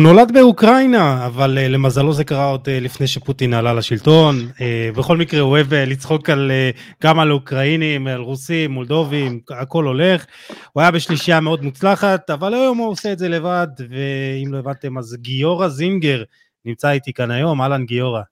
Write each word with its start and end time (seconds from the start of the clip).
הוא 0.00 0.12
נולד 0.12 0.32
באוקראינה, 0.32 1.26
אבל 1.26 1.58
uh, 1.58 1.68
למזלו 1.68 2.12
זה 2.12 2.24
קרה 2.24 2.44
עוד 2.44 2.60
uh, 2.60 2.70
לפני 2.84 3.06
שפוטין 3.06 3.54
עלה 3.54 3.74
לשלטון. 3.74 4.48
Uh, 4.56 4.96
בכל 4.98 5.16
מקרה 5.16 5.40
הוא 5.40 5.50
אוהב 5.50 5.72
uh, 5.72 5.76
לצחוק 5.76 6.30
על, 6.30 6.50
uh, 6.74 6.78
גם 7.02 7.18
על 7.18 7.32
אוקראינים, 7.32 8.06
על 8.06 8.20
רוסים, 8.20 8.70
מולדובים, 8.70 9.40
הכל 9.50 9.84
הולך. 9.84 10.26
הוא 10.72 10.80
היה 10.80 10.90
בשלישייה 10.90 11.40
מאוד 11.40 11.64
מוצלחת, 11.64 12.30
אבל 12.30 12.54
היום 12.54 12.78
הוא 12.78 12.88
עושה 12.88 13.12
את 13.12 13.18
זה 13.18 13.28
לבד, 13.28 13.66
ואם 13.78 14.52
לא 14.52 14.58
הבנתם 14.58 14.98
אז 14.98 15.16
גיורא 15.20 15.68
זינגר 15.68 16.22
נמצא 16.64 16.90
איתי 16.90 17.12
כאן 17.12 17.30
היום, 17.30 17.62
אהלן 17.62 17.84
גיורא. 17.84 18.22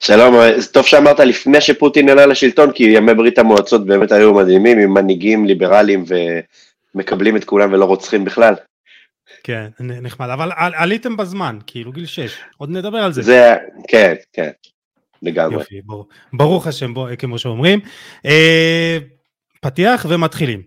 שלום, 0.00 0.34
טוב 0.72 0.86
שאמרת 0.86 1.20
לפני 1.20 1.60
שפוטין 1.60 2.08
עלה 2.08 2.26
לשלטון, 2.26 2.72
כי 2.72 2.84
ימי 2.84 3.14
ברית 3.14 3.38
המועצות 3.38 3.86
באמת 3.86 4.12
היו 4.12 4.34
מדהימים, 4.34 4.78
עם 4.78 4.94
מנהיגים 4.94 5.46
ליברליים 5.46 6.04
ומקבלים 6.94 7.36
את 7.36 7.44
כולם 7.44 7.72
ולא 7.72 7.84
רוצחים 7.84 8.24
בכלל. 8.24 8.54
כן, 9.46 9.68
נחמד, 9.80 10.28
אבל 10.30 10.52
על, 10.56 10.72
עליתם 10.74 11.16
בזמן, 11.16 11.58
כאילו 11.66 11.92
גיל 11.92 12.06
6, 12.06 12.38
עוד 12.56 12.70
נדבר 12.70 12.98
על 12.98 13.12
זה. 13.12 13.22
זה, 13.22 13.54
כן, 13.88 14.14
כן, 14.32 14.50
לגמרי. 15.22 15.54
יופי, 15.54 15.80
בור, 15.84 16.08
ברוך 16.32 16.66
השם, 16.66 16.94
בוא, 16.94 17.08
כמו 17.18 17.38
שאומרים. 17.38 17.80
אה, 18.24 18.98
פתיח 19.60 20.06
ומתחילים. 20.08 20.62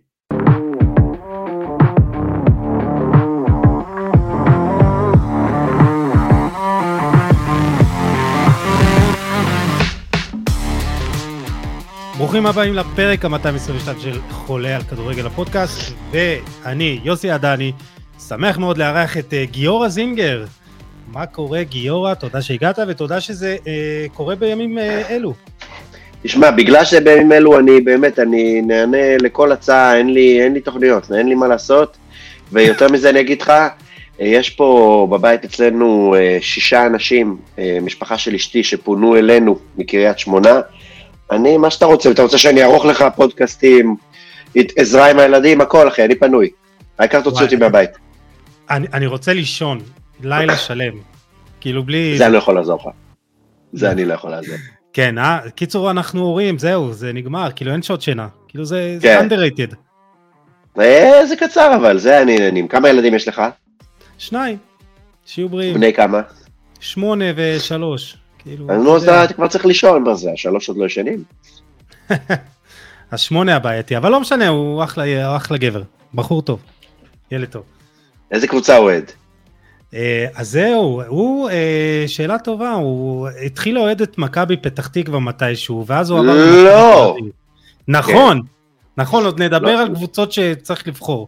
ברוכים 12.18 12.46
הבאים 12.46 12.74
לפרק 12.74 13.26
ה-222 13.26 14.00
של 14.00 14.22
חולה 14.30 14.76
על 14.76 14.82
כדורגל 14.82 15.26
הפודקאסט, 15.26 15.94
ואני, 16.12 17.00
יוסי 17.04 17.32
עדני, 17.32 17.72
שמח 18.28 18.58
מאוד 18.58 18.78
לארח 18.78 19.18
את 19.18 19.34
uh, 19.34 19.52
גיורא 19.52 19.88
זינגר. 19.88 20.46
מה 21.12 21.26
קורה 21.26 21.64
גיורא? 21.64 22.14
תודה 22.14 22.42
שהגעת 22.42 22.80
ותודה 22.88 23.22
שזה 23.22 23.58
uh, 23.64 23.68
קורה 24.14 24.36
בימים 24.36 24.78
uh, 24.78 24.82
אלו. 25.10 25.34
תשמע, 26.24 26.52
בגלל 26.52 26.86
שבימים 26.86 27.32
אלו 27.32 27.60
אני 27.60 27.82
באמת, 27.82 28.20
אני 28.20 28.62
נהנה 28.62 29.18
לכל 29.18 29.52
הצעה, 29.52 29.98
אין 29.98 30.14
לי, 30.14 30.42
אין 30.42 30.54
לי 30.54 30.62
תוכניות, 30.62 31.12
אין 31.18 31.28
לי 31.28 31.36
מה 31.36 31.48
לעשות, 31.48 31.98
ויותר 32.52 32.88
מזה 32.88 33.10
אני 33.10 33.20
אגיד 33.20 33.42
לך, 33.42 33.54
יש 34.20 34.50
פה 34.50 35.08
בבית 35.12 35.46
אצלנו 35.46 36.16
שישה 36.42 36.86
אנשים, 36.86 37.38
משפחה 37.82 38.18
של 38.18 38.36
אשתי, 38.36 38.64
שפונו 38.64 39.16
אלינו 39.16 39.60
מקריית 39.78 40.20
שמונה, 40.20 40.62
אני, 41.32 41.58
מה 41.58 41.70
שאתה 41.70 41.86
רוצה, 41.86 42.12
אתה 42.12 42.22
רוצה 42.22 42.38
שאני 42.38 42.64
אערוך 42.64 42.86
לך 42.86 43.06
פודקאסטים, 43.16 43.96
עזרה 44.56 45.10
עם 45.10 45.20
הילדים, 45.20 45.62
הכל 45.62 45.88
אחי, 45.88 46.06
אני 46.06 46.16
פנוי. 46.16 46.50
העיקר 47.00 47.22
תוציא 47.22 47.46
אותי 47.46 47.56
מהבית. 47.56 48.09
אני, 48.70 48.88
אני 48.94 49.08
רוצה 49.08 49.34
לישון, 49.34 49.80
לילה 50.24 50.58
שלם. 50.58 50.94
כאילו 51.62 51.84
בלי... 51.84 52.18
זה 52.18 52.26
אני 52.26 52.34
לא 52.34 52.38
יכול 52.38 52.56
לעזור 52.56 52.80
לך. 52.80 52.96
זה 53.74 53.92
אני 53.92 54.06
לא 54.06 54.14
יכול 54.14 54.32
לעזור. 54.32 54.56
כן, 54.94 55.18
אה? 55.18 55.40
קיצור, 55.56 55.92
אנחנו 55.92 56.22
הורים, 56.22 56.58
זהו, 56.58 56.94
זה 56.94 57.14
נגמר, 57.14 57.50
כאילו 57.56 57.72
אין 57.72 57.82
שעות 57.82 58.02
שינה. 58.02 58.28
כאילו 58.48 58.66
זה, 58.66 58.98
כן. 59.02 59.30
זה 59.30 59.36
underrated. 59.36 59.76
אה, 60.80 61.26
זה 61.26 61.36
קצר 61.36 61.76
אבל, 61.76 61.98
זה 61.98 62.18
העניינים. 62.18 62.68
כמה 62.68 62.90
ילדים 62.90 63.16
יש 63.16 63.28
לך? 63.28 63.42
שניים, 64.18 64.58
שיהיו 65.26 65.50
בריאים. 65.50 65.74
בני 65.74 65.94
כמה? 65.94 66.22
שמונה 66.80 67.26
ושלוש. 67.36 68.18
כאילו... 68.40 68.72
אז 68.72 68.84
נו, 68.84 68.98
אתה 68.98 69.34
כבר 69.34 69.48
צריך 69.48 69.66
לישון 69.66 70.04
בזה, 70.04 70.32
השלוש 70.32 70.70
עוד 70.70 70.78
לא 70.78 70.86
ישנים. 70.86 71.24
השמונה 73.12 73.56
הבעייתי, 73.56 73.98
אבל 73.98 74.12
לא 74.12 74.20
משנה, 74.20 74.48
הוא 74.48 74.84
אחלה, 74.84 75.36
אחלה 75.36 75.58
גבר, 75.58 75.84
בחור 76.14 76.42
טוב, 76.42 76.60
ילד 77.32 77.48
טוב. 77.48 77.64
איזה 78.32 78.48
קבוצה 78.48 78.78
אוהד? 78.78 79.12
אה, 79.94 80.28
אז 80.36 80.50
זהו, 80.50 81.02
הוא, 81.08 81.50
אה, 81.50 82.04
שאלה 82.08 82.40
טובה, 82.40 82.72
הוא 82.72 83.28
התחיל 83.46 83.76
לאוהד 83.76 84.02
את 84.02 84.18
מכבי 84.18 84.58
פתח 84.58 84.88
תקווה 84.88 85.20
מתישהו, 85.20 85.84
ואז 85.88 86.10
הוא 86.10 86.20
אמר... 86.20 86.36
לא! 86.64 87.18
נכון, 87.88 88.42
נכון, 88.98 89.26
עוד 89.26 89.42
נדבר 89.42 89.76
לא. 89.76 89.82
על 89.82 89.96
קבוצות 89.96 90.32
שצריך 90.32 90.88
לבחור. 90.88 91.28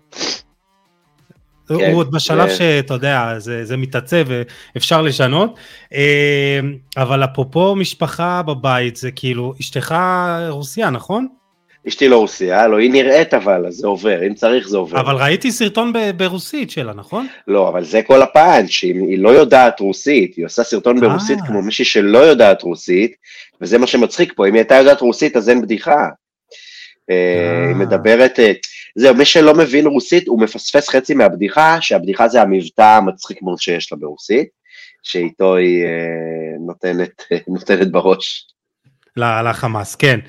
כן, 1.68 1.92
הוא 1.92 2.00
עוד 2.00 2.12
בשלב. 2.12 2.50
שאתה 2.50 2.94
יודע, 2.94 3.34
זה, 3.38 3.66
זה 3.66 3.78
מתעצב 3.78 4.26
ואפשר 4.28 5.02
לשנות, 5.02 5.56
אה, 5.94 6.60
אבל 6.98 7.24
אפרופו 7.24 7.76
משפחה 7.76 8.42
בבית, 8.42 8.96
זה 8.96 9.12
כאילו, 9.12 9.54
אשתך 9.60 9.96
רוסיה, 10.50 10.90
נכון? 10.90 11.28
אשתי 11.88 12.08
לא 12.08 12.18
רוסיה, 12.18 12.68
לא, 12.68 12.78
היא 12.78 12.92
נראית 12.92 13.34
אבל, 13.34 13.66
אז 13.68 13.74
זה 13.74 13.88
עובר, 13.88 14.28
אם 14.28 14.34
צריך 14.34 14.68
זה 14.68 14.78
עובר. 14.78 15.00
אבל 15.00 15.16
ראיתי 15.16 15.52
סרטון 15.52 15.94
ב- 15.94 16.12
ברוסית 16.18 16.72
שלה, 16.72 16.94
נכון? 16.94 17.28
לא, 17.48 17.70
אבל 17.70 17.84
זה 17.84 18.02
כל 18.02 18.22
הפאנץ', 18.22 18.84
היא 18.84 19.20
לא 19.20 19.30
יודעת 19.30 19.80
רוסית, 19.80 20.36
היא 20.36 20.46
עושה 20.46 20.64
סרטון 20.64 21.04
אה. 21.04 21.10
ברוסית 21.10 21.40
כמו 21.48 21.62
מישהי 21.62 21.86
שלא 21.86 22.18
יודעת 22.18 22.62
רוסית, 22.62 23.16
וזה 23.62 23.78
מה 23.78 23.88
שמצחיק 23.88 24.34
פה, 24.36 24.48
אם 24.48 24.54
היא 24.54 24.60
הייתה 24.60 24.76
יודעת 24.76 25.02
רוסית 25.02 25.38
אז 25.38 25.50
אין 25.50 25.62
בדיחה. 25.62 26.08
אה, 27.10 27.66
היא 27.68 27.76
מדברת, 27.76 28.40
זהו, 28.96 29.16
מי 29.16 29.26
שלא 29.26 29.54
מבין 29.54 29.88
רוסית, 29.88 30.28
הוא 30.28 30.42
מפספס 30.42 30.90
חצי 30.90 31.14
מהבדיחה, 31.14 31.78
שהבדיחה 31.82 32.28
זה 32.28 32.42
המבטא 32.42 32.98
המצחיק 32.98 33.42
מאוד 33.42 33.58
שיש 33.60 33.92
לה 33.92 33.98
ברוסית, 33.98 34.48
שאיתו 35.04 35.56
היא 35.56 35.84
אה, 35.86 36.58
נותנת, 36.68 37.24
נותנת 37.48 37.92
בראש. 37.92 38.48
לחמאס, 39.18 39.96
כן. 39.96 40.20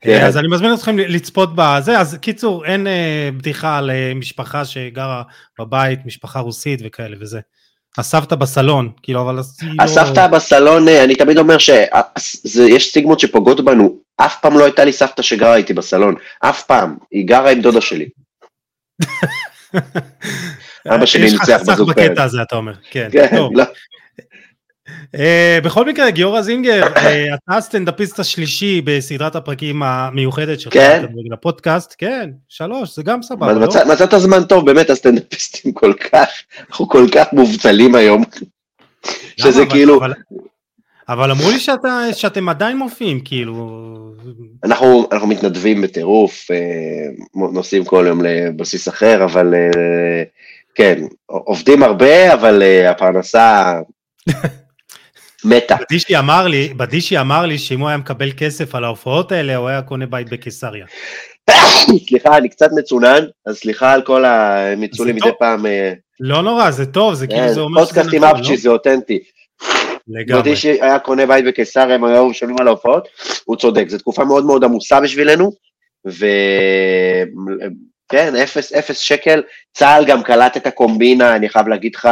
כן. 0.00 0.24
אז 0.24 0.36
אני 0.36 0.48
מזמין 0.48 0.74
אתכם 0.74 0.98
לצפות 0.98 1.50
בזה, 1.54 1.98
אז 1.98 2.18
קיצור, 2.20 2.64
אין 2.64 2.86
אה, 2.86 3.30
בדיחה 3.36 3.78
על 3.78 3.90
אה, 3.90 4.12
משפחה 4.14 4.64
שגרה 4.64 5.22
בבית, 5.60 6.06
משפחה 6.06 6.40
רוסית 6.40 6.80
וכאלה 6.84 7.16
וזה. 7.20 7.40
הסבתא 7.98 8.34
בסלון, 8.34 8.90
כאילו, 9.02 9.20
אבל... 9.20 9.34
לא- 9.34 9.84
הסבתא 9.84 10.20
לא... 10.20 10.26
בסלון, 10.26 10.88
אה, 10.88 11.04
אני 11.04 11.14
תמיד 11.14 11.38
אומר 11.38 11.58
שיש 11.58 12.88
סטיגמות 12.90 13.20
שפוגעות 13.20 13.64
בנו. 13.64 13.96
אף 14.16 14.40
פעם 14.40 14.58
לא 14.58 14.64
הייתה 14.64 14.84
לי 14.84 14.92
סבתא 14.92 15.22
שגרה 15.22 15.56
איתי 15.56 15.72
בסלון, 15.72 16.14
אף 16.40 16.62
פעם. 16.62 16.96
היא 17.10 17.26
גרה 17.26 17.50
עם 17.50 17.60
דודה 17.60 17.80
שלי. 17.80 18.08
אבא 20.94 21.06
שלי 21.06 21.30
ניצח 21.30 21.60
בזוג 21.60 21.92
פרק. 21.92 21.98
יש 21.98 22.04
לך 22.04 22.10
בקטע 22.10 22.24
הזה, 22.24 22.42
אתה 22.42 22.56
אומר. 22.56 22.72
כן, 22.90 23.08
כן. 23.12 23.36
לא. 23.52 23.64
Uh, 25.00 25.64
בכל 25.64 25.84
מקרה, 25.84 26.10
גיורא 26.10 26.42
זינגר, 26.42 26.82
uh, 26.82 26.98
אתה 26.98 27.56
הסטנדאפיסט 27.56 28.20
השלישי 28.20 28.80
בסדרת 28.84 29.36
הפרקים 29.36 29.82
המיוחדת 29.82 30.60
שלך, 30.60 30.72
כן? 30.72 31.04
לפודקאסט, 31.32 31.94
כן, 31.98 32.30
שלוש, 32.48 32.96
זה 32.96 33.02
גם 33.02 33.22
סבבה, 33.22 33.52
לא? 33.52 33.66
מצאת 33.66 34.14
זמן 34.18 34.44
טוב, 34.44 34.66
באמת, 34.66 34.90
הסטנדאפיסטים 34.90 35.72
כל 35.72 35.92
כך, 35.92 36.28
אנחנו 36.70 36.88
כל 36.88 37.06
כך 37.14 37.32
מובטלים 37.32 37.94
היום, 37.94 38.24
שזה 39.36 39.62
אבל, 39.62 39.70
כאילו... 39.70 40.00
אבל, 41.08 41.30
אמרו 41.30 41.50
לי 41.50 41.60
שאתה, 41.60 42.06
שאתם 42.12 42.48
עדיין 42.48 42.76
מופיעים, 42.76 43.20
כאילו... 43.24 43.86
אנחנו, 44.64 45.08
אנחנו 45.12 45.28
מתנדבים 45.28 45.82
בטירוף, 45.82 46.50
uh, 46.50 47.38
נוסעים 47.52 47.84
כל 47.84 48.04
יום 48.08 48.22
לבסיס 48.24 48.88
אחר, 48.88 49.24
אבל 49.24 49.54
כן, 50.74 51.02
עובדים 51.26 51.82
הרבה, 51.82 52.34
אבל 52.34 52.62
הפרנסה... 52.90 53.72
מתה. 55.44 55.76
בדישי 55.80 56.18
אמר 56.18 56.46
לי, 56.46 56.68
בדישי 56.76 57.18
אמר 57.18 57.46
לי 57.46 57.58
שאם 57.58 57.80
הוא 57.80 57.88
היה 57.88 57.96
מקבל 57.96 58.32
כסף 58.36 58.74
על 58.74 58.84
ההופעות 58.84 59.32
האלה, 59.32 59.56
הוא 59.56 59.68
היה 59.68 59.82
קונה 59.82 60.06
בית 60.06 60.30
בקיסריה. 60.30 60.86
סליחה, 62.08 62.36
אני 62.36 62.48
קצת 62.48 62.70
מצונן, 62.76 63.24
אז 63.46 63.56
סליחה 63.56 63.92
על 63.92 64.02
כל 64.02 64.24
הניצולים 64.24 65.16
מדי 65.16 65.30
פעם. 65.38 65.66
אה, 65.66 65.92
לא 66.20 66.42
נורא, 66.42 66.70
זה 66.70 66.86
טוב, 66.86 67.14
זה 67.14 67.26
כאילו, 67.26 67.52
זה 67.54 67.60
אומר 67.60 67.84
שזה 67.84 67.92
נכון, 67.92 68.02
פודקאסט 68.02 68.14
עם 68.14 68.24
אפצ'י, 68.24 68.56
זה 68.56 68.68
אותנטי. 68.68 69.18
לגמרי. 70.08 70.42
בדישי 70.42 70.68
היה 70.80 70.98
קונה 70.98 71.26
בית 71.26 71.44
בקיסריה, 71.44 71.94
הם 71.94 72.04
היו 72.04 72.28
משלמים 72.28 72.56
על 72.60 72.68
ההופעות, 72.68 73.08
הוא 73.44 73.56
צודק, 73.56 73.88
זו 73.88 73.98
תקופה 73.98 74.24
מאוד 74.24 74.44
מאוד 74.44 74.64
עמוסה 74.64 75.00
בשבילנו, 75.00 75.52
וכן, 76.06 76.26
אפס, 78.42 78.72
אפס 78.72 78.98
שקל, 78.98 79.42
צה"ל 79.72 80.04
גם 80.04 80.22
קלט 80.22 80.56
את 80.56 80.66
הקומבינה, 80.66 81.36
אני 81.36 81.48
חייב 81.48 81.68
להגיד 81.68 81.94
לך, 81.94 82.08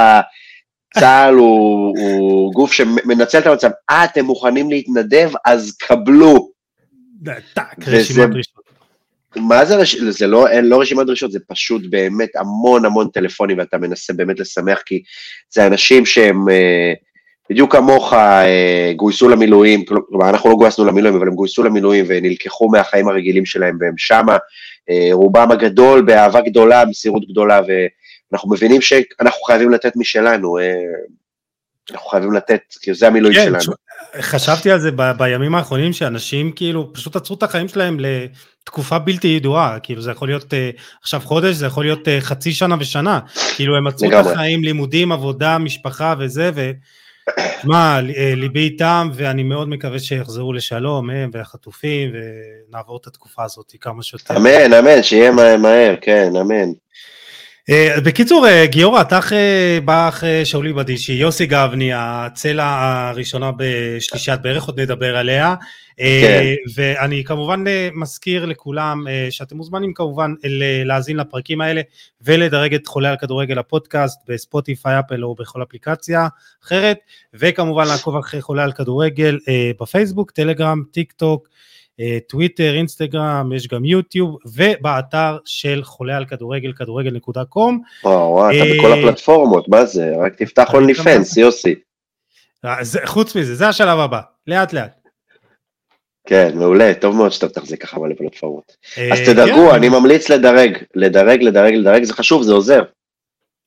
צה"ל 0.95 1.35
הוא, 1.35 1.95
הוא 1.99 2.53
גוף 2.53 2.73
שמנצל 2.73 3.39
את 3.39 3.47
המצב, 3.47 3.71
אה, 3.91 4.05
אתם 4.05 4.25
מוכנים 4.25 4.71
להתנדב, 4.71 5.31
אז 5.45 5.77
קבלו. 5.81 6.51
רשימת 7.87 8.31
דרישות. 8.31 8.59
מה 9.37 9.65
זה, 9.65 9.83
זה 10.11 10.27
לא, 10.27 10.49
אין, 10.49 10.65
לא 10.65 10.81
רשימת 10.81 11.07
דרישות, 11.07 11.33
זה 11.33 11.39
פשוט 11.49 11.83
באמת 11.91 12.29
המון 12.37 12.85
המון 12.85 13.09
טלפונים, 13.09 13.59
ואתה 13.59 13.79
מנסה 13.79 14.13
באמת 14.13 14.41
לשמח, 14.41 14.83
כי 14.87 15.03
זה 15.51 15.67
אנשים 15.67 16.07
שהם 16.07 16.49
אה, 16.49 16.93
בדיוק 17.51 17.73
כמוך 17.73 18.13
אה, 18.13 18.93
גויסו 18.97 19.29
למילואים, 19.29 19.85
כלומר 19.85 20.29
אנחנו 20.29 20.51
לא 20.51 20.57
גויסנו 20.57 20.85
למילואים, 20.85 21.17
אבל 21.17 21.29
הם 21.29 21.35
גויסו 21.35 21.63
למילואים 21.63 22.05
ונלקחו 22.09 22.69
מהחיים 22.69 23.09
הרגילים 23.09 23.47
שלהם, 23.47 23.79
והם 23.81 23.95
שמה, 23.97 24.37
אה, 24.91 25.09
רובם 25.13 25.51
הגדול 25.51 26.03
באהבה 26.03 26.41
גדולה, 26.41 26.85
מסירות 26.85 27.29
גדולה, 27.29 27.61
ו... 27.69 27.73
אנחנו 28.33 28.51
מבינים 28.51 28.81
שאנחנו 28.81 29.43
חייבים 29.43 29.71
לתת 29.71 29.93
משלנו, 29.97 30.59
אה, 30.59 30.73
אנחנו 31.91 32.09
חייבים 32.09 32.33
לתת, 32.33 32.61
כי 32.81 32.95
זה 32.95 33.07
המילואים 33.07 33.37
כן, 33.37 33.61
שלנו. 33.61 33.75
חשבתי 34.21 34.71
על 34.71 34.81
זה 34.81 34.91
ב, 34.97 35.13
בימים 35.19 35.55
האחרונים 35.55 35.93
שאנשים 35.93 36.53
כאילו 36.53 36.93
פשוט 36.93 37.17
עצרו 37.17 37.37
את 37.37 37.43
החיים 37.43 37.69
שלהם 37.69 37.97
לתקופה 38.01 38.99
בלתי 38.99 39.29
ידועה 39.29 39.79
כאילו 39.83 40.03
זה 40.03 40.11
יכול 40.11 40.29
להיות 40.29 40.45
uh, 40.45 40.81
עכשיו 41.03 41.21
חודש 41.21 41.55
זה 41.55 41.67
יכול 41.67 41.85
להיות 41.85 42.09
uh, 42.09 42.11
חצי 42.21 42.53
שנה 42.53 42.77
ושנה 42.81 43.21
כאילו 43.57 43.77
הם 43.77 43.87
עצרו 43.87 44.09
את 44.09 44.27
החיים 44.27 44.65
לימודים 44.65 45.13
עבודה 45.13 45.59
משפחה 45.59 46.15
וזה 46.19 46.51
ושמע 46.55 48.01
אה, 48.17 48.33
ליבי 48.37 48.61
איתם 48.61 49.11
ואני 49.15 49.43
מאוד 49.43 49.69
מקווה 49.69 49.99
שיחזרו 49.99 50.53
לשלום 50.53 51.11
הם 51.11 51.31
והחטופים 51.33 52.11
ונעבור 52.13 52.99
את 53.03 53.07
התקופה 53.07 53.45
הזאת 53.45 53.73
כמה 53.81 54.03
שיותר. 54.03 54.37
אמן 54.37 54.73
אמן 54.73 55.03
שיהיה 55.03 55.31
מהר 55.57 55.95
כן 56.01 56.37
אמן. 56.41 56.73
Uh, 57.71 58.01
בקיצור, 58.01 58.47
uh, 58.47 58.67
גיורא, 58.67 59.01
אתה 59.01 59.19
אחרי, 59.19 59.81
בא 59.85 60.09
אחרי 60.09 60.45
שאולי 60.45 60.73
בדישי, 60.73 61.13
יוסי 61.13 61.47
גבני, 61.47 61.91
הצלע 61.95 62.65
הראשונה 62.65 63.51
בשלישיית 63.57 64.43
בערך, 64.43 64.65
עוד 64.65 64.81
נדבר 64.81 65.17
עליה. 65.17 65.55
אה, 66.01 66.21
כן. 66.23 66.55
ואני 66.75 67.25
כמובן 67.25 67.65
מזכיר 67.95 68.45
לכולם 68.45 69.07
שאתם 69.31 69.57
מוזמנים 69.57 69.95
כמובן 69.95 70.35
להאזין 70.85 71.17
לפרקים 71.17 71.61
האלה 71.61 71.81
ולדרג 72.23 72.75
את 72.75 72.87
חולה 72.87 73.11
על 73.11 73.17
כדורגל 73.17 73.59
הפודקאסט 73.59 74.21
בספוטיפיי, 74.29 74.99
אפל 74.99 75.25
או 75.25 75.35
בכל 75.35 75.63
אפליקציה 75.63 76.29
אחרת, 76.65 76.99
וכמובן 77.35 77.87
לעקוב 77.87 78.17
אחרי 78.17 78.41
חולה 78.43 78.65
על 78.65 78.73
כדורגל 78.73 79.39
בפייסבוק, 79.81 80.31
טלגרם, 80.31 80.83
טיק 80.93 81.13
טוק. 81.13 81.49
אה, 82.01 82.19
טוויטר, 82.29 82.75
אינסטגרם, 82.75 83.53
יש 83.57 83.69
גם 83.69 83.85
יוטיוב, 83.85 84.37
ובאתר 84.47 85.39
של 85.45 85.81
חולה 85.85 86.17
על 86.17 86.25
כדורגל, 86.25 86.73
כדורגל.com. 86.73 87.81
וואו, 88.05 88.31
וואו, 88.31 88.51
אתה 88.51 88.65
בכל 88.79 88.93
אה, 88.93 88.99
הפלטפורמות, 88.99 89.69
מה 89.69 89.85
זה? 89.85 90.13
רק 90.21 90.35
תפתח 90.35 90.75
OnlyFans, 90.75 91.37
יוסי. 91.37 91.75
אה, 92.65 92.77
חוץ 93.05 93.37
מזה, 93.37 93.55
זה 93.55 93.69
השלב 93.69 93.99
הבא, 93.99 94.21
לאט 94.47 94.73
לאט. 94.73 94.99
כן, 96.27 96.51
מעולה, 96.55 96.95
טוב 96.95 97.17
מאוד 97.17 97.33
שאתה 97.33 97.49
תחזיק 97.49 97.83
ככה 97.83 98.01
מלא 98.01 98.15
פלטפורמות. 98.15 98.77
אז 99.13 99.19
תדרגו, 99.27 99.69
כן. 99.69 99.75
אני 99.75 99.89
ממליץ 99.89 100.29
לדרג, 100.31 100.79
לדרג, 100.95 101.43
לדרג, 101.43 101.75
לדרג, 101.75 102.05
זה 102.05 102.13
חשוב, 102.13 102.43
זה 102.43 102.53
עוזר. 102.53 102.83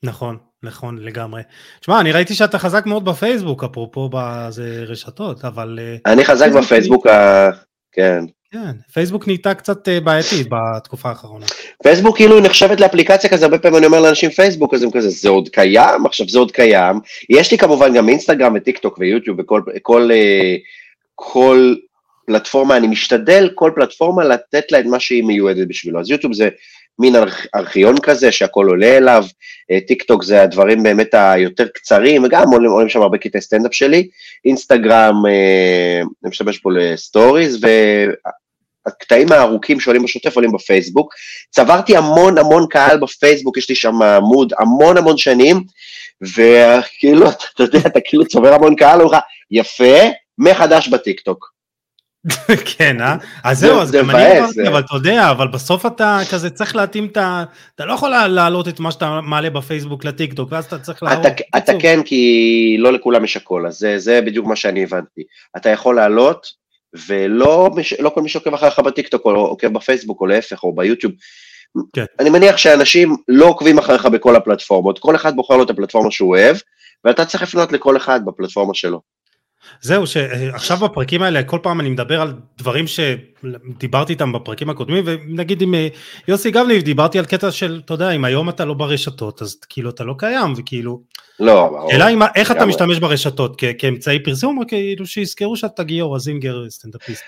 נכון, 0.03 0.37
נכון 0.63 0.97
לגמרי. 0.97 1.41
תשמע, 1.79 1.99
אני 1.99 2.11
ראיתי 2.11 2.33
שאתה 2.33 2.59
חזק 2.59 2.85
מאוד 2.85 3.05
בפייסבוק, 3.05 3.63
אפרופו 3.63 4.09
בזה 4.13 4.83
רשתות, 4.87 5.45
אבל... 5.45 5.79
אני 6.05 6.25
חזק 6.25 6.49
בפייסבוק, 6.57 7.07
כן. 7.91 8.25
כן, 8.51 8.71
פייסבוק 8.93 9.27
נהייתה 9.27 9.53
קצת 9.53 9.87
אה, 9.87 9.99
בעייתית 9.99 10.47
בתקופה 10.49 11.09
האחרונה. 11.09 11.45
פייסבוק 11.83 12.15
כאילו 12.15 12.39
נחשבת 12.39 12.79
לאפליקציה 12.79 13.29
כזה, 13.29 13.45
הרבה 13.45 13.59
פעמים 13.59 13.77
אני 13.77 13.85
אומר 13.85 14.01
לאנשים 14.01 14.29
פייסבוק, 14.29 14.73
אז 14.73 14.83
הם 14.83 14.91
כזה, 14.91 15.09
זה 15.09 15.29
עוד 15.29 15.49
קיים? 15.49 16.05
עכשיו 16.05 16.29
זה 16.29 16.39
עוד 16.39 16.51
קיים. 16.51 16.99
יש 17.29 17.51
לי 17.51 17.57
כמובן 17.57 17.93
גם 17.93 18.09
אינסטגרם 18.09 18.53
וטיק 18.55 18.77
טוק 18.77 18.97
ויוטיוב 18.97 19.39
וכל 19.39 19.61
כל, 19.81 20.11
אה, 20.11 20.55
כל 21.15 21.75
פלטפורמה, 22.25 22.77
אני 22.77 22.87
משתדל 22.87 23.49
כל 23.55 23.71
פלטפורמה 23.75 24.23
לתת 24.23 24.71
לה 24.71 24.79
את 24.79 24.85
מה 24.85 24.99
שהיא 24.99 25.23
מיועדת 25.23 25.67
בשבילו. 25.67 25.99
אז 25.99 26.09
יוטיוב 26.09 26.33
זה 26.33 26.49
מין 26.99 27.15
ארכיון 27.55 27.95
כזה 28.03 28.31
שהכל 28.31 28.67
עולה 28.67 28.97
אליו, 28.97 29.23
אה, 29.71 29.79
טיק 29.87 30.03
טוק 30.03 30.23
זה 30.23 30.41
הדברים 30.41 30.83
באמת 30.83 31.13
היותר 31.13 31.67
קצרים, 31.67 32.23
וגם 32.23 32.49
עולים, 32.51 32.71
עולים 32.71 32.89
שם 32.89 33.01
הרבה 33.01 33.17
קטעי 33.17 33.41
סטנדאפ 33.41 33.73
שלי, 33.73 34.07
אינסטגרם, 34.45 35.25
אה, 35.25 36.01
אני 36.01 36.29
משתמש 36.29 36.57
פה 36.57 36.69
ל 36.71 36.82
stories, 36.82 37.65
והקטעים 38.85 39.31
הארוכים 39.31 39.79
שעולים 39.79 40.03
בשוטף 40.03 40.35
עולים 40.35 40.51
בפייסבוק. 40.51 41.13
צברתי 41.51 41.97
המון 41.97 42.37
המון 42.37 42.65
קהל 42.69 42.99
בפייסבוק, 42.99 43.57
יש 43.57 43.69
לי 43.69 43.75
שם 43.75 44.01
עמוד 44.01 44.53
המון 44.59 44.97
המון 44.97 45.17
שנים, 45.17 45.63
וכאילו, 46.21 47.29
אתה 47.29 47.63
יודע, 47.63 47.79
אתה 47.79 47.99
כאילו 48.05 48.25
צובר 48.25 48.53
המון 48.53 48.75
קהל, 48.75 49.01
הוא 49.01 49.11
לך, 49.11 49.17
יפה, 49.51 49.99
מחדש 50.37 50.87
בטיק 50.87 51.19
טוק. 51.19 51.60
כן, 52.77 53.01
אה? 53.01 53.15
אז 53.43 53.59
זהו, 53.59 53.79
אז 53.79 53.91
גם 53.91 54.09
אני 54.09 54.39
אמרתי, 54.39 54.67
אבל 54.67 54.79
אתה 54.79 54.95
יודע, 54.95 55.31
אבל 55.31 55.47
בסוף 55.47 55.85
אתה 55.85 56.19
כזה 56.31 56.49
צריך 56.49 56.75
להתאים 56.75 57.05
את 57.05 57.17
ה... 57.17 57.43
אתה 57.75 57.85
לא 57.85 57.93
יכול 57.93 58.09
להעלות 58.09 58.67
את 58.67 58.79
מה 58.79 58.91
שאתה 58.91 59.19
מעלה 59.23 59.49
בפייסבוק 59.49 60.05
לטיקטוק, 60.05 60.51
ואז 60.51 60.65
אתה 60.65 60.79
צריך 60.79 61.03
להראות. 61.03 61.25
אתה 61.57 61.71
כן, 61.79 61.99
כי 62.05 62.75
לא 62.79 62.93
לכולם 62.93 63.23
יש 63.23 63.37
הכל, 63.37 63.67
אז 63.67 63.87
זה 63.97 64.21
בדיוק 64.21 64.47
מה 64.47 64.55
שאני 64.55 64.83
הבנתי. 64.83 65.21
אתה 65.57 65.69
יכול 65.69 65.95
להעלות, 65.95 66.47
ולא 67.07 67.69
לא 67.99 68.09
כל 68.09 68.21
מי 68.21 68.29
שעוקב 68.29 68.53
אחריך 68.53 68.79
בטיקטוק, 68.79 69.25
או 69.25 69.31
עוקב 69.31 69.67
בפייסבוק, 69.67 70.21
או 70.21 70.25
להפך, 70.25 70.63
או 70.63 70.75
ביוטיוב. 70.75 71.13
כן. 71.93 72.05
אני 72.19 72.29
מניח 72.29 72.57
שאנשים 72.57 73.15
לא 73.27 73.45
עוקבים 73.45 73.77
אחריך 73.77 74.05
בכל 74.05 74.35
הפלטפורמות, 74.35 74.99
כל 74.99 75.15
אחד 75.15 75.35
בוחר 75.35 75.57
לו 75.57 75.63
את 75.63 75.69
הפלטפורמה 75.69 76.11
שהוא 76.11 76.29
אוהב, 76.29 76.57
ואתה 77.03 77.25
צריך 77.25 77.43
לפנות 77.43 77.71
לכל 77.71 77.97
אחד 77.97 78.25
בפלטפורמה 78.25 78.73
שלו. 78.73 79.01
זהו, 79.81 80.07
שעכשיו 80.07 80.77
בפרקים 80.77 81.23
האלה, 81.23 81.43
כל 81.43 81.59
פעם 81.63 81.79
אני 81.79 81.89
מדבר 81.89 82.21
על 82.21 82.33
דברים 82.57 82.85
שדיברתי 82.87 84.13
איתם 84.13 84.31
בפרקים 84.31 84.69
הקודמים, 84.69 85.03
ונגיד 85.07 85.61
עם 85.61 85.75
אה, 85.75 85.87
יוסי 86.27 86.51
גבניב 86.51 86.81
דיברתי 86.81 87.19
על 87.19 87.25
קטע 87.25 87.51
של, 87.51 87.81
אתה 87.85 87.93
יודע, 87.93 88.11
אם 88.11 88.25
היום 88.25 88.49
אתה 88.49 88.65
לא 88.65 88.73
ברשתות, 88.73 89.41
אז 89.41 89.55
כאילו 89.69 89.89
אתה 89.89 90.03
לא 90.03 90.13
קיים, 90.17 90.53
וכאילו... 90.57 91.01
לא. 91.39 91.87
אלא 91.91 92.05
איך 92.35 92.51
אתה 92.51 92.65
משתמש 92.65 92.99
ברשתות, 92.99 93.61
כאמצעי 93.77 94.23
פרסום, 94.23 94.57
או 94.57 94.63
כאילו 94.67 95.05
שיזכרו 95.05 95.57
שאתה 95.57 95.83
גיורא 95.83 96.19
זינגר 96.19 96.69
סטנדאפיסט? 96.69 97.23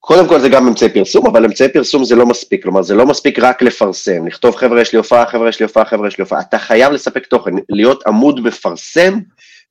קודם 0.00 0.28
כל 0.28 0.40
זה 0.40 0.48
גם 0.48 0.66
אמצעי 0.66 0.88
פרסום, 0.88 1.26
אבל 1.26 1.44
אמצעי 1.44 1.68
פרסום 1.68 2.04
זה 2.04 2.16
לא 2.16 2.26
מספיק, 2.26 2.62
כלומר 2.62 2.82
זה 2.82 2.94
לא 2.94 3.06
מספיק 3.06 3.38
רק 3.38 3.62
לפרסם, 3.62 4.26
לכתוב 4.26 4.56
חבר'ה 4.56 4.80
יש 4.80 4.92
לי 4.92 4.98
הופעה, 4.98 5.26
חבר'ה 5.26 5.48
יש 5.48 5.60
לי 5.60 5.64
הופעה, 5.64 5.84
חבר'ה 5.84 6.08
יש 6.08 6.18
לי 6.18 6.22
הופעה, 6.22 6.40
אתה 6.40 6.58
חייב 6.58 6.92
לספק 6.92 7.26
תוכן, 7.26 7.50
להיות 7.68 8.06
עמוד 8.06 8.40
מפרסם 8.40 9.18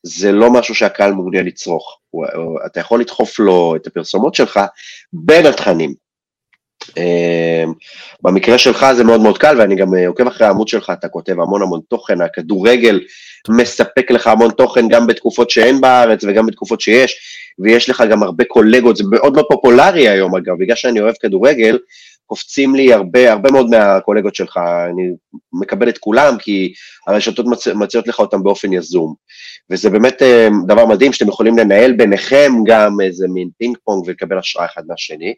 זה 0.08 0.32
לא 0.32 0.52
משהו 0.52 0.76
שהקהל 0.76 1.14
מעוניין 1.14 1.46
לצרוך. 1.46 2.00
אתה 2.66 2.80
יכול 2.80 3.00
לדחוף 3.00 3.40
לו 3.40 3.76
את 3.76 3.88
הפרסומות 3.88 4.36
שלך 4.36 4.60
בין 5.14 5.46
התכנים. 5.46 5.94
אמ, 6.98 7.74
במקרה 8.22 8.58
שלך 8.58 8.86
זה 8.96 9.04
מאוד 9.04 9.22
מאוד 9.22 9.38
קל, 9.38 9.56
ואני 9.60 9.76
גם 9.76 9.96
אה, 9.96 10.08
עוקב 10.08 10.28
אחרי 10.28 10.48
העמוד 10.48 10.68
שלך, 10.68 10.92
אתה 11.00 11.08
כותב 11.08 11.40
המון 11.40 11.62
המון 11.62 11.80
תוכן, 11.90 12.22
הכדורגל 12.22 13.00
מספק 13.50 14.12
לך 14.12 14.28
המון 14.28 14.52
תוכן 14.52 14.88
גם 14.88 15.08
בתקופות 15.08 15.50
שאין 15.50 15.82
בארץ 15.82 16.24
וגם 16.24 16.46
בתקופות 16.46 16.82
שיש, 16.82 17.18
ויש 17.60 17.90
לך 17.90 18.04
גם 18.12 18.24
הרבה 18.24 18.44
קולגות, 18.44 18.96
זה 18.96 19.04
מאוד 19.12 19.34
מאוד 19.34 19.46
פופולרי 19.50 20.10
היום 20.10 20.36
אגב, 20.36 20.54
בגלל 20.60 20.76
שאני 20.76 21.00
אוהב 21.00 21.16
כדורגל, 21.22 21.78
קופצים 22.26 22.76
לי 22.76 22.94
הרבה, 22.94 23.32
הרבה 23.32 23.52
מאוד 23.52 23.70
מהקולגות 23.70 24.36
שלך, 24.36 24.60
אני 24.90 25.04
מקבל 25.54 25.90
את 25.90 25.98
כולם, 25.98 26.38
כי 26.40 26.74
הרשתות 27.08 27.46
מצ... 27.46 27.68
מציעות 27.68 28.08
לך 28.08 28.20
אותם 28.20 28.44
באופן 28.44 28.74
יזום. 28.74 29.14
וזה 29.70 29.90
באמת 29.90 30.22
אה, 30.22 30.48
דבר 30.68 30.86
מדהים 30.86 31.14
שאתם 31.14 31.28
יכולים 31.28 31.58
לנהל 31.58 31.92
ביניכם 31.92 32.52
גם 32.66 33.02
איזה 33.02 33.28
מין 33.28 33.50
פינג 33.58 33.78
פונג 33.84 34.04
ולקבל 34.08 34.38
השראה 34.38 34.66
אחד 34.66 34.84
מהשני, 34.88 35.34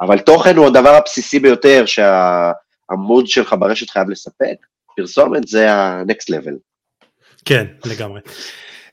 אבל 0.00 0.18
תוכן 0.18 0.56
הוא 0.56 0.66
הדבר 0.66 0.94
הבסיסי 0.94 1.38
ביותר 1.38 1.84
שהעמוד 1.86 3.26
שלך 3.26 3.54
ברשת 3.58 3.90
חייב 3.90 4.10
לספק, 4.10 4.56
פרסומת 4.96 5.48
זה 5.48 5.72
ה-next 5.72 6.34
level. 6.34 6.54
כן, 7.44 7.66
לגמרי. 7.84 8.20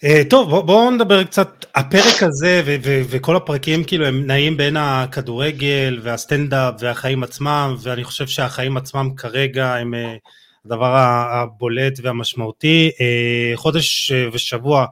Uh, 0.05 0.29
טוב 0.29 0.49
בואו 0.49 0.63
בוא 0.63 0.91
נדבר 0.91 1.23
קצת, 1.23 1.65
הפרק 1.75 2.23
הזה 2.23 2.61
ו- 2.65 2.75
ו- 2.83 3.01
וכל 3.09 3.35
הפרקים 3.35 3.83
כאילו 3.83 4.05
הם 4.05 4.27
נעים 4.27 4.57
בין 4.57 4.77
הכדורגל 4.77 5.99
והסטנדאפ 6.03 6.73
והחיים 6.79 7.23
עצמם 7.23 7.75
ואני 7.81 8.03
חושב 8.03 8.27
שהחיים 8.27 8.77
עצמם 8.77 9.09
כרגע 9.17 9.75
הם 9.75 9.93
uh, 9.93 10.29
הדבר 10.65 10.95
הבולט 10.95 11.99
והמשמעותי. 12.01 12.91
Uh, 12.93 13.57
חודש 13.57 14.11
ושבוע 14.33 14.85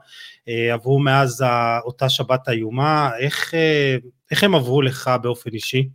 עברו 0.74 1.00
מאז 1.00 1.46
אותה 1.86 2.10
שבת 2.10 2.50
איומה, 2.50 3.10
איך, 3.20 3.54
איך 4.32 4.44
הם 4.44 4.56
עברו 4.56 4.82
לך 4.82 5.12
באופן 5.22 5.50
אישי? 5.54 5.88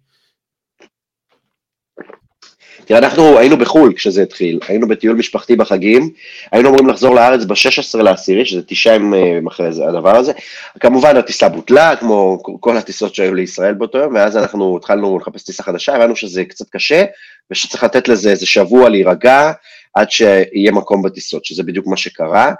תראה, 2.90 2.98
אנחנו 2.98 3.38
היינו 3.38 3.56
בחו"ל 3.56 3.92
כשזה 3.96 4.22
התחיל, 4.22 4.58
היינו 4.68 4.88
בטיול 4.88 5.16
משפחתי 5.16 5.56
בחגים, 5.56 6.10
היינו 6.52 6.68
אמורים 6.68 6.88
לחזור 6.88 7.14
לארץ 7.14 7.44
ב-16 7.44 8.02
לעשירי, 8.02 8.46
שזה 8.46 8.62
תשעה 8.66 8.94
ימים 8.94 9.46
אחרי 9.46 9.72
זה, 9.72 9.88
הדבר 9.88 10.16
הזה. 10.16 10.32
כמובן 10.80 11.16
הטיסה 11.16 11.48
בוטלה, 11.48 11.96
כמו 11.96 12.42
כל 12.60 12.76
הטיסות 12.76 13.14
שהיו 13.14 13.34
לישראל 13.34 13.74
באותו 13.74 13.98
יום, 13.98 14.14
ואז 14.14 14.36
אנחנו 14.36 14.76
התחלנו 14.76 15.18
לחפש 15.18 15.42
טיסה 15.42 15.62
חדשה, 15.62 15.94
הבנו 15.96 16.16
שזה 16.16 16.44
קצת 16.44 16.68
קשה, 16.70 17.04
ושצריך 17.50 17.84
לתת 17.84 18.08
לזה 18.08 18.30
איזה 18.30 18.46
שבוע 18.46 18.88
להירגע, 18.88 19.52
עד 19.94 20.10
שיהיה 20.10 20.72
מקום 20.72 21.02
בטיסות, 21.02 21.44
שזה 21.44 21.62
בדיוק 21.62 21.86
מה 21.86 21.96
שקרה. 21.96 22.52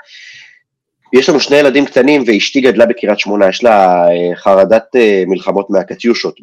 יש 1.12 1.29
לנו 1.29 1.40
שני 1.40 1.57
ילדים 1.57 1.85
קטנים 1.85 2.23
ואשתי 2.26 2.61
גדלה 2.61 2.87
בקריית 2.87 3.19
שמונה, 3.19 3.49
יש 3.49 3.64
לה 3.64 4.05
אה, 4.09 4.37
חרדת 4.37 4.97
אה, 4.97 5.25
מלחמות 5.26 5.71
מהקטיושות 5.71 6.40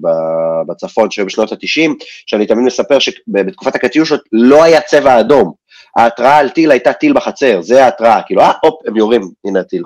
בצפון 0.67 1.11
שהיו 1.11 1.25
בשנות 1.25 1.51
ה-90, 1.51 1.91
שאני 2.25 2.45
תמיד 2.45 2.65
מספר 2.65 2.99
שבתקופת 2.99 3.75
הקטיושות 3.75 4.21
לא 4.31 4.63
היה 4.63 4.81
צבע 4.81 5.19
אדום, 5.19 5.53
ההתראה 5.97 6.37
על 6.37 6.49
טיל 6.49 6.71
הייתה 6.71 6.93
טיל 6.93 7.13
בחצר, 7.13 7.61
זה 7.61 7.85
ההתראה, 7.85 8.21
כאילו 8.25 8.41
אה, 8.41 8.51
הופ, 8.61 8.87
הם 8.87 8.95
יורים, 8.95 9.21
הנה 9.45 9.59
הטיל. 9.59 9.83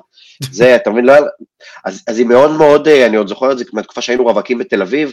זה, 0.52 0.76
אתה 0.76 0.90
מבין, 0.90 1.06
לא 1.06 1.12
היה... 1.12 1.22
אז, 1.86 2.04
אז 2.08 2.18
היא 2.18 2.26
מאוד 2.26 2.52
מאוד, 2.52 2.88
אה, 2.88 3.06
אני 3.06 3.18
עוד 3.18 3.28
זוכר 3.28 3.52
את 3.52 3.58
זה 3.58 3.64
מהתקופה 3.74 4.02
שהיינו 4.02 4.24
רווקים 4.24 4.58
בתל 4.58 4.82
אביב, 4.82 5.12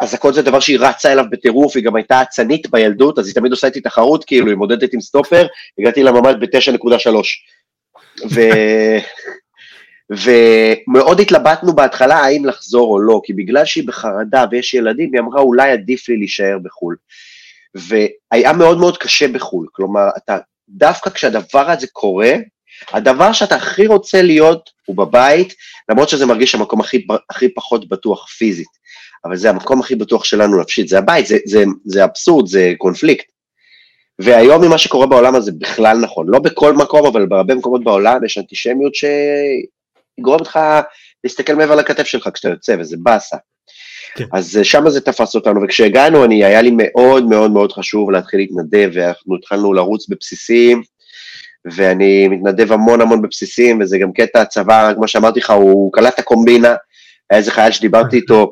אזעקות 0.00 0.34
זה 0.34 0.42
דבר 0.42 0.60
שהיא 0.60 0.78
רצה 0.80 1.12
אליו 1.12 1.24
בטירוף, 1.30 1.76
היא 1.76 1.84
גם 1.84 1.96
הייתה 1.96 2.22
אצנית 2.22 2.70
בילדות, 2.70 3.18
אז 3.18 3.26
היא 3.26 3.34
תמיד 3.34 3.52
עושה 3.52 3.66
איתי 3.66 3.80
תחרות, 3.80 4.24
כאילו, 4.24 4.48
היא 4.48 4.56
מודדת 4.56 4.92
עם 4.92 5.00
סטופר, 5.00 5.46
הגעתי 5.78 6.02
לממ"ד 6.02 6.40
ב-9.3. 6.40 7.10
ו... 8.30 8.40
ומאוד 10.10 11.20
התלבטנו 11.20 11.72
בהתחלה 11.72 12.16
האם 12.16 12.44
לחזור 12.44 12.92
או 12.92 13.00
לא, 13.00 13.20
כי 13.24 13.32
בגלל 13.32 13.64
שהיא 13.64 13.86
בחרדה 13.86 14.44
ויש 14.50 14.74
ילדים, 14.74 15.10
היא 15.12 15.20
אמרה 15.20 15.40
אולי 15.40 15.70
עדיף 15.70 16.08
לי 16.08 16.16
להישאר 16.16 16.58
בחו"ל. 16.62 16.96
והיה 17.74 18.52
מאוד 18.52 18.78
מאוד 18.78 18.98
קשה 18.98 19.28
בחו"ל, 19.28 19.66
כלומר, 19.72 20.08
אתה, 20.16 20.38
דווקא 20.68 21.10
כשהדבר 21.10 21.70
הזה 21.70 21.86
קורה, 21.92 22.34
הדבר 22.92 23.32
שאתה 23.32 23.54
הכי 23.54 23.86
רוצה 23.86 24.22
להיות 24.22 24.70
הוא 24.86 24.96
בבית, 24.96 25.54
למרות 25.88 26.08
שזה 26.08 26.26
מרגיש 26.26 26.54
המקום 26.54 26.80
הכי, 26.80 27.06
הכי 27.30 27.54
פחות 27.54 27.88
בטוח 27.88 28.28
פיזית, 28.28 28.68
אבל 29.24 29.36
זה 29.36 29.50
המקום 29.50 29.80
הכי 29.80 29.94
בטוח 29.94 30.24
שלנו 30.24 30.60
נפשית, 30.60 30.88
זה 30.88 30.98
הבית, 30.98 31.26
זה, 31.26 31.38
זה, 31.46 31.64
זה 31.84 32.04
אבסורד, 32.04 32.46
זה 32.46 32.72
קונפליקט. 32.78 33.26
והיום 34.22 34.64
ממה 34.64 34.78
שקורה 34.78 35.06
בעולם 35.06 35.34
הזה 35.34 35.52
בכלל 35.52 35.98
נכון, 35.98 36.26
לא 36.28 36.38
בכל 36.38 36.72
מקום, 36.72 37.06
אבל 37.06 37.26
בהרבה 37.26 37.54
מקומות 37.54 37.84
בעולם 37.84 38.24
יש 38.24 38.38
אנטישמיות 38.38 38.92
שגורמת 38.94 40.46
לך 40.46 40.58
להסתכל 41.24 41.54
מעבר 41.54 41.74
לכתף 41.74 42.06
שלך 42.06 42.28
כשאתה 42.34 42.48
יוצא, 42.48 42.76
וזה 42.78 42.96
באסה. 43.00 43.36
כן. 44.14 44.24
אז 44.32 44.56
אה, 44.56 44.64
שם 44.64 44.88
זה 44.88 45.00
תפס 45.00 45.34
אותנו, 45.34 45.60
וכשהגענו, 45.62 46.24
אני, 46.24 46.44
היה 46.44 46.62
לי 46.62 46.70
מאוד 46.76 47.24
מאוד 47.24 47.50
מאוד 47.50 47.72
חשוב 47.72 48.10
להתחיל 48.10 48.40
להתנדב, 48.40 48.90
ואנחנו 48.94 49.36
התחלנו 49.36 49.72
לרוץ 49.72 50.08
בבסיסים, 50.08 50.82
ואני 51.64 52.28
מתנדב 52.28 52.72
המון 52.72 53.00
המון 53.00 53.22
בבסיסים, 53.22 53.80
וזה 53.80 53.98
גם 53.98 54.12
קטע 54.12 54.40
הצבא, 54.40 54.92
כמו 54.94 55.08
שאמרתי 55.08 55.40
לך, 55.40 55.50
הוא 55.50 55.92
קלט 55.92 56.14
את 56.14 56.18
הקומבינה, 56.18 56.74
היה 57.30 57.38
איזה 57.38 57.50
חייל 57.50 57.72
שדיברתי 57.72 58.16
איתו, 58.16 58.50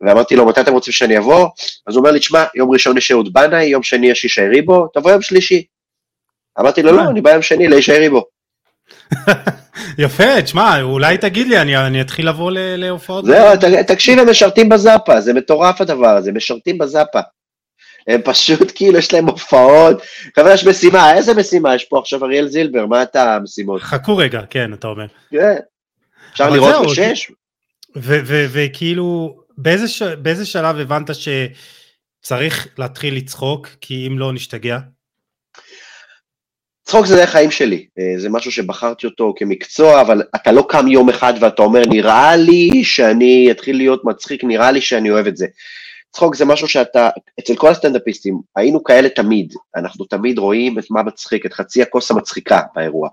ואמרתי 0.00 0.36
לו, 0.36 0.46
מתי 0.46 0.60
אתם 0.60 0.72
רוצים 0.72 0.92
שאני 0.92 1.18
אבוא? 1.18 1.48
אז 1.86 1.94
הוא 1.94 2.00
אומר 2.00 2.10
לי, 2.10 2.18
תשמע, 2.18 2.44
יום 2.54 2.70
ראשון 2.70 2.96
יש 2.96 3.10
אהוד 3.10 3.32
בנאי, 3.32 3.64
יום 3.64 3.82
שני 3.82 4.06
יש 4.06 4.24
ישי 4.24 4.48
ריבו, 4.48 4.86
תבוא 4.94 5.10
יום 5.10 5.22
שלישי. 5.22 5.64
אמרתי 6.60 6.82
לו, 6.82 6.92
לא, 6.92 7.02
אני 7.10 7.20
בא 7.20 7.30
יום 7.30 7.42
שני 7.42 7.68
לישי 7.68 7.98
ריבו. 7.98 8.24
יפה, 9.98 10.42
תשמע, 10.42 10.82
אולי 10.82 11.18
תגיד 11.18 11.46
לי, 11.46 11.60
אני, 11.60 11.76
אני 11.76 12.00
אתחיל 12.00 12.28
לבוא 12.28 12.50
להופעות. 12.54 13.24
זהו, 13.24 13.48
תקשיב, 13.86 14.18
הם 14.18 14.30
משרתים 14.30 14.68
בזאפה, 14.68 15.20
זה 15.20 15.32
מטורף 15.32 15.80
הדבר 15.80 16.16
הזה, 16.16 16.32
משרתים 16.32 16.78
בזאפה. 16.78 17.20
הם 18.06 18.20
פשוט 18.24 18.72
כאילו, 18.74 18.98
יש 18.98 19.12
להם 19.12 19.26
הופעות. 19.26 20.02
חבר'ה, 20.36 20.54
יש 20.54 20.66
משימה, 20.66 21.14
איזה 21.14 21.34
משימה? 21.34 21.74
יש 21.74 21.84
פה 21.84 21.98
עכשיו 21.98 22.24
אריאל 22.24 22.48
זילבר, 22.48 22.86
מה 22.86 23.02
אתה 23.02 23.34
המשימות? 23.34 23.82
חכו 23.82 24.16
רגע, 24.16 24.40
כן, 24.50 24.72
אתה 24.72 24.86
אומר. 24.86 25.06
כן. 25.30 25.56
אפשר 26.32 26.50
לראות 26.50 26.86
בשש? 26.86 27.30
וכאילו, 27.96 29.36
באיזה. 29.58 30.16
באיזה 30.16 30.46
שלב 30.46 30.76
הבנת 30.76 31.10
שצריך 31.14 32.68
להתחיל 32.78 33.16
לצחוק, 33.16 33.68
כי 33.80 34.06
אם 34.06 34.18
לא 34.18 34.32
נשתגע? 34.32 34.78
צחוק 36.84 37.06
זה 37.06 37.24
החיים 37.24 37.50
שלי, 37.50 37.86
אה, 37.98 38.20
זה 38.20 38.28
משהו 38.28 38.52
שבחרתי 38.52 39.06
אותו 39.06 39.34
כמקצוע, 39.36 40.00
אבל 40.00 40.22
אתה 40.34 40.52
לא 40.52 40.66
קם 40.68 40.88
יום 40.88 41.08
אחד 41.08 41.34
ואתה 41.40 41.62
אומר, 41.62 41.82
נראה 41.88 42.36
לי 42.36 42.84
שאני 42.84 43.48
אתחיל 43.50 43.76
להיות 43.76 44.04
מצחיק, 44.04 44.44
נראה 44.44 44.70
לי 44.70 44.80
שאני 44.80 45.10
אוהב 45.10 45.26
את 45.26 45.36
זה. 45.36 45.46
צחוק 46.14 46.34
זה 46.34 46.44
משהו 46.44 46.68
שאתה, 46.68 47.08
אצל 47.40 47.56
כל 47.56 47.68
הסטנדאפיסטים, 47.68 48.40
היינו 48.56 48.84
כאלה 48.84 49.08
תמיד, 49.08 49.54
אנחנו 49.76 50.04
תמיד 50.04 50.38
רואים 50.38 50.78
את 50.78 50.84
מה 50.90 51.02
מצחיק, 51.02 51.46
את 51.46 51.52
חצי 51.52 51.82
הכוס 51.82 52.10
המצחיקה 52.10 52.60
באירוע, 52.74 53.08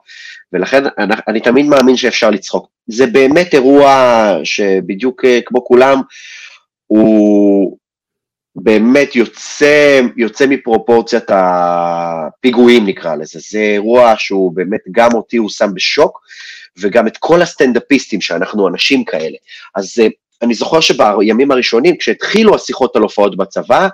ולכן 0.54 0.84
אני, 0.98 1.14
אני 1.28 1.40
תמיד 1.40 1.66
מאמין 1.66 1.98
שאפשר 1.98 2.30
לצחוק. 2.30 2.68
זה 2.88 3.06
באמת 3.06 3.54
אירוע 3.54 4.38
שבדיוק 4.44 5.26
אה, 5.26 5.40
כמו 5.46 5.66
כולם, 5.66 6.02
הוא 6.88 7.78
באמת 8.56 9.16
יוצא, 9.16 10.02
יוצא 10.18 10.46
מפרופורציית 10.50 11.26
הפיגועים 11.30 12.86
נקרא 12.86 13.16
לזה, 13.16 13.40
זה 13.50 13.60
אירוע 13.60 14.14
שהוא 14.18 14.56
באמת 14.56 14.82
גם 14.92 15.14
אותי 15.14 15.38
הוא 15.38 15.50
שם 15.50 15.70
בשוק, 15.74 16.20
וגם 16.78 17.08
את 17.08 17.18
כל 17.18 17.42
הסטנדאפיסטים 17.42 18.22
שאנחנו 18.22 18.68
אנשים 18.68 19.06
כאלה. 19.06 19.38
אז 19.76 20.00
אה, 20.02 20.08
אני 20.42 20.54
זוכר 20.54 20.80
שבימים 20.80 21.52
הראשונים, 21.52 21.98
כשהתחילו 21.98 22.56
השיחות 22.56 22.96
על 22.96 23.02
הופעות 23.02 23.38
בצבא, 23.38 23.88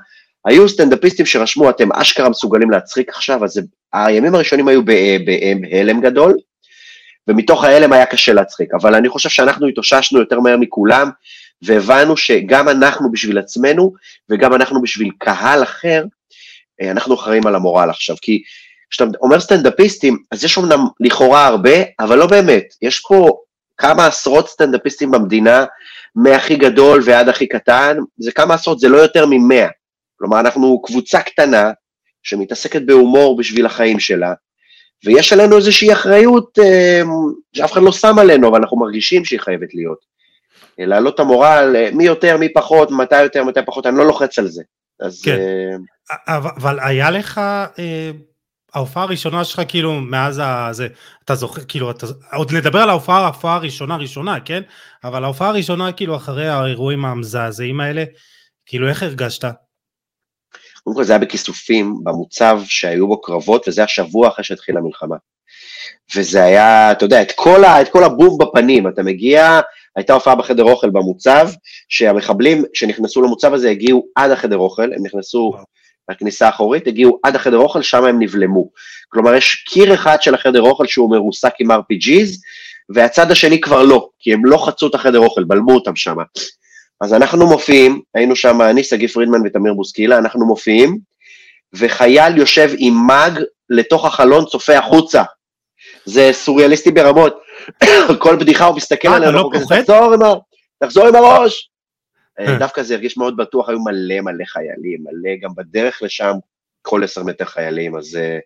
היו 0.46 0.70
סטנדאפיסטים 0.70 1.26
שרשמו, 1.26 1.70
אתם 1.70 1.92
אשכרה 1.92 2.30
מסוגלים 2.30 2.72
להצחיק 2.72 3.10
עכשיו, 3.10 3.46
אז 3.46 3.62
הימים 3.94 4.36
הראשונים 4.36 4.68
היו 4.68 4.82
בהלם 4.86 6.02
גדול, 6.02 6.38
ומתוך 7.28 7.64
ההלם 7.64 7.94
היה 7.94 8.06
קשה 8.06 8.34
להצחיק, 8.34 8.74
אבל 8.74 8.96
אני 8.96 9.10
חושב 9.10 9.30
שאנחנו 9.30 9.68
התאוששנו 9.68 10.20
יותר 10.20 10.40
מהר 10.40 10.58
מכולם, 10.58 11.10
והבנו 11.62 12.18
שגם 12.18 12.70
אנחנו 12.70 13.12
בשביל 13.12 13.38
עצמנו, 13.38 13.94
וגם 14.30 14.54
אנחנו 14.54 14.82
בשביל 14.82 15.12
קהל 15.18 15.64
אחר, 15.64 16.04
אה, 16.82 16.92
אנחנו 16.92 17.16
אחראים 17.16 17.48
על 17.48 17.56
המורל 17.56 17.90
עכשיו, 17.90 18.16
כי 18.22 18.42
כשאתה 18.90 19.18
אומר 19.22 19.40
סטנדאפיסטים, 19.40 20.18
אז 20.32 20.44
יש 20.44 20.58
אמנם 20.58 20.80
לכאורה 21.00 21.48
הרבה, 21.48 21.72
אבל 22.00 22.18
לא 22.18 22.26
באמת, 22.26 22.64
יש 22.82 23.00
פה 23.00 23.38
כמה 23.78 24.06
עשרות 24.06 24.50
סטנדאפיסטים 24.50 25.12
במדינה, 25.12 25.66
מהכי 26.16 26.56
גדול 26.56 27.02
ועד 27.06 27.30
הכי 27.30 27.48
קטן, 27.48 27.98
זה 28.18 28.32
כמה 28.32 28.54
עשרות, 28.54 28.80
זה 28.80 28.90
לא 28.90 28.98
יותר 28.98 29.26
ממאה. 29.30 29.68
כלומר, 30.16 30.40
אנחנו 30.40 30.82
קבוצה 30.82 31.22
קטנה 31.22 31.72
שמתעסקת 32.24 32.82
בהומור 32.82 33.38
בשביל 33.38 33.66
החיים 33.66 34.00
שלה, 34.00 34.34
ויש 35.06 35.34
עלינו 35.34 35.58
איזושהי 35.58 35.94
אחריות 35.94 36.60
אה, 36.60 37.02
שאף 37.54 37.72
אחד 37.72 37.82
לא 37.82 37.92
שם 37.92 38.20
עלינו, 38.20 38.48
אבל 38.48 38.60
אנחנו 38.60 38.78
מרגישים 38.78 39.26
שהיא 39.26 39.40
חייבת 39.40 39.74
להיות. 39.74 40.18
להעלות 40.80 41.16
את 41.16 41.20
המורל, 41.20 41.76
אה, 41.76 41.90
מי 41.94 42.04
יותר, 42.04 42.38
מי 42.38 42.54
פחות, 42.54 42.92
מתי 42.92 43.24
יותר, 43.24 43.44
מתי 43.44 43.60
פחות, 43.66 43.86
אני 43.86 43.98
לא 43.98 44.06
לוחץ 44.06 44.40
על 44.40 44.48
זה. 44.48 44.64
אז... 45.00 45.22
כן. 45.26 45.38
אה... 45.38 46.38
אבל 46.58 46.80
היה 46.82 47.12
לך 47.12 47.38
אה, 47.80 48.12
ההופעה 48.74 49.04
הראשונה 49.04 49.46
שלך 49.46 49.62
כאילו 49.68 49.94
מאז 49.94 50.42
הזה, 50.44 50.88
אתה 51.26 51.36
זוכר, 51.36 51.62
כאילו, 51.68 51.92
אתה, 51.92 52.08
עוד 52.34 52.54
נדבר 52.54 52.80
על 52.80 52.90
ההופעה, 52.90 53.24
ההופעה 53.24 53.56
הראשונה 53.56 53.96
ראשונה, 53.96 54.40
כן? 54.40 54.62
אבל 55.04 55.24
ההופעה 55.24 55.50
הראשונה 55.50 55.92
כאילו 55.92 56.16
אחרי 56.16 56.48
האירועים 56.48 57.06
המזעזעים 57.06 57.80
האלה, 57.80 58.04
כאילו 58.66 58.90
איך 58.90 59.04
הרגשת? 59.04 59.46
קודם 60.84 60.96
כל 60.96 61.04
זה 61.04 61.14
היה 61.14 61.20
בכיסופים, 61.20 61.96
במוצב 62.04 62.62
שהיו 62.66 63.08
בו 63.08 63.22
קרבות, 63.22 63.68
וזה 63.68 63.82
היה 63.82 63.88
שבוע 63.88 64.28
אחרי 64.28 64.44
שהתחילה 64.44 64.80
המלחמה. 64.80 65.16
וזה 66.16 66.44
היה, 66.44 66.92
אתה 66.92 67.06
יודע, 67.06 67.22
את 67.22 67.32
כל, 67.36 67.64
ה, 67.64 67.82
את 67.82 67.90
כל 67.90 68.04
הבום 68.04 68.38
בפנים, 68.38 68.88
אתה 68.88 69.04
מגיע, 69.04 69.60
הייתה 69.96 70.14
הופעה 70.14 70.36
בחדר 70.36 70.64
אוכל 70.64 70.90
במוצב, 70.90 71.50
שהמחבלים 71.90 72.64
שנכנסו 72.74 73.22
למוצב 73.22 73.54
הזה 73.54 73.70
הגיעו 73.70 74.06
עד 74.16 74.32
החדר 74.32 74.58
אוכל, 74.58 74.94
הם 74.94 75.06
נכנסו 75.06 75.54
מהכניסה 76.10 76.46
האחורית, 76.46 76.88
הגיעו 76.88 77.20
עד 77.24 77.36
החדר 77.36 77.58
אוכל, 77.58 77.82
שם 77.82 78.06
הם 78.06 78.22
נבלמו. 78.22 78.70
כלומר, 79.10 79.36
יש 79.36 79.56
קיר 79.56 79.94
אחד 79.94 80.22
של 80.22 80.34
החדר 80.34 80.62
אוכל 80.62 80.88
שהוא 80.88 81.12
מרוסק 81.12 81.54
עם 81.60 81.72
RPGs, 81.72 82.38
והצד 82.90 83.32
השני 83.32 83.62
כבר 83.62 83.84
לא, 83.84 84.10
כי 84.20 84.34
הם 84.34 84.46
לא 84.46 84.66
חצו 84.66 84.88
את 84.88 84.96
החדר 84.96 85.20
אוכל, 85.20 85.44
בלמו 85.44 85.72
אותם 85.72 85.96
שם. 85.96 86.16
אז 87.02 87.14
אנחנו 87.14 87.48
מופיעים, 87.48 88.02
היינו 88.16 88.36
שם, 88.36 88.62
אני, 88.62 88.84
שגיא 88.84 89.08
פרידמן 89.08 89.40
ותמיר 89.46 89.74
בוסקילה, 89.74 90.18
אנחנו 90.18 90.46
מופיעים, 90.46 90.98
וחייל 91.74 92.38
יושב 92.38 92.70
עם 92.78 92.94
מאג 93.08 93.42
לתוך 93.70 94.06
החלון, 94.06 94.46
צופה 94.46 94.78
החוצה. 94.78 95.24
זה 96.06 96.30
סוריאליסטי 96.34 96.92
ברמות. 96.92 97.40
כל 98.20 98.36
בדיחה 98.36 98.66
הוא 98.66 98.76
מסתכל 98.76 99.08
עלינו, 99.08 99.32
לא 99.32 99.50
תחזור 100.84 101.08
עם 101.08 101.16
הראש, 101.16 101.70
אה. 101.72 101.77
דווקא 102.60 102.84
זה 102.84 102.94
הרגיש 102.94 103.18
מאוד 103.18 103.38
בטוח, 103.38 103.70
היו 103.70 103.80
מלא 103.80 104.22
מלא 104.22 104.46
חיילים, 104.46 105.00
מלא 105.04 105.36
גם 105.42 105.50
בדרך 105.56 106.00
לשם, 106.02 106.34
כל 106.82 107.04
עשר 107.04 107.24
מטר 107.24 107.46
חיילים, 107.46 107.98
אז... 107.98 108.16
אה, 108.16 108.40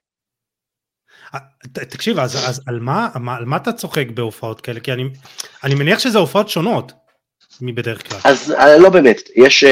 אה, 1.34 1.40
תקשיב, 1.86 2.20
אז, 2.20 2.36
אז 2.50 2.62
על, 2.68 2.80
מה, 2.80 3.10
על 3.14 3.46
מה 3.46 3.58
אתה 3.58 3.74
צוחק 3.74 4.08
בהופעות 4.14 4.62
כאלה? 4.62 4.80
כי 4.80 4.94
אני, 4.94 5.04
אני 5.64 5.76
מניח 5.76 6.00
שזה 6.00 6.18
הופעות 6.20 6.50
שונות 6.50 6.92
מבדרך 7.62 8.10
כלל. 8.10 8.20
אז 8.24 8.56
לא 8.80 8.90
באמת, 8.90 9.30
יש, 9.36 9.64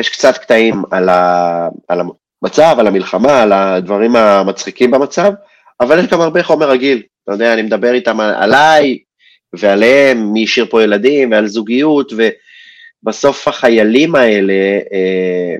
יש 0.00 0.08
קצת 0.08 0.38
קטעים 0.38 0.82
על, 0.90 1.08
ה, 1.08 1.68
על 1.88 2.00
המצב, 2.42 2.76
על 2.78 2.86
המלחמה, 2.86 3.42
על 3.42 3.52
הדברים 3.52 4.16
המצחיקים 4.16 4.90
במצב, 4.90 5.32
אבל 5.80 5.98
יש 5.98 6.06
גם 6.06 6.20
הרבה 6.20 6.42
חומר 6.42 6.70
רגיל. 6.70 7.02
אתה 7.24 7.32
יודע, 7.32 7.52
אני 7.52 7.62
מדבר 7.62 7.92
איתם 7.92 8.20
עליי 8.20 8.98
ועליהם, 9.52 10.32
מי 10.32 10.44
השאיר 10.44 10.66
פה 10.70 10.82
ילדים, 10.82 11.30
ועל 11.30 11.46
זוגיות, 11.46 12.12
ו... 12.16 12.28
בסוף 13.06 13.48
החיילים 13.48 14.14
האלה 14.14 14.52
אה, 14.92 15.56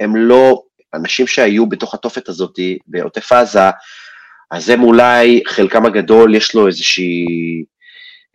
הם 0.00 0.16
לא, 0.16 0.62
אנשים 0.94 1.26
שהיו 1.26 1.66
בתוך 1.66 1.94
התופת 1.94 2.28
הזאת 2.28 2.58
בעוטף 2.86 3.32
עזה, 3.32 3.70
אז 4.50 4.68
הם 4.68 4.82
אולי, 4.82 5.42
חלקם 5.46 5.86
הגדול 5.86 6.34
יש 6.34 6.54
לו 6.54 6.66
איזושהי, 6.66 7.24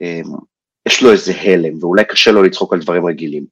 אה, 0.01 0.22
יש 0.88 1.03
לו 1.03 1.12
איזה 1.12 1.34
הלם, 1.41 1.84
ואולי 1.84 2.03
קשה 2.05 2.31
לו 2.31 2.43
לצחוק 2.43 2.74
על 2.74 2.79
דברים 2.79 3.05
רגילים. 3.05 3.45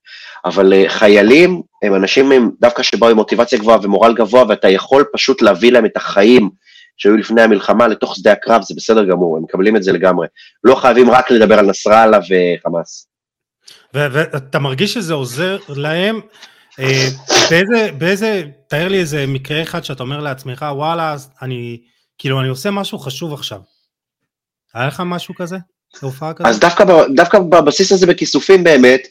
אבל 0.46 0.74
אה, 0.74 0.90
חיילים 0.90 1.62
הם 1.84 1.96
אנשים 1.96 2.32
הם 2.32 2.52
דווקא 2.62 2.84
שבאו 2.84 3.10
עם 3.10 3.16
מוטיבציה 3.16 3.60
גבוהה 3.60 3.80
ומורל 3.84 4.14
גבוה, 4.14 4.44
ואתה 4.50 4.70
יכול 4.70 5.06
פשוט 5.14 5.42
להביא 5.42 5.72
להם 5.72 5.86
את 5.86 5.98
החיים 5.98 6.50
שהיו 6.98 7.18
לפני 7.18 7.42
המלחמה 7.42 7.88
לתוך 7.88 8.16
שדה 8.16 8.32
הקרב, 8.32 8.62
זה 8.62 8.74
בסדר 8.78 9.06
גמור, 9.06 9.38
הם 9.38 9.44
מקבלים 9.44 9.76
את 9.76 9.84
זה 9.84 9.92
לגמרי. 9.92 10.28
לא 10.64 10.76
חייבים 10.76 11.10
רק 11.10 11.32
לדבר 11.32 11.60
על 11.60 11.66
נסראללה 11.66 12.20
וחמאס. 12.20 13.13
ואתה 13.94 14.60
מרגיש 14.60 14.94
שזה 14.94 15.14
עוזר 15.14 15.58
להם, 15.70 16.20
אה, 16.80 17.08
באיזה, 17.50 17.92
באיזה, 17.98 18.44
תאר 18.68 18.88
לי 18.88 19.00
איזה 19.00 19.26
מקרה 19.28 19.62
אחד 19.62 19.84
שאתה 19.84 20.04
אומר 20.04 20.20
לעצמך, 20.20 20.66
וואלה, 20.72 21.16
אני, 21.42 21.82
כאילו, 22.18 22.42
אני 22.42 22.50
עושה 22.50 22.72
משהו 22.72 23.00
חשוב 23.00 23.34
עכשיו. 23.34 23.60
היה 24.74 24.88
לך 24.88 25.04
משהו 25.06 25.36
כזה? 25.36 25.58
הופעה 26.02 26.34
כזאת? 26.34 26.48
אז 26.48 26.60
דווקא, 26.60 26.86
דווקא 27.16 27.40
בבסיס 27.40 27.92
הזה 27.92 28.08
בכיסופים 28.08 28.64
באמת, 28.64 29.08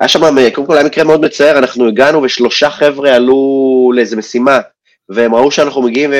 היה 0.00 0.08
שם, 0.08 0.50
קודם 0.54 0.66
כל 0.66 0.76
היה 0.76 0.86
מקרה 0.86 1.04
מאוד 1.04 1.20
מצער, 1.20 1.58
אנחנו 1.58 1.88
הגענו 1.88 2.22
ושלושה 2.22 2.70
חבר'ה 2.70 3.14
עלו 3.14 3.92
לאיזה 3.94 4.16
משימה, 4.16 4.60
והם 5.08 5.34
ראו 5.34 5.50
שאנחנו 5.50 5.82
מגיעים 5.82 6.12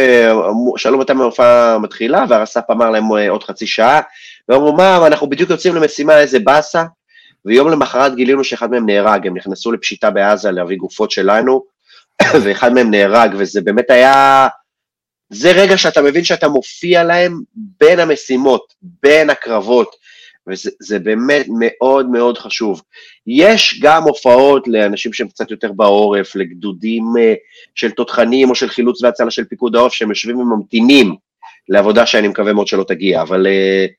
ושאלו 0.75 0.99
מתי 0.99 1.13
ההופעה 1.13 1.79
מתחילה, 1.79 2.25
והרס"פ 2.29 2.71
אמר 2.71 2.91
להם 2.91 3.17
אה, 3.17 3.31
עוד 3.31 3.43
חצי 3.43 3.67
שעה, 3.67 4.01
והם 4.49 4.61
אמרו, 4.61 4.73
מה, 4.73 5.07
אנחנו 5.07 5.31
בדיוק 5.31 5.51
יוצאים 5.51 5.75
למשימה, 5.75 6.19
איזה 6.19 6.39
באסה, 6.39 6.85
ויום 7.45 7.71
למחרת 7.71 8.15
גילינו 8.15 8.45
שאחד 8.45 8.71
מהם 8.71 8.87
נהרג, 8.87 9.27
הם 9.27 9.37
נכנסו 9.37 9.73
לפשיטה 9.73 10.11
בעזה 10.11 10.51
להביא 10.51 10.77
גופות 10.77 11.11
שלנו, 11.11 11.65
ואחד 12.45 12.73
מהם 12.73 12.91
נהרג, 12.91 13.35
וזה 13.39 13.61
באמת 13.61 13.91
היה... 13.91 14.49
זה 15.33 15.53
רגע 15.53 15.77
שאתה 15.77 16.03
מבין 16.03 16.25
שאתה 16.25 16.49
מופיע 16.49 17.05
להם 17.05 17.41
בין 17.55 18.01
המשימות, 18.01 18.75
בין 18.83 19.31
הקרבות, 19.31 19.97
וזה 20.47 20.99
באמת 20.99 21.47
מאוד 21.59 22.11
מאוד 22.11 22.39
חשוב. 22.39 22.83
יש 23.27 23.81
גם 23.83 24.03
הופעות 24.03 24.69
לאנשים 24.69 25.13
שהם 25.13 25.29
קצת 25.29 25.51
יותר 25.51 25.73
בעורף, 25.73 26.37
לגדודים 26.37 27.05
uh, 27.05 27.37
של 27.75 27.91
תותחנים 27.91 28.51
או 28.51 28.55
של 28.55 28.69
חילוץ 28.69 29.03
והצלה 29.03 29.31
של 29.31 29.45
פיקוד 29.45 29.77
העורף, 29.77 29.93
שהם 29.93 30.09
יושבים 30.09 30.39
וממתינים 30.39 31.17
לעבודה 31.69 32.07
שאני 32.07 32.29
מקווה 32.29 32.53
מאוד 32.53 32.67
שלא 32.67 32.85
תגיע, 32.89 33.23
אבל 33.23 33.47
uh, 33.47 33.91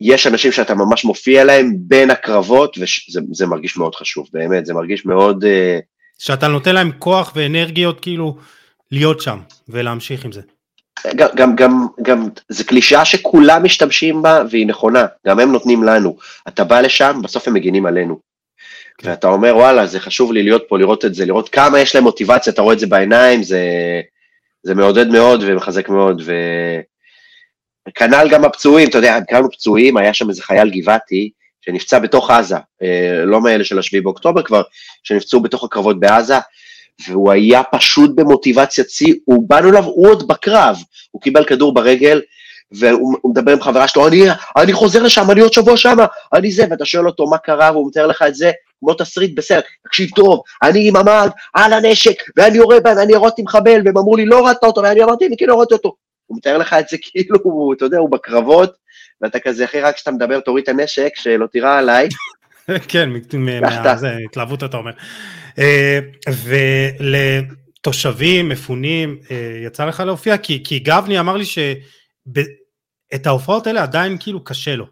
יש 0.00 0.26
אנשים 0.26 0.52
שאתה 0.52 0.74
ממש 0.74 1.04
מופיע 1.04 1.44
להם 1.44 1.72
בין 1.76 2.10
הקרבות, 2.10 2.76
וזה 3.30 3.46
מרגיש 3.46 3.76
מאוד 3.76 3.94
חשוב, 3.94 4.28
באמת, 4.32 4.66
זה 4.66 4.74
מרגיש 4.74 5.06
מאוד... 5.06 5.44
Uh, 5.44 5.48
שאתה 6.18 6.48
נותן 6.48 6.74
להם 6.74 6.92
כוח 6.98 7.32
ואנרגיות 7.36 8.00
כאילו 8.00 8.36
להיות 8.90 9.20
שם 9.20 9.38
ולהמשיך 9.68 10.24
עם 10.24 10.32
זה. 10.32 10.40
גם, 11.16 11.28
גם, 11.34 11.56
גם, 11.56 11.86
גם, 12.02 12.28
זה 12.48 12.64
קלישאה 12.64 13.04
שכולם 13.04 13.64
משתמשים 13.64 14.22
בה 14.22 14.42
והיא 14.50 14.66
נכונה, 14.66 15.06
גם 15.26 15.40
הם 15.40 15.52
נותנים 15.52 15.84
לנו. 15.84 16.16
אתה 16.48 16.64
בא 16.64 16.80
לשם, 16.80 17.20
בסוף 17.22 17.48
הם 17.48 17.54
מגינים 17.54 17.86
עלינו. 17.86 18.18
כן. 18.98 19.10
ואתה 19.10 19.26
אומר, 19.26 19.56
וואלה, 19.56 19.86
זה 19.86 20.00
חשוב 20.00 20.32
לי 20.32 20.42
להיות 20.42 20.64
פה, 20.68 20.78
לראות 20.78 21.04
את 21.04 21.14
זה, 21.14 21.26
לראות 21.26 21.48
כמה 21.48 21.80
יש 21.80 21.94
להם 21.94 22.04
מוטיבציה, 22.04 22.52
אתה 22.52 22.62
רואה 22.62 22.74
את 22.74 22.78
זה 22.78 22.86
בעיניים, 22.86 23.42
זה, 23.42 23.60
זה 24.62 24.74
מעודד 24.74 25.08
מאוד 25.08 25.42
ומחזק 25.46 25.88
מאוד. 25.88 26.22
וכנ"ל 27.88 28.28
גם 28.30 28.44
הפצועים, 28.44 28.88
אתה 28.88 28.98
יודע, 28.98 29.18
קראנו 29.28 29.50
פצועים, 29.50 29.96
היה 29.96 30.14
שם 30.14 30.30
איזה 30.30 30.42
חייל 30.42 30.70
גבעתי, 30.70 31.30
שנפצע 31.60 31.98
בתוך 31.98 32.30
עזה, 32.30 32.56
אה, 32.82 33.24
לא 33.24 33.40
מאלה 33.40 33.64
של 33.64 33.78
השביעי 33.78 34.02
באוקטובר 34.02 34.42
כבר, 34.42 34.62
שנפצעו 35.02 35.40
בתוך 35.40 35.64
הקרבות 35.64 36.00
בעזה, 36.00 36.34
והוא 37.08 37.32
היה 37.32 37.62
פשוט 37.62 38.10
במוטיבציית 38.14 38.90
שיא, 38.90 39.14
הוא 39.24 39.48
באנו 39.48 39.70
אליו, 39.70 39.84
הוא 39.84 40.08
עוד 40.08 40.28
בקרב, 40.28 40.76
הוא 41.10 41.22
קיבל 41.22 41.44
כדור 41.44 41.74
ברגל, 41.74 42.20
והוא 42.72 43.30
מדבר 43.30 43.52
עם 43.52 43.60
חברה 43.60 43.88
שלו, 43.88 44.08
אני, 44.08 44.22
אני 44.56 44.72
חוזר 44.72 45.02
לשם, 45.02 45.30
אני 45.30 45.40
עוד 45.40 45.52
שבוע 45.52 45.76
שם, 45.76 45.96
אני 46.32 46.52
זה, 46.52 46.64
ואתה 46.70 46.84
שואל 46.84 47.06
אותו 47.06 47.26
מה 47.26 47.38
קרה, 47.38 47.70
והוא 47.72 47.88
מתאר 47.88 48.06
לך 48.06 48.22
את 48.22 48.34
זה, 48.34 48.52
כמו 48.80 48.94
תסריט 48.94 49.36
בסרט, 49.36 49.64
תקשיב 49.84 50.10
טוב, 50.16 50.42
אני 50.62 50.88
עם 50.88 50.96
המאג, 50.96 51.30
על 51.54 51.72
הנשק, 51.72 52.22
ואני 52.36 52.56
יורה 52.56 52.80
בהם, 52.80 52.96
ואני 52.96 53.12
ירדתי 53.12 53.42
מחבל, 53.42 53.80
והם 53.84 53.98
אמרו 53.98 54.16
לי, 54.16 54.26
לא 54.26 54.38
הורדת 54.38 54.64
אותו, 54.64 54.82
ואני 54.82 55.02
אמרתי, 55.02 55.26
אני 55.26 55.36
כאילו 55.36 55.54
הורדתי 55.54 55.74
אותו. 55.74 56.03
הוא 56.26 56.36
מתאר 56.38 56.58
לך 56.58 56.72
את 56.72 56.88
זה 56.88 56.96
כאילו, 57.10 57.72
אתה 57.76 57.84
יודע, 57.84 57.98
הוא 57.98 58.10
בקרבות, 58.10 58.76
ואתה 59.20 59.38
כזה, 59.38 59.64
אחי, 59.64 59.80
רק 59.80 59.94
כשאתה 59.94 60.10
מדבר, 60.10 60.40
תוריד 60.40 60.62
את 60.62 60.68
הנשק, 60.68 61.12
שלא 61.14 61.46
תירה 61.46 61.78
עליי. 61.78 62.08
כן, 62.88 63.10
מהתלהבות 63.38 64.62
אתה 64.64 64.76
אומר. 64.76 64.92
אה, 65.58 65.98
ולתושבים, 67.80 68.48
מפונים, 68.48 69.18
אה, 69.30 69.60
יצא 69.66 69.84
לך 69.84 70.00
להופיע? 70.00 70.38
כי, 70.38 70.62
כי 70.64 70.78
גבני 70.78 71.20
אמר 71.20 71.36
לי 71.36 71.44
שאת 71.44 73.26
ההופעות 73.26 73.66
האלה 73.66 73.82
עדיין 73.82 74.16
כאילו 74.20 74.44
קשה 74.44 74.76
לו. 74.76 74.86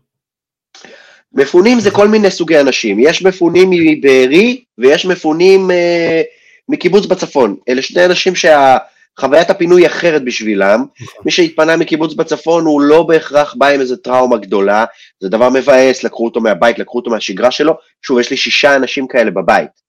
מפונים 1.34 1.80
זה 1.80 1.90
כל 1.90 2.08
מיני 2.08 2.30
סוגי 2.30 2.60
אנשים, 2.60 2.98
יש 3.00 3.22
מפונים 3.22 3.70
מבארי 3.70 4.64
ויש 4.78 5.06
מפונים 5.06 5.70
אה, 5.70 6.22
מקיבוץ 6.68 7.06
בצפון, 7.06 7.56
אלה 7.68 7.82
שני 7.82 8.04
אנשים 8.04 8.34
שה... 8.34 8.76
חוויית 9.21 9.50
הפינוי 9.50 9.83
היא 9.83 9.87
אחרת 9.87 10.25
בשבילם, 10.25 10.85
נכון. 11.00 11.23
מי 11.25 11.31
שהתפנה 11.31 11.76
מקיבוץ 11.76 12.14
בצפון 12.14 12.64
הוא 12.64 12.81
לא 12.81 13.02
בהכרח 13.02 13.54
בא 13.54 13.66
עם 13.66 13.81
איזה 13.81 13.97
טראומה 13.97 14.37
גדולה, 14.37 14.85
זה 15.21 15.28
דבר 15.28 15.49
מבאס, 15.50 16.04
לקחו 16.04 16.25
אותו 16.25 16.40
מהבית, 16.40 16.78
לקחו 16.78 16.99
אותו 16.99 17.11
מהשגרה 17.11 17.50
שלו, 17.50 17.75
שוב, 18.02 18.19
יש 18.19 18.31
לי 18.31 18.37
שישה 18.37 18.76
אנשים 18.76 19.09
כאלה 19.09 19.31
בבית. 19.31 19.83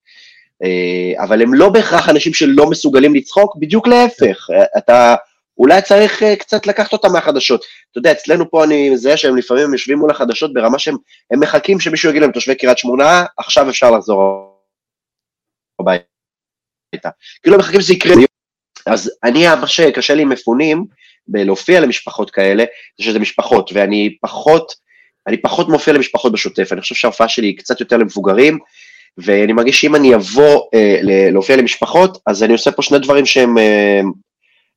אה, 0.63 1.23
אבל 1.23 1.41
הם 1.41 1.53
לא 1.53 1.69
בהכרח 1.69 2.09
אנשים 2.09 2.33
שלא 2.33 2.69
מסוגלים 2.69 3.15
לצחוק, 3.15 3.55
בדיוק 3.59 3.87
להפך, 3.87 4.47
אתה 4.77 5.15
אולי 5.57 5.81
צריך 5.81 6.23
אה, 6.23 6.35
קצת 6.35 6.67
לקחת 6.67 6.93
אותם 6.93 7.11
מהחדשות. 7.13 7.65
אתה 7.91 7.99
יודע, 7.99 8.11
אצלנו 8.11 8.51
פה 8.51 8.63
אני 8.63 8.89
מזהה 8.89 9.17
שהם 9.17 9.37
לפעמים 9.37 9.73
יושבים 9.73 9.97
מול 9.97 10.11
החדשות 10.11 10.53
ברמה 10.53 10.79
שהם 10.79 10.95
מחכים 11.31 11.79
שמישהו 11.79 12.09
יגיד 12.09 12.21
להם, 12.21 12.31
תושבי 12.31 12.55
קריית 12.55 12.77
שמונה, 12.77 13.25
עכשיו 13.37 13.69
אפשר 13.69 13.91
לחזור 13.91 14.53
הביתה. 15.79 17.09
כאילו 17.43 17.55
הם 17.55 17.59
מחכים 17.59 17.81
שזה 17.81 17.93
יקרה. 17.93 18.15
אז 18.87 19.11
אני, 19.23 19.47
מה 19.47 19.67
שקשה 19.67 20.13
לי 20.13 20.25
מפונים, 20.25 20.85
בלהופיע 21.27 21.79
למשפחות 21.79 22.31
כאלה, 22.31 22.63
זה 22.97 23.03
שזה 23.03 23.19
משפחות, 23.19 23.69
ואני 23.73 24.15
פחות, 24.21 24.73
אני 25.27 25.37
פחות 25.37 25.69
מופיע 25.69 25.93
למשפחות 25.93 26.31
בשוטף, 26.31 26.69
אני 26.71 26.81
חושב 26.81 26.95
שההופעה 26.95 27.29
שלי 27.29 27.47
היא 27.47 27.57
קצת 27.57 27.79
יותר 27.79 27.97
למבוגרים, 27.97 28.59
ואני 29.17 29.53
מרגיש 29.53 29.81
שאם 29.81 29.95
אני 29.95 30.15
אבוא 30.15 30.61
אה, 30.73 30.99
להופיע 31.31 31.55
למשפחות, 31.55 32.17
אז 32.27 32.43
אני 32.43 32.53
עושה 32.53 32.71
פה 32.71 32.81
שני 32.81 32.99
דברים 32.99 33.25
שהם 33.25 33.57
אה, 33.57 34.01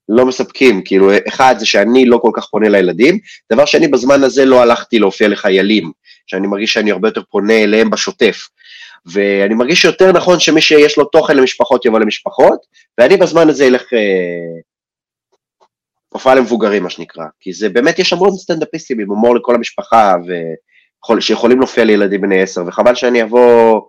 לא 0.09 0.27
מספקים, 0.27 0.83
כאילו, 0.85 1.11
אחד 1.29 1.55
זה 1.59 1.67
שאני 1.67 2.07
לא 2.07 2.19
כל 2.23 2.31
כך 2.35 2.47
פונה 2.47 2.69
לילדים, 2.69 3.19
דבר 3.53 3.65
שני, 3.65 3.89
בזמן 3.89 4.23
הזה 4.23 4.45
לא 4.45 4.63
הלכתי 4.63 4.99
להופיע 4.99 5.29
לחיילים, 5.29 5.93
שאני 6.27 6.47
מרגיש 6.47 6.73
שאני 6.73 6.91
הרבה 6.91 7.09
יותר 7.09 7.23
פונה 7.31 7.63
אליהם 7.63 7.91
בשוטף. 7.91 8.49
ואני 9.13 9.55
מרגיש 9.55 9.83
שיותר 9.83 10.13
נכון 10.13 10.41
שמי 10.41 10.61
שיש 10.61 10.99
לו 10.99 11.05
תוכן 11.05 11.37
למשפחות 11.37 11.85
יבוא 11.85 11.99
למשפחות, 11.99 12.61
ואני 12.99 13.17
בזמן 13.17 13.49
הזה 13.49 13.67
אלך 13.67 13.93
אה, 13.93 14.61
הופעה 16.09 16.35
למבוגרים, 16.35 16.83
מה 16.83 16.91
שנקרא, 16.91 17.25
כי 17.41 17.53
זה 17.53 17.69
באמת, 17.69 17.99
יש 17.99 18.13
המון 18.13 18.37
סטנדאפיסטים 18.37 19.01
עם 19.01 19.11
הומור 19.11 19.37
לכל 19.37 19.55
המשפחה, 19.55 20.15
ויכול, 20.27 21.21
שיכולים 21.21 21.59
להופיע 21.59 21.85
לילדים 21.85 22.21
בני 22.21 22.43
עשר, 22.43 22.63
וחבל 22.67 22.95
שאני 22.95 23.23
אבוא 23.23 23.81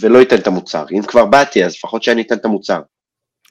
ולא 0.00 0.22
אתן 0.22 0.36
את 0.36 0.46
המוצר. 0.46 0.84
אם 0.92 1.02
כבר 1.02 1.24
באתי, 1.24 1.64
אז 1.64 1.74
לפחות 1.74 2.02
שאני 2.02 2.22
אתן 2.22 2.34
את 2.34 2.44
המוצר. 2.44 2.80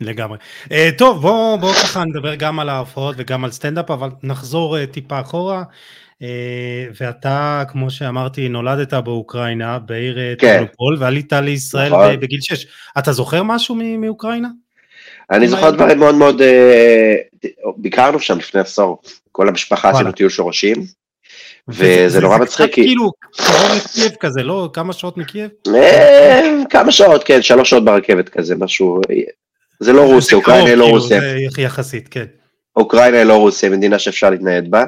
לגמרי. 0.02 0.38
Uh, 0.66 0.72
טוב, 0.98 1.22
בואו 1.22 1.58
בוא 1.58 1.74
ככה 1.74 2.04
נדבר 2.06 2.36
גם 2.36 2.60
על 2.60 2.70
ההופעות 2.70 3.16
וגם 3.18 3.44
על 3.44 3.52
סטנדאפ, 3.52 3.92
אבל 3.92 4.10
נחזור 4.24 4.78
uh, 4.78 4.80
טיפה 4.92 5.20
אחורה. 5.22 5.64
Uh, 6.14 6.26
ואתה, 7.02 7.64
כמו 7.70 7.92
שאמרתי, 7.92 8.50
נולדת 8.50 8.94
באוקראינה, 8.94 9.80
בעיר 9.80 10.18
כן. 10.38 10.58
טרנופול, 10.58 10.98
ועלית 11.00 11.34
לישראל 11.34 11.92
נכון. 11.92 12.20
בגיל 12.20 12.42
6. 12.42 12.66
אתה 12.98 13.12
זוכר 13.12 13.44
משהו 13.44 13.76
מאוקראינה? 13.76 14.48
אני 15.32 15.48
זוכר 15.48 15.70
דברים 15.72 16.00
מאוד 16.00 16.16
מאוד, 16.16 16.42
ביקרנו 17.78 18.20
שם 18.20 18.38
לפני 18.38 18.62
עשור, 18.62 19.02
כל 19.32 19.48
המשפחה 19.48 19.90
עשינו 19.90 20.12
טיול 20.12 20.30
שורשים. 20.30 20.76
וזה 21.68 22.20
נורא 22.20 22.38
מצחיק. 22.38 22.74
כאילו, 22.74 23.12
קרוב 23.38 23.72
לקייב 23.76 24.12
כזה, 24.20 24.44
לא? 24.44 24.70
כמה 24.74 24.94
שעות 24.94 25.18
מקייב? 25.18 25.50
כמה 26.70 26.92
שעות, 26.92 27.24
כן, 27.24 27.42
שלוש 27.42 27.70
שעות 27.70 27.86
ברכבת 27.86 28.30
כזה, 28.30 28.56
משהו, 28.56 29.02
זה 29.80 29.94
לא 29.94 30.14
רוסיה, 30.14 30.38
אוקראינה 30.38 30.76
לא 30.76 30.84
כאילו, 30.84 30.88
רוסיה. 30.88 31.20
זה 31.20 31.62
יחסית, 31.62 32.08
כן. 32.08 32.26
אוקראינה 32.76 33.24
לא 33.24 33.34
רוסיה, 33.34 33.70
מדינה 33.70 34.00
שאפשר 34.00 34.30
להתנייד 34.30 34.72
בה. 34.72 34.86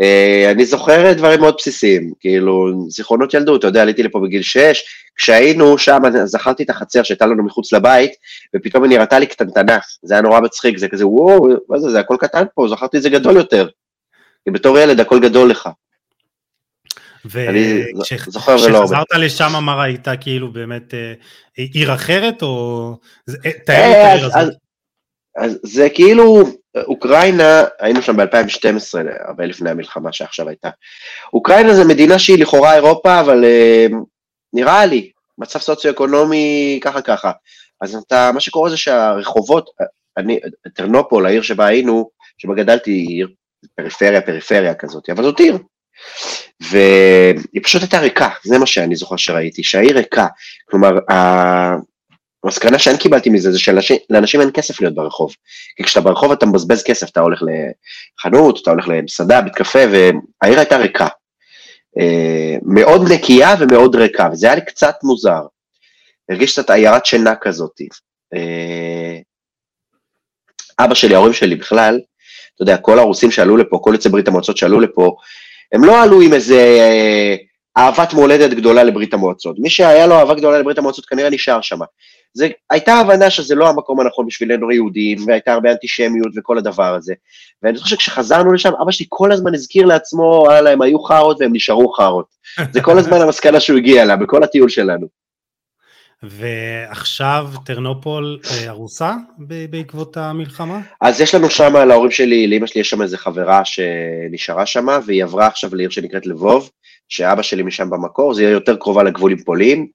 אה, 0.00 0.50
אני 0.50 0.64
זוכר 0.64 1.12
דברים 1.12 1.40
מאוד 1.40 1.54
בסיסיים, 1.58 2.12
כאילו, 2.20 2.86
זיכרונות 2.88 3.34
ילדות, 3.34 3.58
אתה 3.58 3.68
יודע, 3.68 3.82
עליתי 3.82 4.02
לפה 4.02 4.20
בגיל 4.20 4.42
6, 4.42 4.82
כשהיינו 5.16 5.78
שם, 5.78 6.00
זכרתי 6.24 6.62
את 6.62 6.70
החצר 6.70 7.02
שהייתה 7.02 7.26
לנו 7.26 7.44
מחוץ 7.44 7.72
לבית, 7.72 8.12
ופתאום 8.56 8.84
היא 8.84 8.90
נראתה 8.90 9.18
לי 9.18 9.26
קטנטנה, 9.26 9.78
זה 10.02 10.14
היה 10.14 10.22
נורא 10.22 10.40
מצחיק, 10.40 10.78
זה 10.78 10.88
כזה, 10.88 11.06
וואו, 11.06 11.48
מה 11.68 11.78
זה, 11.78 11.90
זה 11.90 12.00
הכל 12.00 12.16
קטן 12.20 12.44
פה, 12.54 12.68
זכרתי 12.68 12.96
את 12.96 13.02
זה 13.02 13.10
גדול 13.10 13.36
יותר. 13.36 13.68
כי 14.44 14.50
בתור 14.50 14.78
ילד 14.78 15.00
הכל 15.00 15.20
גדול 15.20 15.50
לך. 15.50 15.68
וכשחזרת 17.24 19.10
לשם 19.18 19.52
מה 19.62 19.74
ראית 19.74 20.08
כאילו 20.20 20.52
באמת 20.52 20.94
אה, 20.94 21.12
עיר 21.56 21.94
אחרת 21.94 22.42
או 22.42 22.96
אה, 23.28 23.50
תאר 23.66 23.90
את 23.90 23.96
העיר 23.96 24.26
הזאת. 24.26 24.54
אז 25.36 25.58
זה 25.62 25.88
כאילו 25.94 26.44
אוקראינה 26.76 27.64
היינו 27.80 28.02
שם 28.02 28.16
ב-2012 28.16 28.98
הרבה 29.28 29.46
לפני 29.46 29.70
המלחמה 29.70 30.12
שעכשיו 30.12 30.48
הייתה. 30.48 30.70
אוקראינה 31.32 31.74
זה 31.74 31.84
מדינה 31.84 32.18
שהיא 32.18 32.38
לכאורה 32.38 32.74
אירופה 32.74 33.20
אבל 33.20 33.44
אה, 33.44 33.86
נראה 34.52 34.86
לי 34.86 35.10
מצב 35.38 35.58
סוציו-אקונומי 35.58 36.80
ככה 36.82 37.02
ככה. 37.02 37.32
אז 37.80 37.94
אתה 37.94 38.30
מה 38.34 38.40
שקורה 38.40 38.70
זה 38.70 38.76
שהרחובות 38.76 39.70
אני 40.16 40.40
טרנופול 40.74 41.26
העיר 41.26 41.42
שבה 41.42 41.66
היינו 41.66 42.10
שבה 42.38 42.54
גדלתי 42.54 42.90
היא 42.90 43.16
עיר 43.16 43.28
פריפריה 43.74 44.20
פריפריה 44.20 44.74
כזאת 44.74 45.10
אבל 45.10 45.22
זאת 45.22 45.40
עיר 45.40 45.58
והיא 46.60 47.62
פשוט 47.62 47.82
הייתה 47.82 47.98
ריקה, 47.98 48.28
זה 48.44 48.58
מה 48.58 48.66
שאני 48.66 48.96
זוכר 48.96 49.16
שראיתי, 49.16 49.62
שהעיר 49.62 49.96
ריקה, 49.96 50.26
כלומר, 50.70 50.98
המסקנה 52.44 52.78
שאני 52.78 52.98
קיבלתי 52.98 53.30
מזה 53.30 53.52
זה 53.52 53.58
שלאנשים 53.58 54.40
אין 54.40 54.50
כסף 54.54 54.80
להיות 54.80 54.94
ברחוב. 54.94 55.34
כי 55.76 55.82
כשאתה 55.82 56.00
ברחוב 56.00 56.32
אתה 56.32 56.46
מבזבז 56.46 56.82
כסף, 56.82 57.10
אתה 57.10 57.20
הולך 57.20 57.42
לחנות, 57.42 58.58
אתה 58.62 58.70
הולך 58.70 58.88
למסעדה, 58.88 59.40
בית 59.40 59.54
קפה, 59.54 59.78
והעיר 59.78 60.58
הייתה 60.58 60.76
ריקה. 60.76 61.08
אה, 61.98 62.56
מאוד 62.62 63.12
נקייה 63.12 63.54
ומאוד 63.58 63.96
ריקה, 63.96 64.28
וזה 64.32 64.46
היה 64.46 64.54
לי 64.54 64.64
קצת 64.64 64.94
מוזר. 65.02 65.42
הרגיש 66.28 66.52
קצת 66.52 66.70
עיירת 66.70 67.06
שינה 67.06 67.36
כזאת. 67.36 67.80
אה, 68.34 69.18
אבא 70.78 70.94
שלי, 70.94 71.14
ההורים 71.14 71.32
שלי 71.32 71.56
בכלל, 71.56 72.00
אתה 72.54 72.62
יודע, 72.62 72.76
כל 72.76 72.98
הרוסים 72.98 73.30
שעלו 73.30 73.56
לפה, 73.56 73.78
כל 73.82 73.90
יוצאי 73.94 74.10
ברית 74.10 74.28
המועצות 74.28 74.56
שעלו 74.56 74.80
לפה, 74.80 75.16
הם 75.72 75.84
לא 75.84 76.02
עלו 76.02 76.20
עם 76.20 76.32
איזה 76.32 76.56
אה, 76.56 77.36
אהבת 77.78 78.12
מולדת 78.12 78.50
גדולה 78.50 78.84
לברית 78.84 79.14
המועצות. 79.14 79.56
מי 79.58 79.70
שהיה 79.70 80.06
לו 80.06 80.14
אהבה 80.14 80.34
גדולה 80.34 80.58
לברית 80.58 80.78
המועצות 80.78 81.06
כנראה 81.06 81.30
נשאר 81.30 81.60
שם. 81.60 81.78
זה, 82.34 82.48
הייתה 82.70 82.94
הבנה 82.94 83.30
שזה 83.30 83.54
לא 83.54 83.68
המקום 83.68 84.00
הנכון 84.00 84.26
בשבילנו 84.26 84.72
יהודים, 84.72 85.18
והייתה 85.26 85.52
הרבה 85.52 85.72
אנטישמיות 85.72 86.32
וכל 86.36 86.58
הדבר 86.58 86.94
הזה. 86.94 87.14
ואני 87.62 87.78
חושב 87.78 87.96
שכשחזרנו 87.96 88.52
לשם, 88.52 88.72
אבא 88.82 88.90
שלי 88.90 89.06
כל 89.08 89.32
הזמן 89.32 89.54
הזכיר 89.54 89.86
לעצמו, 89.86 90.42
וואלה, 90.46 90.70
הם 90.70 90.82
היו 90.82 90.98
חארות 90.98 91.36
והם 91.40 91.50
נשארו 91.54 91.92
חארות. 91.92 92.26
זה 92.72 92.80
כל 92.80 92.98
הזמן 92.98 93.20
המסקנה 93.20 93.60
שהוא 93.60 93.78
הגיע 93.78 94.02
אליה, 94.02 94.16
בכל 94.16 94.42
הטיול 94.42 94.68
שלנו. 94.68 95.19
ועכשיו 96.22 97.48
טרנופול 97.64 98.40
אה, 98.50 98.68
הרוסה 98.68 99.14
בעקבות 99.70 100.16
המלחמה? 100.16 100.80
אז 101.00 101.20
יש 101.20 101.34
לנו 101.34 101.50
שם, 101.50 101.76
להורים 101.76 102.10
שלי, 102.10 102.46
לאמא 102.46 102.66
שלי 102.66 102.80
יש 102.80 102.90
שם 102.90 103.02
איזה 103.02 103.18
חברה 103.18 103.64
שנשארה 103.64 104.66
שם, 104.66 104.86
והיא 105.06 105.24
עברה 105.24 105.46
עכשיו 105.46 105.74
לעיר 105.74 105.90
שנקראת 105.90 106.26
לבוב, 106.26 106.70
שאבא 107.08 107.42
שלי 107.42 107.62
משם 107.62 107.90
במקור, 107.90 108.34
זה 108.34 108.42
יהיה 108.42 108.52
יותר 108.52 108.76
קרובה 108.76 109.02
לגבול 109.02 109.32
עם 109.32 109.38
פולין. 109.38 109.86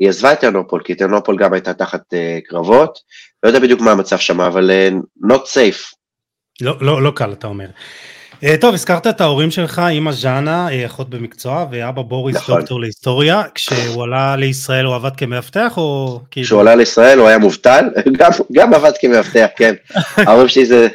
היא 0.00 0.08
עזבה 0.08 0.32
את 0.32 0.40
טרנופול, 0.40 0.82
כי 0.84 0.94
טרנופול 0.94 1.38
גם 1.38 1.52
הייתה 1.52 1.74
תחת 1.74 2.00
uh, 2.00 2.48
קרבות, 2.48 2.98
לא 3.42 3.48
יודע 3.48 3.60
בדיוק 3.60 3.80
מה 3.80 3.90
המצב 3.90 4.18
שם, 4.18 4.40
אבל 4.40 4.70
uh, 4.70 5.26
not 5.26 5.42
safe. 5.42 5.94
לא, 6.60 6.76
לא, 6.80 7.02
לא 7.02 7.12
קל, 7.16 7.32
אתה 7.32 7.46
אומר. 7.46 7.66
Uh, 8.44 8.60
טוב, 8.60 8.74
הזכרת 8.74 9.06
את 9.06 9.20
ההורים 9.20 9.50
שלך, 9.50 9.82
אמא 9.92 10.12
ז'אנה, 10.12 10.68
אחות 10.86 11.10
במקצוע, 11.10 11.66
ואבא 11.70 12.02
בוריס 12.02 12.36
נכון. 12.36 12.58
דוקטור 12.58 12.80
להיסטוריה. 12.80 13.42
כשהוא 13.54 14.04
עלה 14.04 14.36
לישראל 14.36 14.84
הוא 14.84 14.94
עבד 14.94 15.16
כמאבטח 15.16 15.78
או 15.78 16.20
כאילו... 16.30 16.46
כשהוא 16.46 16.60
עלה 16.60 16.74
לישראל 16.74 17.18
הוא 17.18 17.28
היה 17.28 17.38
מובטל, 17.38 17.84
גם, 18.18 18.30
גם 18.52 18.74
עבד 18.74 18.92
כמאבטח, 19.00 19.46
כן. 19.56 19.74
ההורים 20.26 20.48
שלי 20.48 20.66
זה 20.66 20.88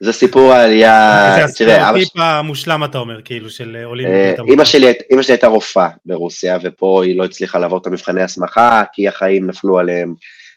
זה 0.00 0.12
סיפור 0.12 0.52
העלייה, 0.52 1.32
זה 1.36 1.44
הסטריאוטיפ 1.44 2.08
המושלם 2.16 2.84
אתה 2.84 2.98
אומר, 2.98 3.22
כאילו, 3.24 3.50
של 3.50 3.76
עולים. 3.84 4.06
אה, 4.06 4.34
אימא 4.48 4.64
שלי, 4.64 4.92
אימא 5.10 5.22
שלי 5.22 5.34
הייתה 5.34 5.46
רופאה 5.46 5.88
ברוסיה, 6.06 6.58
ופה 6.62 7.04
היא 7.04 7.18
לא 7.18 7.24
הצליחה 7.24 7.58
לעבור 7.58 7.78
את 7.78 7.86
המבחני 7.86 8.22
הסמכה, 8.22 8.82
כי 8.92 9.08
החיים 9.08 9.46
נפלו 9.46 9.78
עליהם 9.78 10.14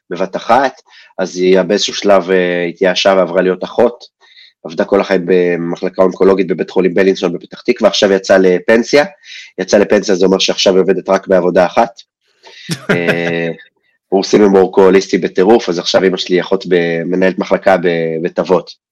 בבת 0.10 0.36
אחת, 0.36 0.82
אז 1.17 1.38
היא 1.38 1.62
באיזשהו 1.62 1.93
שלב 1.93 2.32
אה, 2.32 2.63
התייאשה 2.63 3.13
ועברה 3.17 3.41
להיות 3.41 3.63
אחות, 3.63 4.16
עבדה 4.65 4.86
כל 4.86 5.02
החיים 5.02 5.22
במחלקה 5.26 6.02
אונקולוגית 6.02 6.48
בבית 6.48 6.70
חולים 6.70 6.93
בלינסון 6.93 7.34
בפתח 7.34 7.62
תקווה, 7.62 7.89
עכשיו 7.89 8.12
יצאה 8.12 8.38
לפנסיה, 8.38 9.06
יצאה 9.60 9.80
לפנסיה 9.80 10.15
זה 10.15 10.26
אומר 10.26 10.39
שעכשיו 10.39 10.74
היא 10.74 10.82
עובדת 10.82 11.10
רק 11.10 11.28
בעבודה 11.28 11.65
אחת. 11.65 11.89
אה, 12.89 13.50
רוסים 14.12 14.43
הם 14.43 14.56
אורקוליסטי 14.56 15.17
בטירוף, 15.17 15.70
אז 15.70 15.80
עכשיו 15.80 16.04
אמא 16.04 16.17
שלי 16.17 16.41
אחות 16.41 16.65
במנהלת 16.67 17.39
מחלקה 17.39 17.78
בבית 17.78 18.39
אבות. 18.39 18.88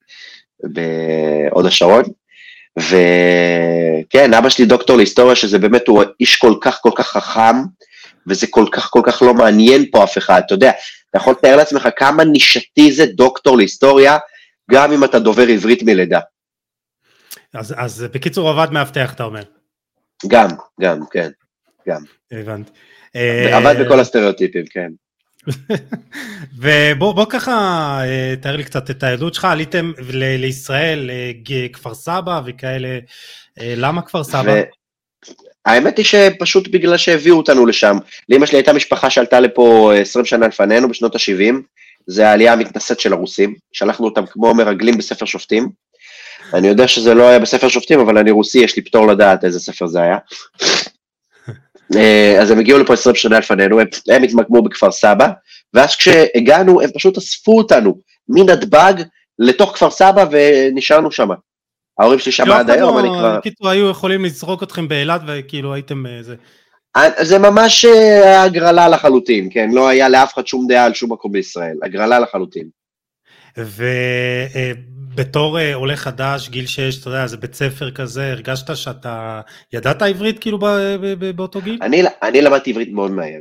בהוד 0.63 1.65
השרון. 1.65 2.03
וכן, 2.79 4.33
אבא 4.33 4.49
שלי 4.49 4.65
דוקטור 4.65 4.97
להיסטוריה, 4.97 5.35
שזה 5.35 5.59
באמת, 5.59 5.87
הוא 5.87 6.03
איש 6.19 6.35
כל 6.35 6.53
כך 6.61 6.79
כל 6.81 6.91
כך 6.95 7.07
חכם, 7.07 7.55
וזה 8.27 8.47
כל 8.49 8.65
כך 8.71 8.89
כל 8.89 9.01
כך 9.05 9.21
לא 9.21 9.33
מעניין 9.33 9.85
פה 9.91 10.03
אף 10.03 10.17
אחד, 10.17 10.41
אתה 10.45 10.53
יודע, 10.53 10.71
אתה 11.09 11.17
יכול 11.17 11.33
לתאר 11.33 11.55
לעצמך 11.55 11.89
כמה 11.97 12.23
נישתי 12.23 12.91
זה 12.91 13.05
דוקטור 13.05 13.57
להיסטוריה, 13.57 14.17
גם 14.71 14.91
אם 14.91 15.03
אתה 15.03 15.19
דובר 15.19 15.47
עברית 15.47 15.83
מלידה. 15.83 16.19
אז, 17.53 17.73
אז 17.77 18.05
בקיצור 18.13 18.49
עבד 18.49 18.71
מאבטח 18.71 19.13
אתה 19.13 19.23
אומר. 19.23 19.43
גם, 20.27 20.47
גם, 20.81 20.99
כן, 21.11 21.29
גם. 21.87 22.01
הבנתי. 22.31 22.71
עבד 23.53 23.75
בכל 23.85 23.99
הסטריאוטיפים, 23.99 24.65
כן. 24.69 24.89
ובוא 26.97 27.25
ככה 27.29 27.51
אה, 28.03 28.33
תאר 28.41 28.55
לי 28.55 28.63
קצת 28.63 28.89
את 28.89 29.03
הילדות 29.03 29.33
שלך, 29.33 29.45
עליתם 29.45 29.91
ל- 30.13 30.35
לישראל, 30.37 31.09
כפר 31.73 31.93
סבא 31.93 32.41
וכאלה, 32.45 32.99
אה, 33.59 33.73
למה 33.77 34.01
כפר 34.01 34.23
סבא? 34.23 34.53
האמת 35.65 35.97
היא 35.97 36.05
שפשוט 36.05 36.67
בגלל 36.67 36.97
שהביאו 36.97 37.37
אותנו 37.37 37.65
לשם. 37.65 37.97
לאמא 38.29 38.45
שלי 38.45 38.57
הייתה 38.57 38.73
משפחה 38.73 39.09
שעלתה 39.09 39.39
לפה 39.39 39.91
20 40.01 40.25
שנה 40.25 40.47
לפנינו, 40.47 40.89
בשנות 40.89 41.15
ה-70, 41.15 41.53
זה 42.07 42.29
העלייה 42.29 42.53
המתנשאת 42.53 42.99
של 42.99 43.13
הרוסים, 43.13 43.55
שלחנו 43.73 44.05
אותם 44.05 44.25
כמו 44.25 44.53
מרגלים 44.53 44.97
בספר 44.97 45.25
שופטים. 45.25 45.69
אני 46.53 46.67
יודע 46.67 46.87
שזה 46.87 47.13
לא 47.13 47.29
היה 47.29 47.39
בספר 47.39 47.67
שופטים, 47.67 47.99
אבל 47.99 48.17
אני 48.17 48.31
רוסי, 48.31 48.59
יש 48.59 48.75
לי 48.75 48.83
פטור 48.83 49.07
לדעת 49.07 49.43
איזה 49.43 49.59
ספר 49.59 49.87
זה 49.87 50.01
היה. 50.01 50.17
אה, 51.95 52.37
אז 52.41 52.51
הם 52.51 52.59
הגיעו 52.59 52.79
לפה 52.79 52.93
20 52.93 53.15
שנה 53.15 53.39
לפנינו, 53.39 53.79
הם, 53.79 53.87
הם 54.07 54.23
התמקמו 54.23 54.61
בכפר 54.61 54.91
סבא, 54.91 55.27
ואז 55.73 55.95
כשהגענו 55.95 56.81
הם 56.81 56.89
פשוט 56.95 57.17
אספו 57.17 57.57
אותנו 57.57 57.97
מנתב"ג 58.29 58.93
לתוך 59.39 59.75
כפר 59.75 59.91
סבא 59.91 60.25
ונשארנו 60.31 61.11
שם. 61.11 61.29
ההורים 61.99 62.19
שלי 62.19 62.31
שם 62.31 62.51
עד 62.51 62.69
היום, 62.69 62.97
אני 62.97 63.07
כבר... 63.07 63.39
קיצור, 63.43 63.69
היו 63.69 63.89
יכולים 63.89 64.25
לזרוק 64.25 64.63
אתכם 64.63 64.87
באילת 64.87 65.21
וכאילו 65.27 65.73
הייתם 65.73 66.05
איזה... 66.05 66.35
אה, 66.95 67.25
זה 67.25 67.39
ממש 67.39 67.85
אה, 67.85 68.43
הגרלה 68.43 68.89
לחלוטין, 68.89 69.49
כן, 69.51 69.69
לא 69.73 69.87
היה 69.87 70.09
לאף 70.09 70.33
אחד 70.33 70.47
שום 70.47 70.67
דעה 70.67 70.85
על 70.85 70.93
שום 70.93 71.11
מקום 71.11 71.31
בישראל, 71.31 71.77
הגרלה 71.83 72.19
לחלוטין. 72.19 72.67
בתור 75.15 75.57
uh, 75.57 75.61
עולה 75.73 75.95
חדש, 75.95 76.49
גיל 76.49 76.65
6, 76.65 76.99
אתה 76.99 77.09
יודע, 77.09 77.27
זה 77.27 77.37
בית 77.37 77.53
ספר 77.53 77.91
כזה, 77.91 78.31
הרגשת 78.31 78.75
שאתה 78.75 79.41
ידעת 79.73 80.01
עברית 80.01 80.39
כאילו 80.39 80.59
באותו 81.35 81.61
גיל? 81.61 81.79
אני, 81.81 82.03
אני 82.23 82.41
למדתי 82.41 82.69
עברית 82.71 82.91
מאוד 82.91 83.11
מהר, 83.11 83.39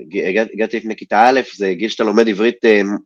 הגעתי 0.54 0.76
לפני 0.76 0.96
כיתה 0.96 1.28
א', 1.28 1.40
זה 1.56 1.72
גיל 1.74 1.88
שאתה 1.88 2.04
לומד 2.04 2.28
עברית 2.28 2.56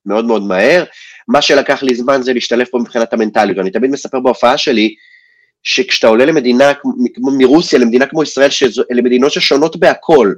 מאוד 0.07 0.25
מאוד 0.25 0.43
מהר, 0.43 0.85
מה 1.29 1.43
שלקח 1.43 1.83
לי 1.83 1.95
זמן 1.95 2.23
זה 2.23 2.33
להשתלב 2.33 2.67
פה 2.71 2.79
מבחינת 2.79 3.13
המנטליות, 3.13 3.59
אני 3.59 3.71
תמיד 3.71 3.91
מספר 3.91 4.21
בהופעה 4.21 4.59
שלי, 4.59 4.95
שכשאתה 5.63 6.07
עולה 6.07 6.25
למדינה, 6.25 6.73
מרוסיה 7.39 7.79
למדינה 7.79 8.07
כמו 8.07 8.23
ישראל, 8.23 8.51
שאלה 8.51 9.03
מדינות 9.03 9.33
ששונות 9.33 9.77
בהכל, 9.77 10.35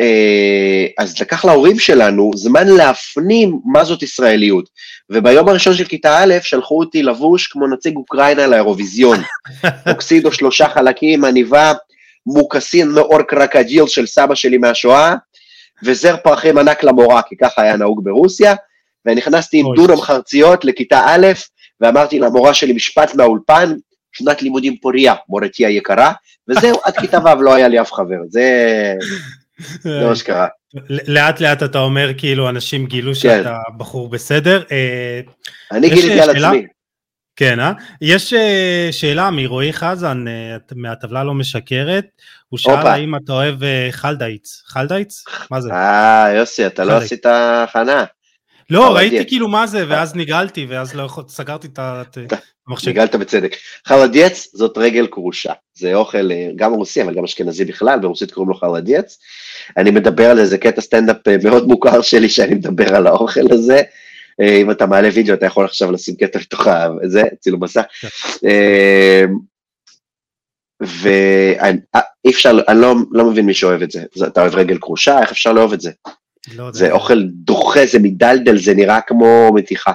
אה, 0.00 0.86
אז 0.98 1.20
לקח 1.20 1.44
להורים 1.44 1.78
שלנו 1.78 2.30
זמן 2.34 2.68
להפנים 2.68 3.60
מה 3.64 3.84
זאת 3.84 4.02
ישראליות. 4.02 4.68
וביום 5.10 5.48
הראשון 5.48 5.74
של 5.74 5.84
כיתה 5.84 6.18
א', 6.18 6.34
שלחו 6.42 6.78
אותי 6.78 7.02
לבוש 7.02 7.46
כמו 7.46 7.66
נציג 7.66 7.96
אוקראינה 7.96 8.46
לאירוויזיון. 8.46 9.18
אוקסידו 9.90 10.32
שלושה 10.32 10.68
חלקים, 10.68 11.24
עניבה, 11.24 11.72
מוקסין 12.26 12.88
מאור 12.88 13.22
קרקג'יל 13.22 13.86
של 13.86 14.06
סבא 14.06 14.34
שלי 14.34 14.58
מהשואה, 14.58 15.14
וזר 15.84 16.16
פרחים 16.16 16.58
ענק 16.58 16.84
למורה, 16.84 17.22
כי 17.22 17.36
ככה 17.36 17.62
היה 17.62 17.76
נהוג 17.76 18.04
ברוסיה, 18.04 18.54
ונכנסתי 19.06 19.58
עם 19.60 19.66
דונם 19.76 20.00
חרציות 20.00 20.64
לכיתה 20.64 21.00
א', 21.06 21.26
ואמרתי 21.80 22.18
למורה 22.18 22.54
שלי 22.54 22.72
משפט 22.72 23.14
מהאולפן, 23.14 23.74
שנת 24.16 24.42
לימודים 24.42 24.76
פוריה, 24.76 25.14
מורתי 25.28 25.66
היקרה, 25.66 26.12
וזהו, 26.48 26.80
עד 26.84 26.96
כיתה 26.96 27.18
ו' 27.18 27.42
לא 27.42 27.54
היה 27.54 27.68
לי 27.68 27.80
אף 27.80 27.92
חבר. 27.92 28.16
זה... 28.28 28.94
זה 29.80 30.08
מה 30.08 30.16
שקרה. 30.16 30.46
לאט 30.88 31.40
לאט 31.40 31.62
אתה 31.62 31.78
אומר 31.78 32.10
כאילו 32.18 32.48
אנשים 32.48 32.86
גילו 32.86 33.12
כן. 33.12 33.20
שאתה 33.20 33.58
בחור 33.76 34.08
בסדר. 34.08 34.62
אה, 34.72 35.20
אני 35.72 35.88
גיליתי 35.88 36.20
על 36.20 36.30
עצמי. 36.30 36.66
כן, 37.36 37.60
אה? 37.60 37.72
יש 38.00 38.32
אה, 38.32 38.88
שאלה 38.90 39.30
מרועי 39.30 39.72
חזן 39.72 40.28
אה, 40.28 40.56
מהטבלה 40.74 41.24
לא 41.24 41.34
משקרת, 41.34 42.06
הוא 42.48 42.58
שאל 42.58 42.86
האם 42.86 43.16
אתה 43.16 43.32
אוהב 43.32 43.58
חלדאיץ, 43.90 44.62
חלדאיץ? 44.66 45.24
מה 45.50 45.60
זה? 45.60 45.72
אה, 45.72 46.32
יוסי, 46.36 46.66
אתה 46.66 46.84
לא 46.84 46.96
עשית 46.96 47.26
הכנה. 47.26 48.04
לא, 48.70 48.96
ראיתי 48.96 49.26
כאילו 49.26 49.48
מה 49.48 49.66
זה, 49.66 49.84
ואז 49.88 50.16
נגעלתי, 50.16 50.66
ואז 50.68 50.94
לא 50.94 51.02
יכול, 51.02 51.24
סגרתי 51.28 51.66
את 51.66 51.78
המחשב. 52.68 52.90
נגעלת 52.90 53.14
בצדק. 53.14 53.56
חלדיאץ 53.86 54.48
זאת 54.54 54.78
רגל 54.78 55.06
כרושה, 55.06 55.52
זה 55.74 55.94
אוכל 55.94 56.30
גם 56.56 56.72
רוסי, 56.72 57.02
אבל 57.02 57.14
גם 57.14 57.24
אשכנזי 57.24 57.64
בכלל, 57.64 57.98
ברוסית 57.98 58.32
קוראים 58.32 58.50
לו 58.50 58.54
חלדיאץ. 58.54 59.18
אני 59.76 59.90
מדבר 59.90 60.30
על 60.30 60.38
איזה 60.38 60.58
קטע 60.58 60.80
סטנדאפ 60.80 61.28
אה, 61.28 61.36
מאוד 61.44 61.66
מוכר 61.66 62.02
שלי, 62.02 62.28
שאני 62.28 62.54
מדבר 62.54 62.96
על 62.96 63.06
האוכל 63.06 63.52
הזה. 63.52 63.80
אה, 64.40 64.56
אם 64.56 64.70
אתה 64.70 64.86
מעלה 64.86 65.08
וידאו, 65.14 65.34
אתה 65.34 65.46
יכול 65.46 65.64
עכשיו 65.64 65.92
לשים 65.92 66.16
קטע 66.16 66.38
לתוך 66.38 66.66
זה, 67.02 67.22
צילום 67.40 67.64
מסך. 67.64 67.82
כן. 68.00 68.08
אה, 68.48 69.24
ואי 70.80 72.30
אפשר, 72.30 72.58
אני 72.68 72.80
לא, 72.80 72.94
לא 73.10 73.30
מבין 73.30 73.46
מי 73.46 73.54
שאוהב 73.54 73.82
את 73.82 73.90
זה. 73.90 74.02
אתה 74.26 74.40
אוהב 74.40 74.54
רגל 74.54 74.78
כרושה, 74.78 75.20
איך 75.20 75.30
אפשר 75.30 75.52
לאהוב 75.52 75.72
את 75.72 75.80
זה? 75.80 75.90
לא 76.54 76.72
זה 76.72 76.92
אוכל 76.92 77.22
דוחה, 77.22 77.86
זה 77.86 77.98
מדלדל, 77.98 78.58
זה 78.58 78.74
נראה 78.74 79.00
כמו 79.00 79.50
מתיחה. 79.54 79.92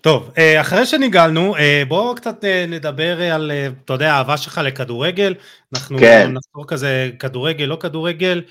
טוב, 0.00 0.30
אה, 0.38 0.60
אחרי 0.60 0.86
שניגלנו, 0.86 1.56
אה, 1.56 1.82
בואו 1.88 2.14
קצת 2.14 2.44
אה, 2.44 2.64
נדבר 2.68 3.22
על, 3.32 3.52
אתה 3.84 3.92
יודע, 3.92 4.12
האהבה 4.12 4.36
שלך 4.36 4.60
לכדורגל. 4.64 5.34
אנחנו 5.74 5.98
כן. 5.98 6.30
נחזור 6.32 6.68
כזה 6.68 7.10
כדורגל, 7.18 7.64
לא 7.64 7.76
כדורגל. 7.76 8.42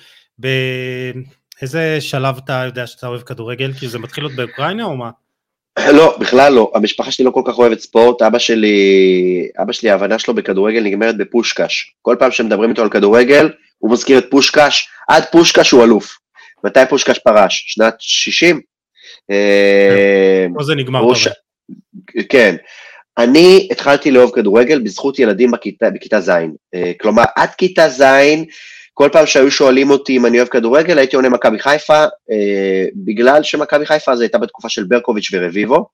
ב... 0.41 0.47
איזה 1.61 1.97
שלב 2.01 2.37
אתה 2.37 2.63
יודע 2.65 2.87
שאתה 2.87 3.07
אוהב 3.07 3.21
כדורגל? 3.21 3.73
כי 3.73 3.87
זה 3.87 3.99
מתחיל 3.99 4.23
להיות 4.23 4.35
באוקראינה 4.35 4.83
או 4.83 4.97
מה? 4.97 5.09
לא, 5.91 6.17
בכלל 6.19 6.53
לא. 6.53 6.71
המשפחה 6.75 7.11
שלי 7.11 7.25
לא 7.25 7.31
כל 7.31 7.41
כך 7.45 7.57
אוהבת 7.57 7.79
ספורט. 7.79 8.21
אבא 8.21 8.39
שלי, 8.39 9.47
אבא 9.61 9.71
שלי, 9.71 9.89
ההבנה 9.89 10.19
שלו 10.19 10.33
בכדורגל 10.33 10.83
נגמרת 10.83 11.17
בפושקש. 11.17 11.95
כל 12.01 12.15
פעם 12.19 12.31
שמדברים 12.31 12.69
איתו 12.69 12.81
על 12.81 12.89
כדורגל, 12.89 13.49
הוא 13.77 13.91
מזכיר 13.91 14.17
את 14.17 14.25
פושקש. 14.31 14.89
עד 15.07 15.23
פושקש 15.31 15.71
הוא 15.71 15.83
אלוף. 15.83 16.17
מתי 16.63 16.79
פושקש 16.89 17.19
פרש? 17.19 17.63
שנת 17.67 17.95
60? 17.99 18.61
אה, 19.31 20.45
פה 20.55 20.63
זה 20.63 20.75
נגמר. 20.75 21.01
כן. 22.29 22.55
אני 23.17 23.67
התחלתי 23.71 24.11
לאהוב 24.11 24.31
כדורגל 24.35 24.79
בזכות 24.79 25.19
ילדים 25.19 25.51
בכיתה, 25.51 25.89
בכיתה 25.89 26.21
ז'. 26.21 26.29
אה, 26.75 26.91
כלומר, 27.01 27.23
עד 27.35 27.49
כיתה 27.49 27.89
ז', 27.89 28.03
כל 28.93 29.09
פעם 29.11 29.25
שהיו 29.25 29.51
שואלים 29.51 29.89
אותי 29.89 30.17
אם 30.17 30.25
אני 30.25 30.37
אוהב 30.37 30.47
כדורגל, 30.47 30.97
הייתי 30.97 31.15
עונה 31.15 31.29
מכבי 31.29 31.59
חיפה, 31.59 32.03
אה, 32.31 32.85
בגלל 32.95 33.43
שמכבי 33.43 33.85
חיפה 33.85 34.15
זה 34.15 34.23
הייתה 34.23 34.37
בתקופה 34.37 34.69
של 34.69 34.83
ברקוביץ' 34.83 35.29
ורביבו, 35.33 35.87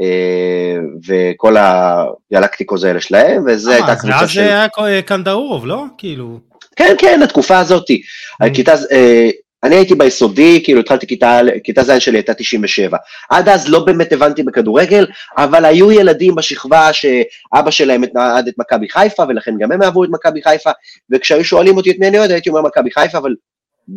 אה, 0.00 0.76
וכל 1.06 1.56
הגלקטיקוז 1.58 2.84
האלה 2.84 3.00
שלהם, 3.00 3.44
וזה 3.46 3.74
הייתה 3.74 3.96
קבוצה 3.96 4.28
של... 4.28 4.40
אז 4.40 4.46
זה 4.46 4.64
היה 4.84 5.02
קנדאורוב, 5.02 5.66
לא? 5.66 5.84
כאילו... 5.98 6.38
כן, 6.76 6.94
כן, 6.98 7.20
התקופה 7.22 7.58
הזאתי. 7.58 8.02
הכיתה, 8.40 8.74
אה, 8.92 9.30
אני 9.64 9.76
הייתי 9.76 9.94
ביסודי, 9.94 10.60
כאילו 10.64 10.80
התחלתי 10.80 11.06
כיתה, 11.06 11.40
כיתה 11.64 11.82
ז' 11.82 11.98
שלי 11.98 12.18
הייתה 12.18 12.34
97. 12.34 12.98
עד 13.30 13.48
אז 13.48 13.68
לא 13.68 13.84
באמת 13.84 14.12
הבנתי 14.12 14.42
בכדורגל, 14.42 15.06
אבל 15.36 15.64
היו 15.64 15.92
ילדים 15.92 16.34
בשכבה 16.34 16.92
שאבא 16.92 17.70
שלהם 17.70 18.02
אהד 18.16 18.48
את 18.48 18.54
מכבי 18.58 18.88
חיפה, 18.88 19.22
ולכן 19.28 19.54
גם 19.58 19.72
הם 19.72 19.82
אהבו 19.82 20.04
את 20.04 20.08
מכבי 20.12 20.42
חיפה, 20.42 20.70
וכשהיו 21.10 21.44
שואלים 21.44 21.76
אותי 21.76 21.90
את 21.90 21.96
מי 21.98 22.08
אני 22.08 22.18
אוהד, 22.18 22.30
הייתי 22.30 22.50
אומר 22.50 22.62
מכבי 22.62 22.90
חיפה, 22.90 23.18
אבל 23.18 23.34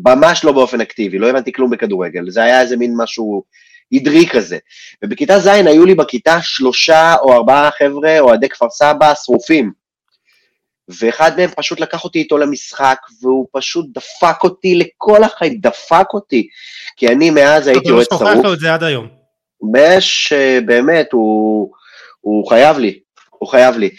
ממש 0.06 0.43
לא 0.43 0.52
באופן 0.52 0.82
אקטיבי, 0.82 1.19
לא 1.19 1.30
הבנתי 1.30 1.52
כלום 1.52 1.69
בכדורגל, 1.69 2.30
זה 2.30 2.43
היה 2.43 2.62
איזה 2.62 2.78
מין 2.78 2.93
משהו 2.97 3.43
עדרי 3.93 4.28
כזה. 4.32 4.58
ובכיתה 5.04 5.39
ז' 5.39 5.47
היו 5.47 5.86
לי 5.86 5.95
בכיתה 5.95 6.38
שלושה 6.41 7.15
או 7.21 7.34
ארבעה 7.34 7.69
חבר'ה 7.71 8.19
אוהדי 8.19 8.50
כפר 8.50 8.69
סבא 8.69 9.13
שרופים. 9.26 9.81
ואחד 10.99 11.32
מהם 11.38 11.49
פשוט 11.56 11.80
לקח 11.80 12.04
אותי 12.04 12.19
איתו 12.19 12.38
למשחק, 12.38 12.97
והוא 13.21 13.47
פשוט 13.51 13.86
דפק 13.93 14.43
אותי 14.43 14.75
לכל 14.75 15.23
החיים, 15.23 15.58
דפק 15.60 16.06
אותי, 16.13 16.47
כי 16.97 17.08
אני 17.08 17.30
מאז 17.30 17.67
הייתי 17.67 17.91
אוהד 17.91 18.06
שרוף. 18.10 18.21
אתה 18.21 18.30
לא 18.30 18.36
שוכח 18.36 18.47
לו 18.47 18.54
את 18.54 18.60
זה 18.60 18.73
עד 18.73 18.84
היום. 18.84 19.08
יש, 19.77 20.34
באמת, 20.65 21.08
הוא, 21.12 21.71
הוא 22.21 22.49
חייב 22.49 22.77
לי, 22.77 22.99
הוא 23.30 23.49
חייב 23.49 23.77
לי. 23.77 23.89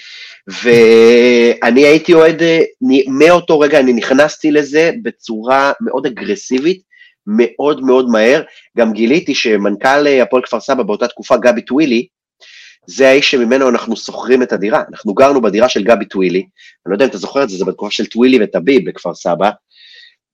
ואני 0.47 1.85
הייתי 1.87 2.15
אוהד, 2.15 2.43
מאותו 3.09 3.61
רגע 3.61 3.81
אני 3.81 3.93
נכנסתי 3.93 4.51
לזה 4.51 4.91
בצורה 5.03 5.73
מאוד 5.81 6.07
אגרסיבית, 6.07 6.83
מאוד 7.27 7.81
מאוד 7.81 8.09
מהר. 8.09 8.43
גם 8.79 8.93
גיליתי 8.93 9.35
שמנכ"ל 9.35 10.07
הפועל 10.07 10.43
כפר 10.43 10.61
סבא 10.61 10.83
באותה 10.83 11.09
תקופה, 11.09 11.37
גבי 11.37 11.63
טווילי, 11.63 12.07
זה 12.87 13.09
האיש 13.09 13.31
שממנו 13.31 13.69
אנחנו 13.69 13.97
שוכרים 13.97 14.43
את 14.43 14.53
הדירה. 14.53 14.83
אנחנו 14.89 15.15
גרנו 15.15 15.43
בדירה 15.43 15.69
של 15.69 15.85
גבי 15.85 16.05
טווילי, 16.05 16.39
אני 16.39 16.91
לא 16.91 16.95
יודע 16.95 17.05
אם 17.05 17.11
אתה 17.11 17.19
זוכר 17.19 17.43
את 17.43 17.49
זה, 17.49 17.57
זה 17.57 17.65
בתקופה 17.65 17.91
של 17.91 18.07
טווילי 18.07 18.39
וטביב 18.45 18.89
בכפר 18.89 19.15
סבא, 19.15 19.51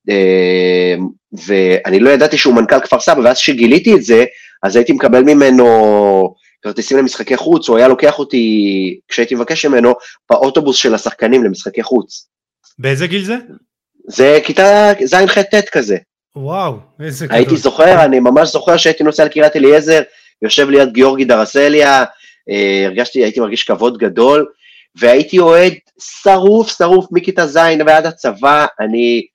אמ, 0.08 1.08
ואני 1.46 2.00
לא 2.00 2.10
ידעתי 2.10 2.38
שהוא 2.38 2.54
מנכ"ל 2.54 2.80
כפר 2.80 3.00
סבא, 3.00 3.20
ואז 3.20 3.38
כשגיליתי 3.38 3.94
את 3.94 4.02
זה, 4.02 4.24
אז 4.62 4.76
הייתי 4.76 4.92
מקבל 4.92 5.22
ממנו 5.22 5.64
כרטיסים 6.62 6.98
למשחקי 6.98 7.36
חוץ, 7.36 7.68
הוא 7.68 7.78
היה 7.78 7.88
לוקח 7.88 8.18
אותי, 8.18 8.98
כשהייתי 9.08 9.34
מבקש 9.34 9.66
ממנו, 9.66 9.94
באוטובוס 10.30 10.76
של 10.76 10.94
השחקנים 10.94 11.44
למשחקי 11.44 11.82
חוץ. 11.82 12.28
באיזה 12.78 13.06
גיל 13.06 13.24
זה? 13.24 13.36
זה 14.08 14.38
כיתה 14.44 14.92
ז'-ח'-ט' 15.04 15.68
כזה. 15.72 15.96
וואו, 16.36 16.76
איזה 17.00 17.26
גדול. 17.26 17.36
הייתי 17.38 17.56
זוכר, 17.56 18.04
אני 18.04 18.20
ממש 18.20 18.48
זוכר 18.48 18.76
שהייתי 18.76 19.04
נוסע 19.04 19.24
לקריית 19.24 19.56
אליעזר, 19.56 20.02
יושב 20.42 20.70
ליד 20.70 20.92
גיאורגי 20.92 21.24
דרסליה, 21.24 22.04
הרגשתי, 22.86 23.24
הייתי 23.24 23.40
מרגיש 23.40 23.64
כבוד 23.64 23.98
גדול, 23.98 24.46
והייתי 24.94 25.38
אוהד 25.38 25.72
שרוף 26.22 26.78
שרוף 26.78 27.06
מכיתה 27.12 27.46
ז' 27.46 27.58
ועד 27.86 28.06
הצבא, 28.06 28.66
אני, 28.80 29.26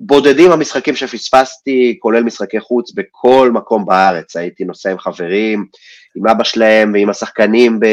בודדים 0.00 0.52
המשחקים 0.52 0.96
שפספסתי, 0.96 1.96
כולל 2.00 2.22
משחקי 2.22 2.60
חוץ 2.60 2.92
בכל 2.92 3.50
מקום 3.54 3.84
בארץ, 3.86 4.36
הייתי 4.36 4.64
נוסע 4.64 4.90
עם 4.90 4.98
חברים, 4.98 5.66
עם 6.16 6.28
אבא 6.28 6.44
שלהם 6.44 6.92
ועם 6.94 7.10
השחקנים, 7.10 7.80
ב... 7.80 7.86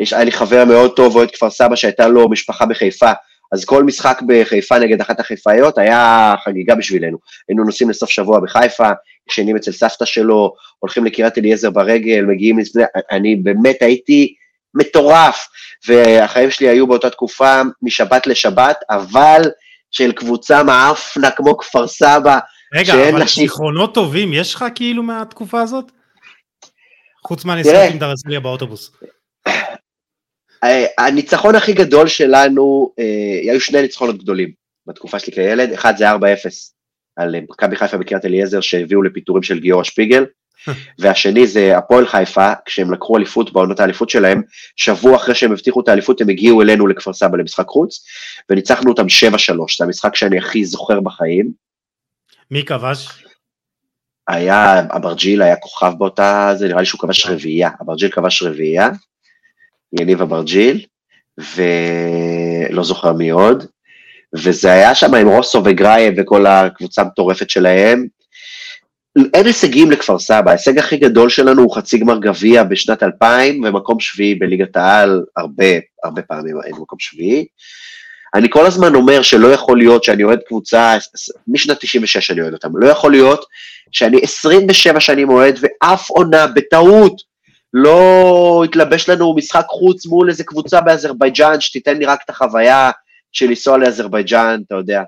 יש, 0.00 0.12
היה 0.12 0.24
לי 0.24 0.32
חבר 0.32 0.64
מאוד 0.64 0.96
טוב, 0.96 1.16
אוהד 1.16 1.30
כפר 1.30 1.50
סבא, 1.50 1.76
שהייתה 1.76 2.08
לו 2.08 2.28
משפחה 2.28 2.66
בחיפה, 2.66 3.12
אז 3.52 3.64
כל 3.64 3.84
משחק 3.84 4.22
בחיפה 4.26 4.78
נגד 4.78 5.00
אחת 5.00 5.20
החיפאיות 5.20 5.78
היה 5.78 6.34
חגיגה 6.44 6.74
בשבילנו. 6.74 7.18
היינו 7.48 7.64
נוסעים 7.64 7.90
לסוף 7.90 8.10
שבוע 8.10 8.40
בחיפה, 8.40 8.90
ישנים 9.30 9.56
אצל 9.56 9.72
סבתא 9.72 10.04
שלו, 10.04 10.54
הולכים 10.78 11.04
לקריית 11.04 11.38
אליעזר 11.38 11.70
ברגל, 11.70 12.24
מגיעים 12.24 12.58
לזה, 12.58 12.84
אני 13.10 13.36
באמת 13.36 13.82
הייתי 13.82 14.34
מטורף, 14.74 15.48
והחיים 15.88 16.50
שלי 16.50 16.68
היו 16.68 16.86
באותה 16.86 17.10
תקופה 17.10 17.60
משבת 17.82 18.26
לשבת, 18.26 18.76
אבל 18.90 19.40
של 19.90 20.12
קבוצה 20.12 20.62
מעפנה 20.62 21.30
כמו 21.30 21.56
כפר 21.56 21.86
סבא. 21.86 22.38
רגע, 22.74 22.94
אבל 22.94 23.22
לש... 23.22 23.38
זיכרונות 23.38 23.94
טובים 23.94 24.32
יש 24.32 24.54
לך 24.54 24.64
כאילו 24.74 25.02
מהתקופה 25.02 25.60
הזאת? 25.60 25.92
חוץ 27.26 27.44
מהנסיעות 27.44 27.90
עם 27.92 27.98
דרזליה 27.98 28.40
באוטובוס. 28.40 28.90
הניצחון 30.98 31.54
הכי 31.54 31.72
גדול 31.72 32.08
שלנו, 32.08 32.92
אה, 32.98 33.50
היו 33.50 33.60
שני 33.60 33.82
ניצחונות 33.82 34.18
גדולים 34.18 34.50
בתקופה 34.86 35.18
שלי 35.18 35.32
כילד, 35.32 35.72
אחד 35.72 35.96
זה 35.96 36.10
4-0 36.10 36.14
על 37.16 37.34
מכבי 37.50 37.76
חיפה 37.76 37.98
בקריית 37.98 38.24
אליעזר 38.24 38.60
שהביאו 38.60 39.02
לפיטורים 39.02 39.42
של 39.42 39.60
גיורא 39.60 39.84
שפיגל, 39.84 40.24
והשני 40.98 41.46
זה 41.46 41.78
הפועל 41.78 42.06
חיפה, 42.06 42.52
כשהם 42.64 42.92
לקחו 42.92 43.16
אליפות 43.16 43.52
בעונות 43.52 43.80
האליפות 43.80 44.10
שלהם, 44.10 44.42
שבוע 44.76 45.16
אחרי 45.16 45.34
שהם 45.34 45.52
הבטיחו 45.52 45.80
את 45.80 45.88
האליפות 45.88 46.20
הם 46.20 46.28
הגיעו 46.28 46.62
אלינו 46.62 46.86
לכפר 46.86 47.12
סבא 47.12 47.36
למשחק 47.36 47.66
חוץ, 47.66 48.04
וניצחנו 48.50 48.90
אותם 48.90 49.06
7-3, 49.06 49.06
זה 49.78 49.84
המשחק 49.84 50.16
שאני 50.16 50.38
הכי 50.38 50.64
זוכר 50.64 51.00
בחיים. 51.00 51.52
מי 52.50 52.64
כבש? 52.64 53.24
היה, 54.28 54.82
אברג'יל 54.96 55.42
היה 55.42 55.56
כוכב 55.56 55.92
באותה, 55.98 56.52
זה 56.58 56.68
נראה 56.68 56.80
לי 56.80 56.86
שהוא 56.86 57.00
כבש 57.00 57.26
רביעייה, 57.26 57.70
אברג'יל 57.82 58.10
כבש 58.10 58.42
רביעייה, 58.42 58.90
יניב 60.00 60.22
אברג'יל, 60.22 60.86
ולא 61.38 62.84
זוכר 62.84 63.12
מי 63.12 63.30
עוד, 63.30 63.66
וזה 64.34 64.72
היה 64.72 64.94
שם 64.94 65.14
עם 65.14 65.28
רוסו 65.28 65.62
וגרייב 65.64 66.14
וכל 66.16 66.46
הקבוצה 66.46 67.02
המטורפת 67.02 67.50
שלהם. 67.50 68.06
אין 69.34 69.46
הישגים 69.46 69.90
לכפר 69.90 70.18
סבא, 70.18 70.50
ההישג 70.50 70.78
הכי 70.78 70.96
גדול 70.96 71.28
שלנו 71.28 71.62
הוא 71.62 71.76
חצי 71.76 71.98
גמר 71.98 72.18
גביע 72.18 72.62
בשנת 72.62 73.02
2000 73.02 73.64
ומקום 73.64 74.00
שביעי 74.00 74.34
בליגת 74.34 74.76
העל, 74.76 75.24
הרבה, 75.36 75.64
הרבה 76.04 76.22
פעמים 76.22 76.56
היינו 76.64 76.82
מקום 76.82 76.98
שביעי. 76.98 77.46
אני 78.34 78.48
כל 78.50 78.66
הזמן 78.66 78.94
אומר 78.94 79.22
שלא 79.22 79.52
יכול 79.52 79.78
להיות 79.78 80.04
שאני 80.04 80.24
אוהד 80.24 80.40
קבוצה, 80.46 80.96
משנת 81.48 81.78
96 81.80 82.30
אני 82.30 82.40
אוהד 82.40 82.52
אותם, 82.52 82.68
לא 82.74 82.86
יכול 82.88 83.10
להיות 83.10 83.44
שאני 83.92 84.20
27 84.22 85.00
שנים 85.00 85.30
אוהד 85.30 85.58
ואף 85.60 86.10
עונה 86.10 86.46
בטעות 86.46 87.29
לא 87.74 88.62
התלבש 88.64 89.08
לנו 89.08 89.34
משחק 89.34 89.64
חוץ 89.68 90.06
מול 90.06 90.28
איזה 90.28 90.44
קבוצה 90.44 90.80
באזרבייג'אן 90.80 91.60
שתיתן 91.60 91.98
לי 91.98 92.06
רק 92.06 92.20
את 92.24 92.30
החוויה 92.30 92.90
של 93.32 93.46
לנסוע 93.46 93.78
לאזרבייג'אן, 93.78 94.60
אתה 94.66 94.74
יודע. 94.74 95.02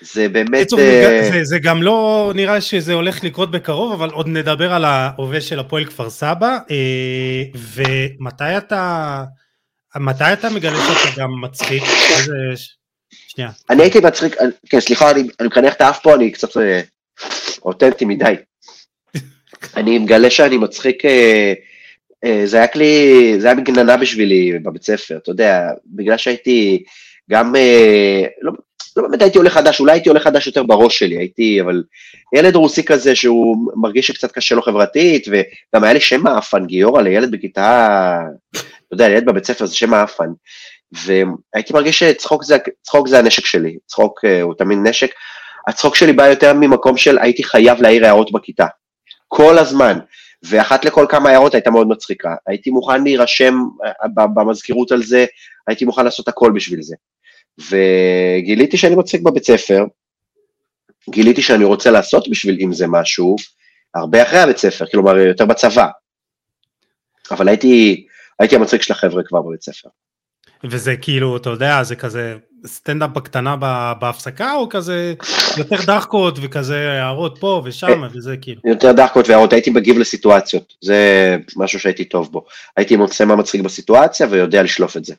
זה 0.00 0.28
באמת... 0.28 0.66
עצור, 0.66 0.78
uh... 0.78 1.32
זה, 1.32 1.44
זה 1.44 1.58
גם 1.58 1.82
לא 1.82 2.32
נראה 2.34 2.60
שזה 2.60 2.94
הולך 2.94 3.24
לקרות 3.24 3.50
בקרוב, 3.50 3.92
אבל 3.92 4.10
עוד 4.10 4.28
נדבר 4.28 4.72
על 4.72 4.84
ההווה 4.84 5.40
של 5.40 5.58
הפועל 5.58 5.84
כפר 5.84 6.10
סבא. 6.10 6.58
אה, 6.70 7.42
ומתי 7.54 8.56
אתה... 8.56 9.24
מתי 9.96 10.32
אתה 10.32 10.50
מגלה 10.50 10.76
שאתה 10.78 11.20
גם 11.20 11.40
מצחיק? 11.40 11.82
איזה... 11.82 12.34
שנייה. 13.10 13.50
אני 13.70 13.82
הייתי 13.82 13.98
מצחיק, 14.00 14.36
כן, 14.68 14.80
סליחה, 14.80 15.10
אני, 15.10 15.20
אני 15.40 15.48
מקנח 15.48 15.74
את 15.74 15.80
האף 15.80 15.98
פה, 16.02 16.14
אני 16.14 16.30
קצת 16.30 16.56
אה, 16.56 16.80
אותנטי 17.62 18.04
מדי. 18.04 18.34
אני 19.76 19.98
מגלה 19.98 20.30
שאני 20.30 20.56
מצחיק, 20.56 21.04
אה, 21.04 21.52
אה, 22.24 22.42
זה 22.44 22.56
היה 22.56 22.66
כלי, 22.66 23.34
זה 23.38 23.46
היה 23.46 23.54
מגננה 23.54 23.96
בשבילי 23.96 24.58
בבית 24.58 24.82
ספר, 24.82 25.16
אתה 25.16 25.30
יודע, 25.30 25.68
בגלל 25.86 26.16
שהייתי 26.16 26.82
גם, 27.30 27.56
אה, 27.56 28.24
לא, 28.42 28.52
לא 28.96 29.08
באמת 29.08 29.22
הייתי 29.22 29.38
עולה 29.38 29.50
חדש, 29.50 29.80
אולי 29.80 29.92
הייתי 29.92 30.08
עולה 30.08 30.20
חדש 30.20 30.46
יותר 30.46 30.62
בראש 30.62 30.98
שלי, 30.98 31.18
הייתי, 31.18 31.60
אבל 31.60 31.82
ילד 32.34 32.54
רוסי 32.56 32.84
כזה 32.84 33.14
שהוא 33.14 33.56
מרגיש 33.76 34.06
שקצת 34.06 34.32
קשה 34.32 34.54
לו 34.54 34.62
חברתית, 34.62 35.28
וגם 35.28 35.84
היה 35.84 35.92
לי 35.92 36.00
שם 36.00 36.22
מאפן, 36.22 36.66
גיורא 36.66 37.02
לילד 37.02 37.30
בכיתה, 37.30 38.18
אתה 38.50 38.94
יודע, 38.94 39.08
ילד 39.08 39.24
בבית 39.24 39.44
ספר 39.44 39.66
זה 39.66 39.76
שם 39.76 39.90
מאפן, 39.90 40.28
והייתי 40.92 41.72
מרגיש 41.72 41.98
שצחוק 41.98 42.44
זה, 42.44 42.56
צחוק 42.82 43.08
זה 43.08 43.18
הנשק 43.18 43.46
שלי, 43.46 43.76
צחוק 43.86 44.24
הוא 44.42 44.54
תמיד 44.58 44.78
נשק, 44.82 45.10
הצחוק 45.68 45.96
שלי 45.96 46.12
בא 46.12 46.28
יותר 46.28 46.52
ממקום 46.52 46.96
של 46.96 47.18
הייתי 47.18 47.44
חייב 47.44 47.82
להעיר 47.82 48.06
הערות 48.06 48.32
בכיתה. 48.32 48.66
כל 49.32 49.58
הזמן. 49.58 49.98
ואחת 50.42 50.84
לכל 50.84 51.06
כמה 51.08 51.30
הערות 51.30 51.54
הייתה 51.54 51.70
מאוד 51.70 51.88
מצחיקה. 51.88 52.34
הייתי 52.46 52.70
מוכן 52.70 53.04
להירשם 53.04 53.54
אה, 53.84 54.26
במזכירות 54.34 54.92
על 54.92 55.02
זה, 55.02 55.26
הייתי 55.66 55.84
מוכן 55.84 56.04
לעשות 56.04 56.28
הכל 56.28 56.52
בשביל 56.54 56.82
זה. 56.82 56.96
וגיליתי 57.58 58.76
שאני 58.76 58.94
מצחיק 58.94 59.22
בבית 59.22 59.44
ספר, 59.44 59.84
גיליתי 61.10 61.42
שאני 61.42 61.64
רוצה 61.64 61.90
לעשות 61.90 62.28
בשביל 62.28 62.58
אם 62.60 62.72
זה 62.72 62.86
משהו, 62.88 63.36
הרבה 63.94 64.22
אחרי 64.22 64.38
הבית 64.38 64.58
ספר, 64.58 64.86
כלומר 64.86 65.16
יותר 65.18 65.46
בצבא. 65.46 65.88
אבל 67.30 67.48
הייתי, 67.48 68.06
הייתי 68.38 68.56
המצחיק 68.56 68.82
של 68.82 68.92
החבר'ה 68.92 69.22
כבר 69.22 69.42
בבית 69.42 69.62
ספר. 69.62 69.88
וזה 70.64 70.96
כאילו, 70.96 71.36
אתה 71.36 71.50
יודע, 71.50 71.82
זה 71.82 71.96
כזה 71.96 72.36
סטנדאפ 72.66 73.10
בקטנה 73.10 73.56
בהפסקה, 74.00 74.54
או 74.54 74.68
כזה 74.68 75.14
יותר 75.58 75.76
דחקות 75.86 76.38
וכזה 76.42 76.92
הערות 76.92 77.38
פה 77.40 77.62
ושם, 77.64 78.02
וזה 78.12 78.36
כאילו. 78.36 78.60
יותר 78.64 78.92
דחקות 78.92 79.28
והערות, 79.28 79.52
הייתי 79.52 79.70
מגיב 79.70 79.98
לסיטואציות, 79.98 80.74
זה 80.82 81.36
משהו 81.56 81.80
שהייתי 81.80 82.04
טוב 82.04 82.32
בו. 82.32 82.44
הייתי 82.76 82.96
מוצא 82.96 83.24
מה 83.24 83.36
מצחיק 83.36 83.60
בסיטואציה 83.60 84.26
ויודע 84.30 84.62
לשלוף 84.62 84.96
את 84.96 85.04
זה. 85.04 85.14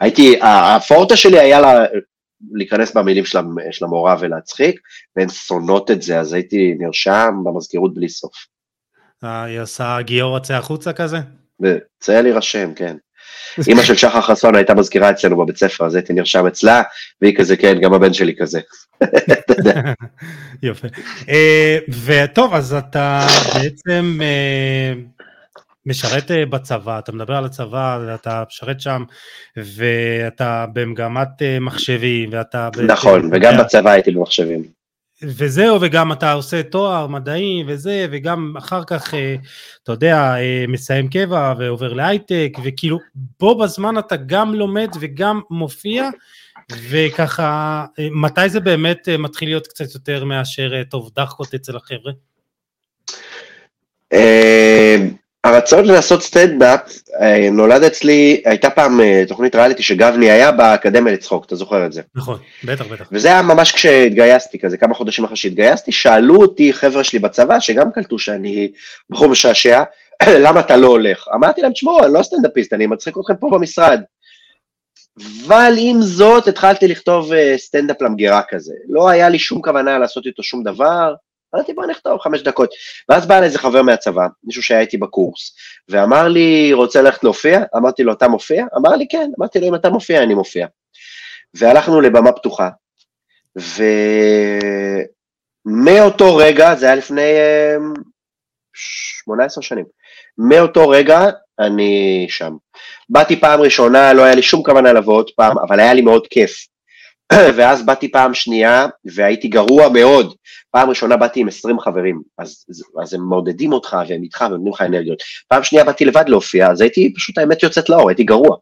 הייתי, 0.00 0.38
הפורטה 0.42 1.16
שלי 1.16 1.38
היה 1.38 1.60
לה, 1.60 1.84
להיכנס 2.52 2.96
במילים 2.96 3.24
של, 3.24 3.38
של 3.70 3.84
המורה 3.84 4.16
ולהצחיק, 4.20 4.80
והן 5.16 5.28
שונאות 5.28 5.90
את 5.90 6.02
זה, 6.02 6.20
אז 6.20 6.32
הייתי 6.32 6.74
נרשם 6.78 7.34
במזכירות 7.44 7.94
בלי 7.94 8.08
סוף. 8.08 8.32
אה, 9.24 9.44
היא 9.44 9.60
עושה 9.60 9.98
גיור 10.00 10.34
יוצא 10.34 10.54
החוצה 10.54 10.92
כזה? 10.92 11.18
זה 12.04 12.12
היה 12.12 12.22
להירשם, 12.22 12.74
כן. 12.74 12.96
אימא 13.68 13.82
של 13.82 13.96
שחר 13.96 14.20
חסון 14.20 14.54
הייתה 14.54 14.74
מזכירה 14.74 15.10
אצלנו 15.10 15.36
בבית 15.36 15.56
ספר, 15.56 15.86
אז 15.86 15.94
הייתי 15.94 16.12
נרשם 16.12 16.46
אצלה, 16.46 16.82
והיא 17.22 17.36
כזה, 17.36 17.56
כן, 17.56 17.80
גם 17.80 17.94
הבן 17.94 18.12
שלי 18.12 18.34
כזה. 18.38 18.60
יופי. 20.62 20.86
אה, 21.28 21.78
וטוב, 22.04 22.54
אז 22.54 22.74
אתה 22.74 23.26
בעצם 23.54 24.18
אה, 24.22 24.92
משרת 25.86 26.30
אה, 26.30 26.46
בצבא, 26.46 26.98
אתה 26.98 27.12
מדבר 27.12 27.34
על 27.34 27.44
הצבא, 27.44 27.98
ואתה 28.06 28.42
משרת 28.48 28.80
שם, 28.80 29.04
ואתה 29.56 30.66
במגמת 30.72 31.42
מחשבים, 31.60 32.28
ואתה... 32.32 32.68
נכון, 32.86 33.30
וגם 33.32 33.58
בצבא 33.58 33.90
הייתי 33.90 34.10
במחשבים. 34.10 34.79
וזהו, 35.22 35.78
וגם 35.80 36.12
אתה 36.12 36.32
עושה 36.32 36.62
תואר 36.62 37.06
מדעי 37.06 37.64
וזה, 37.66 38.06
וגם 38.10 38.54
אחר 38.58 38.84
כך, 38.84 39.14
אה, 39.14 39.36
אתה 39.82 39.92
יודע, 39.92 40.34
אה, 40.36 40.64
מסיים 40.68 41.08
קבע 41.08 41.54
ועובר 41.58 41.92
להייטק, 41.92 42.52
וכאילו, 42.64 42.98
בו 43.40 43.58
בזמן 43.58 43.98
אתה 43.98 44.16
גם 44.16 44.54
לומד 44.54 44.88
וגם 45.00 45.40
מופיע, 45.50 46.08
וככה, 46.90 47.84
אה, 47.98 48.08
מתי 48.12 48.48
זה 48.48 48.60
באמת 48.60 49.08
מתחיל 49.18 49.48
להיות 49.48 49.66
קצת 49.66 49.94
יותר 49.94 50.24
מאשר 50.24 50.82
טוב 50.90 51.10
דחקות 51.16 51.54
אצל 51.54 51.76
החבר'ה? 51.76 52.12
הרצון 55.44 55.84
לעשות 55.84 56.22
סטנדאפ 56.22 56.80
אה, 57.20 57.48
נולד 57.52 57.82
אצלי, 57.82 58.42
הייתה 58.44 58.70
פעם 58.70 59.00
אה, 59.00 59.22
תוכנית 59.28 59.54
ריאליטי 59.54 59.82
שגבני 59.82 60.30
היה 60.30 60.52
באקדמיה 60.52 61.12
לצחוק, 61.12 61.44
אתה 61.44 61.56
זוכר 61.56 61.86
את 61.86 61.92
זה? 61.92 62.02
נכון, 62.14 62.38
בטח, 62.64 62.86
בטח. 62.86 63.08
וזה 63.12 63.28
היה 63.28 63.42
ממש 63.42 63.72
כשהתגייסתי, 63.72 64.58
כזה 64.58 64.76
כמה 64.76 64.94
חודשים 64.94 65.24
אחרי 65.24 65.36
שהתגייסתי, 65.36 65.92
שאלו 65.92 66.36
אותי 66.36 66.72
חבר'ה 66.72 67.04
שלי 67.04 67.18
בצבא, 67.18 67.60
שגם 67.60 67.92
קלטו 67.92 68.18
שאני 68.18 68.72
בחור 69.10 69.28
משעשע, 69.28 69.82
למה 70.44 70.60
אתה 70.60 70.76
לא 70.76 70.86
הולך? 70.86 71.24
אמרתי 71.34 71.60
להם, 71.60 71.72
תשמעו, 71.72 72.04
אני 72.04 72.12
לא 72.12 72.22
סטנדאפיסט, 72.22 72.72
אני 72.72 72.86
מצחיק 72.86 73.14
אתכם 73.18 73.36
פה 73.36 73.50
במשרד. 73.52 74.00
אבל 75.46 75.72
עם 75.78 76.02
זאת 76.02 76.48
התחלתי 76.48 76.88
לכתוב 76.88 77.32
אה, 77.32 77.54
סטנדאפ 77.58 78.02
למגירה 78.02 78.42
כזה. 78.48 78.74
לא 78.88 79.08
היה 79.08 79.28
לי 79.28 79.38
שום 79.38 79.62
כוונה 79.62 79.98
לעשות 79.98 80.26
איתו 80.26 80.42
שום 80.42 80.62
דבר, 80.62 81.14
אמרתי 81.54 81.72
בוא 81.72 81.86
נכתוב 81.86 82.20
חמש 82.20 82.42
דקות. 82.42 82.70
ואז 83.08 83.26
בא 83.26 83.42
איזה 83.42 83.58
חבר 83.58 83.82
מהצבא, 83.82 84.26
מישהו 84.44 84.62
שהיה 84.62 84.80
איתי 84.80 84.96
בקורס, 84.96 85.56
ואמר 85.88 86.28
לי, 86.28 86.72
רוצה 86.72 87.02
ללכת 87.02 87.24
להופיע? 87.24 87.60
אמרתי 87.76 88.02
לו, 88.02 88.12
אתה 88.12 88.28
מופיע? 88.28 88.66
אמר 88.76 88.96
לי, 88.96 89.06
כן. 89.08 89.30
אמרתי 89.38 89.60
לו, 89.60 89.68
אם 89.68 89.74
אתה 89.74 89.90
מופיע, 89.90 90.22
אני 90.22 90.34
מופיע. 90.34 90.66
והלכנו 91.54 92.00
לבמה 92.00 92.32
פתוחה, 92.32 92.68
ומאותו 95.66 96.36
רגע, 96.36 96.74
זה 96.74 96.86
היה 96.86 96.94
לפני 96.94 97.32
18 98.72 99.60
אמ, 99.60 99.62
שנים, 99.62 99.84
מאותו 100.38 100.88
רגע 100.88 101.30
אני 101.58 102.26
שם. 102.28 102.56
באתי 103.08 103.40
פעם 103.40 103.60
ראשונה, 103.60 104.12
לא 104.12 104.22
היה 104.22 104.34
לי 104.34 104.42
שום 104.42 104.62
כוונה 104.62 104.92
לבוא 104.92 105.14
עוד 105.14 105.30
פעם, 105.36 105.58
אבל 105.58 105.80
היה 105.80 105.94
לי 105.94 106.00
מאוד 106.00 106.26
כיף. 106.26 106.66
ואז 107.56 107.86
באתי 107.86 108.10
פעם 108.10 108.34
שנייה 108.34 108.86
והייתי 109.04 109.48
גרוע 109.48 109.88
מאוד. 109.88 110.34
פעם 110.70 110.88
ראשונה 110.88 111.16
באתי 111.16 111.40
עם 111.40 111.48
20 111.48 111.80
חברים, 111.80 112.22
אז, 112.38 112.64
אז 113.02 113.14
הם 113.14 113.20
מעודדים 113.28 113.72
אותך 113.72 113.96
והם 114.08 114.22
איתך 114.22 114.44
ונותנים 114.48 114.72
לך 114.72 114.80
אנרגיות. 114.80 115.22
פעם 115.48 115.64
שנייה 115.64 115.84
באתי 115.84 116.04
לבד 116.04 116.24
להופיע, 116.28 116.70
אז 116.70 116.80
הייתי 116.80 117.12
פשוט 117.16 117.38
האמת 117.38 117.62
יוצאת 117.62 117.88
לאור, 117.88 118.08
הייתי 118.08 118.24
גרוע. 118.24 118.56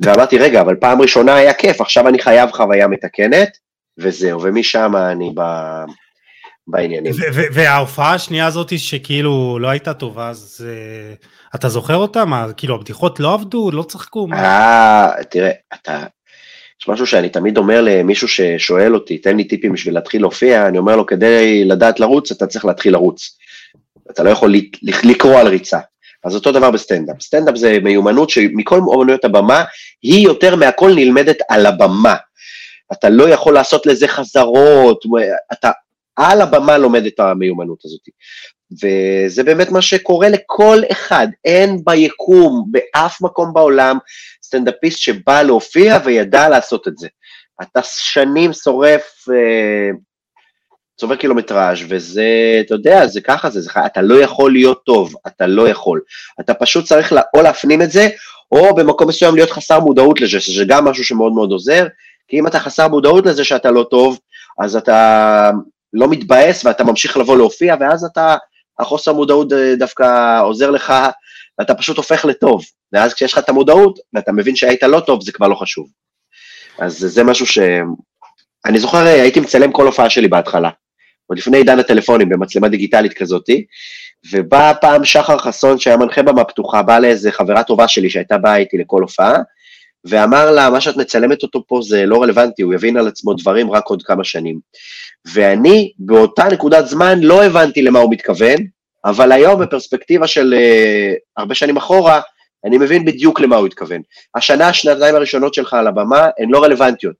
ואמרתי, 0.00 0.38
רגע, 0.38 0.60
אבל 0.60 0.76
פעם 0.76 1.02
ראשונה 1.02 1.34
היה 1.34 1.54
כיף, 1.54 1.80
עכשיו 1.80 2.08
אני 2.08 2.18
חייב 2.18 2.50
חוויה 2.50 2.88
מתקנת, 2.88 3.48
וזהו, 3.98 4.42
ומשם 4.42 4.92
אני 4.96 5.30
ב... 5.34 5.42
בעניינים. 6.66 7.12
וההופעה 7.52 8.14
השנייה 8.14 8.46
הזאת 8.46 8.78
שכאילו 8.78 9.58
לא 9.60 9.68
הייתה 9.68 9.94
טובה, 9.94 10.28
אז 10.28 10.66
uh, 10.66 11.26
אתה 11.54 11.68
זוכר 11.68 11.96
אותה? 11.96 12.24
מה, 12.24 12.52
כאילו 12.56 12.74
הבדיחות 12.74 13.20
לא 13.20 13.34
עבדו? 13.34 13.70
לא 13.70 13.82
צחקו? 13.82 14.28
אה, 14.32 15.10
תראה, 15.30 15.50
אתה, 15.74 16.04
יש 16.82 16.88
משהו 16.88 17.06
שאני 17.06 17.28
תמיד 17.28 17.58
אומר 17.58 17.80
למישהו 17.82 18.28
ששואל 18.28 18.94
אותי, 18.94 19.18
תן 19.18 19.36
לי 19.36 19.44
טיפים 19.44 19.72
בשביל 19.72 19.94
להתחיל 19.94 20.20
להופיע, 20.20 20.68
אני 20.68 20.78
אומר 20.78 20.96
לו, 20.96 21.06
כדי 21.06 21.64
לדעת 21.64 22.00
לרוץ, 22.00 22.30
אתה 22.30 22.46
צריך 22.46 22.64
להתחיל 22.64 22.92
לרוץ. 22.92 23.38
אתה 24.10 24.22
לא 24.22 24.30
יכול 24.30 24.54
לקרוא 24.82 25.40
על 25.40 25.48
ריצה. 25.48 25.78
אז 26.24 26.34
אותו 26.34 26.52
דבר 26.52 26.70
בסטנדאפ. 26.70 27.22
סטנדאפ 27.22 27.56
זה 27.56 27.78
מיומנות 27.82 28.30
שמכל 28.30 28.78
אומנויות 28.78 29.24
הבמה, 29.24 29.64
היא 30.02 30.24
יותר 30.24 30.56
מהכל 30.56 30.94
נלמדת 30.94 31.36
על 31.48 31.66
הבמה. 31.66 32.16
אתה 32.92 33.08
לא 33.08 33.28
יכול 33.28 33.54
לעשות 33.54 33.86
לזה 33.86 34.08
חזרות, 34.08 35.04
אתה 35.52 35.70
על 36.16 36.40
הבמה 36.40 36.78
לומד 36.78 37.06
את 37.06 37.20
המיומנות 37.20 37.84
הזאת. 37.84 38.08
וזה 38.82 39.42
באמת 39.42 39.70
מה 39.70 39.82
שקורה 39.82 40.28
לכל 40.28 40.78
אחד, 40.92 41.26
אין 41.44 41.78
ביקום, 41.84 42.64
באף 42.70 43.22
מקום 43.22 43.52
בעולם, 43.54 43.98
סטנדאפיסט 44.52 44.98
שבא 44.98 45.42
להופיע 45.42 45.98
וידע 46.04 46.48
לעשות 46.48 46.88
את 46.88 46.98
זה. 46.98 47.08
אתה 47.62 47.80
שנים 47.82 48.52
שורף, 48.52 49.28
אה, 49.32 49.90
צובר 50.96 51.16
קילומטראז' 51.16 51.78
וזה, 51.88 52.60
אתה 52.60 52.74
יודע, 52.74 53.06
זה 53.06 53.20
ככה 53.20 53.50
זה, 53.50 53.60
זה, 53.60 53.70
אתה 53.86 54.02
לא 54.02 54.14
יכול 54.14 54.52
להיות 54.52 54.82
טוב, 54.84 55.14
אתה 55.26 55.46
לא 55.46 55.68
יכול. 55.68 56.00
אתה 56.40 56.54
פשוט 56.54 56.84
צריך 56.84 57.12
לה, 57.12 57.22
או 57.36 57.42
להפנים 57.42 57.82
את 57.82 57.90
זה, 57.90 58.08
או 58.52 58.74
במקום 58.74 59.08
מסוים 59.08 59.34
להיות 59.34 59.50
חסר 59.50 59.80
מודעות 59.80 60.20
לזה, 60.20 60.40
שזה 60.40 60.64
גם 60.64 60.84
משהו 60.84 61.04
שמאוד 61.04 61.32
מאוד 61.32 61.50
עוזר, 61.50 61.86
כי 62.28 62.38
אם 62.38 62.46
אתה 62.46 62.60
חסר 62.60 62.88
מודעות 62.88 63.26
לזה 63.26 63.44
שאתה 63.44 63.70
לא 63.70 63.86
טוב, 63.90 64.18
אז 64.60 64.76
אתה 64.76 65.50
לא 65.92 66.08
מתבאס 66.08 66.64
ואתה 66.64 66.84
ממשיך 66.84 67.16
לבוא 67.16 67.36
להופיע, 67.36 67.76
ואז 67.80 68.04
אתה, 68.04 68.36
החוסר 68.78 69.12
מודעות 69.12 69.52
אה, 69.52 69.74
דווקא 69.78 70.40
עוזר 70.42 70.70
לך 70.70 70.92
ואתה 71.62 71.74
פשוט 71.74 71.96
הופך 71.96 72.24
לטוב. 72.24 72.64
ואז 72.92 73.14
כשיש 73.14 73.32
לך 73.32 73.38
את 73.38 73.48
המודעות, 73.48 73.98
ואתה 74.12 74.32
מבין 74.32 74.56
שהיית 74.56 74.82
לא 74.82 75.00
טוב, 75.00 75.22
זה 75.22 75.32
כבר 75.32 75.48
לא 75.48 75.54
חשוב. 75.54 75.88
אז 76.78 76.98
זה 76.98 77.24
משהו 77.24 77.46
ש... 77.46 77.58
אני 78.66 78.78
זוכר, 78.78 78.98
הייתי 78.98 79.40
מצלם 79.40 79.72
כל 79.72 79.86
הופעה 79.86 80.10
שלי 80.10 80.28
בהתחלה, 80.28 80.70
עוד 81.26 81.38
לפני 81.38 81.56
עידן 81.56 81.78
הטלפונים, 81.78 82.28
במצלמה 82.28 82.68
דיגיטלית 82.68 83.12
כזאתי, 83.12 83.64
ובא 84.32 84.72
פעם 84.80 85.04
שחר 85.04 85.38
חסון, 85.38 85.78
שהיה 85.78 85.96
מנחה 85.96 86.22
במה 86.22 86.44
פתוחה, 86.44 86.82
בא 86.82 86.98
לאיזה 86.98 87.32
חברה 87.32 87.64
טובה 87.64 87.88
שלי 87.88 88.10
שהייתה 88.10 88.38
באה 88.38 88.56
איתי 88.56 88.78
לכל 88.78 89.02
הופעה, 89.02 89.36
ואמר 90.04 90.50
לה, 90.50 90.70
מה 90.70 90.80
שאת 90.80 90.96
מצלמת 90.96 91.42
אותו 91.42 91.64
פה 91.66 91.80
זה 91.82 92.06
לא 92.06 92.22
רלוונטי, 92.22 92.62
הוא 92.62 92.74
יבין 92.74 92.96
על 92.96 93.08
עצמו 93.08 93.34
דברים 93.34 93.70
רק 93.70 93.86
עוד 93.86 94.02
כמה 94.02 94.24
שנים. 94.24 94.60
ואני, 95.32 95.92
באותה 95.98 96.44
נקודת 96.44 96.86
זמן, 96.86 97.20
לא 97.20 97.44
הבנתי 97.44 97.82
למה 97.82 97.98
הוא 97.98 98.12
מתכוון, 98.12 98.56
אבל 99.04 99.32
היום 99.32 99.62
בפרספקטיבה 99.62 100.26
של 100.26 100.54
uh, 100.54 101.18
הרבה 101.36 101.54
שנים 101.54 101.76
אחורה, 101.76 102.20
אני 102.64 102.78
מבין 102.78 103.04
בדיוק 103.04 103.40
למה 103.40 103.56
הוא 103.56 103.66
התכוון. 103.66 104.02
השנה, 104.34 104.72
שנתיים 104.72 105.14
הראשונות 105.14 105.54
שלך 105.54 105.74
על 105.74 105.86
הבמה 105.86 106.28
הן 106.38 106.50
לא 106.50 106.62
רלוונטיות. 106.62 107.16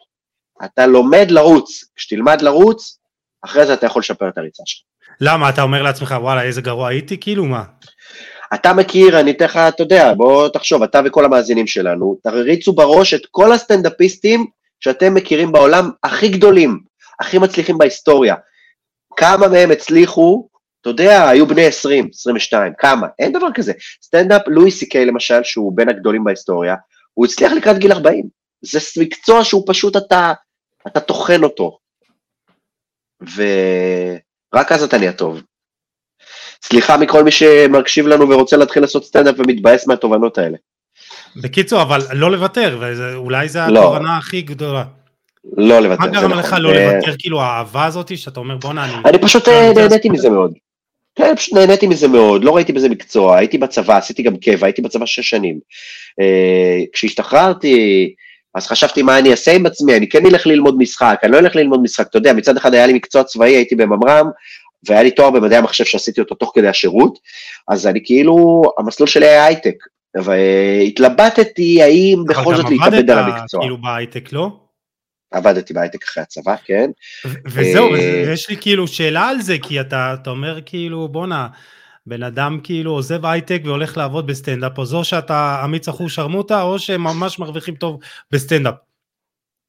אתה 0.65 0.87
לומד 0.87 1.31
לרוץ, 1.31 1.85
כשתלמד 1.97 2.43
לרוץ, 2.43 2.99
אחרי 3.45 3.67
זה 3.67 3.75
אתה 3.75 3.87
יכול 3.87 4.01
לשפר 4.01 4.29
את 4.29 4.39
הריצה 4.39 4.63
שלך. 4.67 4.83
למה? 5.21 5.49
אתה 5.49 5.63
אומר 5.63 5.83
לעצמך, 5.83 6.15
וואלה, 6.21 6.43
איזה 6.43 6.61
גרוע 6.61 6.89
הייתי? 6.89 7.21
כאילו 7.21 7.45
מה? 7.45 7.63
אתה 8.55 8.73
מכיר, 8.73 9.21
אני 9.21 9.31
אתן 9.31 9.45
לך, 9.45 9.57
אתה 9.57 9.83
יודע, 9.83 10.15
בוא 10.15 10.49
תחשוב, 10.49 10.83
אתה 10.83 11.01
וכל 11.05 11.25
המאזינים 11.25 11.67
שלנו, 11.67 12.19
תריצו 12.23 12.73
בראש 12.73 13.15
את 13.15 13.27
כל 13.31 13.53
הסטנדאפיסטים 13.53 14.47
שאתם 14.81 15.15
מכירים 15.15 15.53
בעולם 15.53 15.91
הכי 16.05 16.29
גדולים, 16.29 16.81
הכי 17.21 17.39
מצליחים 17.39 17.79
בהיסטוריה. 17.79 18.35
כמה 19.17 19.49
מהם 19.49 19.71
הצליחו 19.71 20.49
אתה 20.83 20.91
יודע, 20.91 21.29
היו 21.29 21.47
בני 21.47 21.67
20, 21.67 22.09
22, 22.15 22.73
כמה? 22.79 23.07
אין 23.19 23.33
דבר 23.33 23.47
כזה. 23.55 23.73
סטנדאפ, 24.03 24.43
לואי 24.47 24.71
סי 24.71 24.89
קיי 24.89 25.07
למשל, 25.07 25.41
שהוא 25.43 25.77
בין 25.77 25.89
הגדולים 25.89 26.25
בהיסטוריה, 26.25 26.75
הוא 27.15 27.27
הצליח 27.27 27.53
לקראת 27.53 27.79
גיל 27.79 27.93
40. 27.93 28.29
זה 28.63 28.79
מקצוע 29.01 29.45
שהוא 29.45 29.65
פשוט, 29.67 29.97
אתה, 29.97 30.33
אתה 30.87 31.01
טוחן 31.01 31.43
אותו. 31.43 31.79
ורק 33.21 34.73
אז 34.73 34.83
אתה 34.83 34.99
נהיה 34.99 35.13
טוב. 35.13 35.41
סליחה 36.65 36.97
מכל 36.97 37.25
מי 37.25 37.31
שמקשיב 37.31 38.07
לנו 38.07 38.29
ורוצה 38.29 38.57
להתחיל 38.57 38.83
לעשות 38.83 39.05
סטנדאפ 39.05 39.35
ומתבאס 39.39 39.87
מהתובנות 39.87 40.39
האלה. 40.39 40.57
בקיצור, 41.37 41.83
אבל 41.83 42.01
לא 42.13 42.31
לוותר, 42.31 42.79
ואולי 42.81 43.49
זו 43.49 43.61
לא. 43.69 43.81
התובנה 43.81 44.19
הכי 44.19 44.43
גדולה. 44.43 44.85
לא 45.57 45.81
לוותר, 45.81 46.05
מה 46.05 46.11
גרם 46.11 46.33
לך 46.33 46.57
לא 46.59 46.75
לוותר, 46.75 47.13
כאילו 47.19 47.41
האהבה 47.41 47.85
הזאת, 47.85 48.19
שאתה 48.19 48.41
אומר 48.41 48.57
בואנה, 48.57 48.85
אני... 48.85 48.95
אני 49.05 49.19
פשוט 49.19 49.49
נהניתי 49.49 50.09
מזה 50.09 50.31
מאוד. 50.31 50.53
כן, 51.15 51.37
פשוט 51.37 51.55
נהניתי 51.55 51.87
מזה 51.87 52.09
מאוד, 52.09 52.45
לא 52.45 52.57
ראיתי 52.57 52.73
בזה 52.73 52.89
מקצוע, 52.89 53.37
הייתי 53.37 53.59
בצבא, 53.59 53.97
עשיתי 53.97 54.23
גם 54.23 54.37
קבע, 54.37 54.67
הייתי 54.67 54.83
בצבא 54.83 55.07
שש 55.07 55.31
שנים. 55.31 55.59
כשהשתחררתי, 56.93 58.15
אז 58.55 58.67
חשבתי 58.67 59.03
מה 59.03 59.19
אני 59.19 59.31
אעשה 59.31 59.53
עם 59.53 59.67
עצמי, 59.67 59.97
אני 59.97 60.09
כן 60.09 60.27
אלך 60.27 60.47
ללמוד 60.47 60.79
משחק, 60.79 61.21
אני 61.23 61.33
לא 61.33 61.39
אלך 61.39 61.57
ללמוד 61.57 61.83
משחק, 61.83 62.07
אתה 62.11 62.19
יודע, 62.19 62.33
מצד 62.33 62.57
אחד 62.57 62.75
היה 62.75 62.87
לי 62.87 62.93
מקצוע 62.93 63.25
צבאי, 63.25 63.57
הייתי 63.57 63.75
בממר"ם, 63.75 64.27
והיה 64.89 65.03
לי 65.03 65.11
תואר 65.11 65.31
במדעי 65.31 65.59
המחשב 65.59 65.85
שעשיתי 65.85 66.21
אותו 66.21 66.35
תוך 66.35 66.53
כדי 66.55 66.69
השירות, 66.69 67.19
אז 67.69 67.87
אני 67.87 68.01
כאילו, 68.05 68.63
המסלול 68.79 69.09
שלי 69.09 69.29
היה 69.29 69.45
הייטק, 69.47 69.75
והתלבטתי 70.23 71.83
האם 71.83 72.23
בכל 72.29 72.57
זאת 72.57 72.71
להתאבד 72.71 73.11
על 73.11 73.19
המקצוע. 73.19 73.21
אבל 73.21 73.29
גם 73.29 73.33
עבדת 73.33 73.51
כאילו 73.61 73.79
בהייטק, 73.79 74.33
לא? 74.33 74.62
עבדתי 75.33 75.75
בהייטק 75.75 76.05
אחרי 76.05 76.23
הצבא, 76.23 76.55
כן. 76.65 76.91
וזהו, 77.47 77.93
ויש 77.93 78.51
לי 78.51 78.57
כאילו 78.57 78.89
שאלה 78.89 79.29
על 79.29 79.41
זה, 79.41 79.57
כי 79.63 79.81
אתה, 79.81 80.15
אתה 80.23 80.31
אומר 80.31 80.59
כאילו, 80.67 81.09
בואנה, 81.09 81.49
בן 82.07 82.23
אדם 82.23 82.61
כאילו 82.63 82.93
עוזב 82.93 83.27
הייטק 83.27 83.63
והולך 83.65 83.97
לעבוד 83.97 84.27
בסטנדאפ, 84.27 84.79
או 84.79 84.87
זו 84.87 85.05
שאתה 85.05 85.61
אמיץ 85.65 85.89
אחו 85.89 86.09
שרמוטה, 86.09 86.63
או 86.63 86.79
שהם 86.79 87.03
ממש 87.05 87.39
מרוויחים 87.39 87.75
טוב 87.75 87.99
בסטנדאפ. 88.31 88.75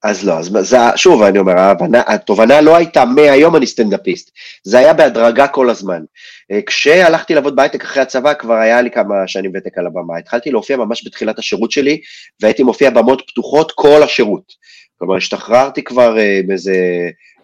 אז 0.03 0.25
לא, 0.27 0.33
אז 0.33 0.51
זה, 0.59 0.77
שוב 0.95 1.21
אני 1.21 1.39
אומר, 1.39 1.57
ההבנה, 1.57 2.01
התובנה 2.07 2.61
לא 2.61 2.75
הייתה 2.75 3.05
מהיום 3.05 3.55
אני 3.55 3.67
סטנדאפיסט, 3.67 4.31
זה 4.63 4.79
היה 4.79 4.93
בהדרגה 4.93 5.47
כל 5.47 5.69
הזמן. 5.69 6.03
אה, 6.51 6.59
כשהלכתי 6.61 7.35
לעבוד 7.35 7.55
בהייטק 7.55 7.83
אחרי 7.83 8.01
הצבא, 8.01 8.33
כבר 8.33 8.53
היה 8.53 8.81
לי 8.81 8.91
כמה 8.91 9.15
שנים 9.27 9.51
ותק 9.55 9.77
על 9.77 9.87
הבמה, 9.87 10.17
התחלתי 10.17 10.51
להופיע 10.51 10.77
ממש 10.77 11.07
בתחילת 11.07 11.39
השירות 11.39 11.71
שלי, 11.71 12.01
והייתי 12.41 12.63
מופיע 12.63 12.89
במות 12.89 13.23
פתוחות 13.27 13.71
כל 13.75 14.03
השירות. 14.03 14.53
כלומר, 14.99 15.15
השתחררתי 15.15 15.83
כבר 15.83 16.19
אה, 16.19 16.39
באיזה 16.47 16.75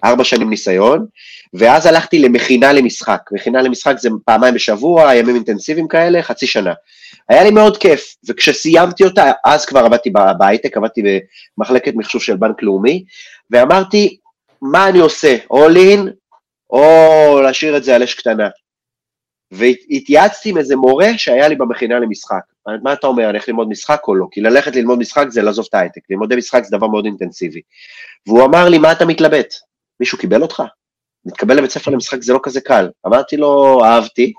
ארבע 0.03 0.23
שנים 0.23 0.49
ניסיון, 0.49 1.05
ואז 1.53 1.85
הלכתי 1.85 2.19
למכינה 2.19 2.73
למשחק. 2.73 3.21
מכינה 3.31 3.61
למשחק 3.61 3.95
זה 3.97 4.09
פעמיים 4.25 4.53
בשבוע, 4.53 5.15
ימים 5.15 5.35
אינטנסיביים 5.35 5.87
כאלה, 5.87 6.21
חצי 6.21 6.47
שנה. 6.47 6.73
היה 7.29 7.43
לי 7.43 7.51
מאוד 7.51 7.77
כיף, 7.77 8.15
וכשסיימתי 8.29 9.03
אותה, 9.03 9.31
אז 9.45 9.65
כבר 9.65 9.79
עבדתי 9.79 10.09
בהייטק, 10.37 10.77
עבדתי 10.77 11.01
במחלקת 11.57 11.93
מחשוב 11.95 12.21
של 12.21 12.35
בנק 12.35 12.63
לאומי, 12.63 13.03
ואמרתי, 13.49 14.17
מה 14.61 14.89
אני 14.89 14.99
עושה, 14.99 15.37
all 15.53 15.75
in, 15.75 16.09
או 16.69 17.41
להשאיר 17.43 17.77
את 17.77 17.83
זה 17.83 17.95
על 17.95 18.03
אש 18.03 18.13
קטנה. 18.13 18.47
והתייעצתי 19.51 20.49
עם 20.49 20.57
איזה 20.57 20.75
מורה 20.75 21.17
שהיה 21.17 21.47
לי 21.47 21.55
במכינה 21.55 21.99
למשחק. 21.99 22.41
מה 22.83 22.93
אתה 22.93 23.07
אומר, 23.07 23.23
אני 23.23 23.31
הולך 23.31 23.47
ללמוד 23.47 23.69
משחק 23.69 24.01
או 24.07 24.15
לא? 24.15 24.25
כי 24.31 24.41
ללכת 24.41 24.75
ללמוד 24.75 24.99
משחק 24.99 25.25
זה 25.29 25.41
לעזוב 25.41 25.65
את 25.69 25.73
ההייטק, 25.73 26.01
לימודי 26.09 26.35
משחק 26.35 26.63
זה 26.63 26.77
דבר 26.77 26.87
מאוד 26.87 27.05
אינטנסיבי. 27.05 27.61
והוא 28.27 28.45
אמר 28.45 28.69
לי, 28.69 28.77
מה 28.77 28.91
אתה 28.91 29.05
מתלבט? 29.05 29.53
מישהו 29.99 30.17
קיבל 30.17 30.41
אותך? 30.41 30.63
להתקבל 31.25 31.57
לבית 31.57 31.71
ספר 31.71 31.91
למשחק 31.91 32.21
זה 32.21 32.33
לא 32.33 32.39
כזה 32.43 32.61
קל. 32.61 32.89
אמרתי 33.07 33.37
לו, 33.37 33.83
אהבתי, 33.85 34.33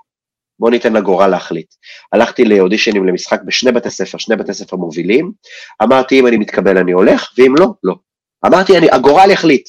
בוא 0.61 0.71
ניתן 0.71 0.93
לגורל 0.93 1.27
להחליט. 1.27 1.75
הלכתי 2.13 2.45
לאודישנים 2.45 3.07
למשחק 3.07 3.41
בשני 3.45 3.73
בתי 3.73 3.91
ספר, 3.91 4.19
שני 4.19 4.37
בתי 4.37 4.55
ספר 4.55 4.77
מובילים, 4.77 5.33
אמרתי 5.83 6.21
אם 6.21 6.27
אני 6.27 6.37
מתקבל 6.37 6.79
אני 6.79 6.93
הולך, 6.93 7.33
ואם 7.39 7.55
לא, 7.59 7.67
לא. 7.85 7.95
אמרתי, 8.47 8.79
אני, 8.79 8.91
הגורל 8.91 9.31
יחליט. 9.31 9.69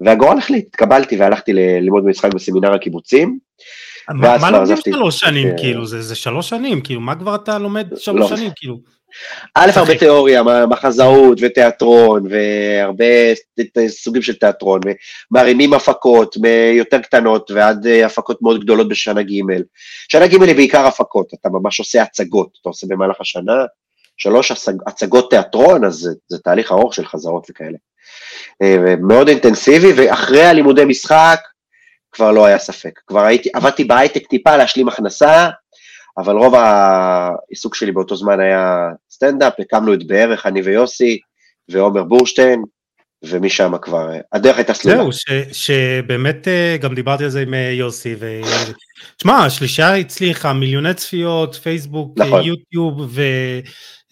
והגורל 0.00 0.38
החליט, 0.38 0.66
התקבלתי 0.66 1.16
והלכתי 1.16 1.52
ללמוד 1.52 2.04
משחק 2.04 2.34
בסמינר 2.34 2.74
הקיבוצים. 2.74 3.38
מה 4.08 4.50
לומדים 4.50 4.76
שלוש 4.76 5.18
שנים, 5.18 5.48
כן. 5.48 5.56
כאילו, 5.56 5.86
זה 5.86 6.14
שלוש 6.14 6.48
שנים, 6.48 6.80
כאילו, 6.80 7.00
מה 7.00 7.14
כבר 7.16 7.34
אתה 7.34 7.58
לומד 7.58 7.88
שלוש 7.96 8.30
לא. 8.30 8.36
שנים, 8.36 8.50
כאילו? 8.56 8.80
א', 9.54 9.70
הרבה 9.76 9.98
תיאוריה, 9.98 10.42
מחזאות 10.70 11.38
ותיאטרון, 11.40 12.26
והרבה 12.30 13.04
סוגים 13.88 14.22
של 14.22 14.34
תיאטרון, 14.34 14.80
ומרימים 15.30 15.74
הפקות 15.74 16.36
מיותר 16.36 16.98
קטנות 16.98 17.50
ועד 17.50 17.86
אה, 17.86 18.06
הפקות 18.06 18.42
מאוד 18.42 18.60
גדולות 18.60 18.88
בשנה 18.88 19.22
ג'. 19.22 19.32
שנה 20.08 20.26
ג' 20.26 20.42
היא 20.42 20.56
בעיקר 20.56 20.86
הפקות, 20.86 21.34
אתה 21.34 21.48
ממש 21.48 21.78
עושה 21.78 22.02
הצגות, 22.02 22.58
אתה 22.60 22.68
עושה 22.68 22.86
במהלך 22.90 23.20
השנה 23.20 23.64
שלוש 24.16 24.52
הצגות 24.86 25.30
תיאטרון, 25.30 25.84
אז 25.84 25.94
זה, 25.94 26.10
זה 26.28 26.38
תהליך 26.38 26.72
ארוך 26.72 26.94
של 26.94 27.06
חזרות 27.06 27.46
וכאלה. 27.50 27.78
אה, 28.62 28.94
מאוד 28.96 29.28
אינטנסיבי, 29.28 29.92
ואחרי 29.96 30.42
הלימודי 30.42 30.84
משחק 30.84 31.40
כבר 32.12 32.32
לא 32.32 32.46
היה 32.46 32.58
ספק. 32.58 33.00
כבר 33.06 33.20
הייתי, 33.20 33.48
עבדתי 33.54 33.84
בהייטק 33.84 34.26
טיפה 34.26 34.56
להשלים 34.56 34.88
הכנסה, 34.88 35.48
אבל 36.18 36.36
רוב 36.36 36.54
העיסוק 36.54 37.74
שלי 37.74 37.92
באותו 37.92 38.16
זמן 38.16 38.40
היה 38.40 38.88
סטנדאפ, 39.10 39.52
הקמנו 39.58 39.94
את 39.94 40.06
בערך, 40.06 40.46
אני 40.46 40.62
ויוסי, 40.62 41.18
ועומר 41.68 42.02
בורשטיין, 42.02 42.62
ומשם 43.22 43.72
כבר, 43.82 44.10
הדרך 44.32 44.56
הייתה 44.56 44.74
סלולה. 44.74 44.96
זהו, 44.96 45.12
ש, 45.12 45.24
שבאמת 45.52 46.48
אה, 46.48 46.76
גם 46.80 46.94
דיברתי 46.94 47.24
על 47.24 47.30
זה 47.30 47.40
עם 47.40 47.54
אה, 47.54 47.70
יוסי, 47.72 48.14
ו... 48.18 48.40
תשמע, 49.16 49.36
השלישה 49.38 49.94
הצליחה, 49.94 50.52
מיליוני 50.52 50.94
צפיות, 50.94 51.54
פייסבוק, 51.54 52.12
נכון. 52.16 52.42
יוטיוב, 52.42 53.18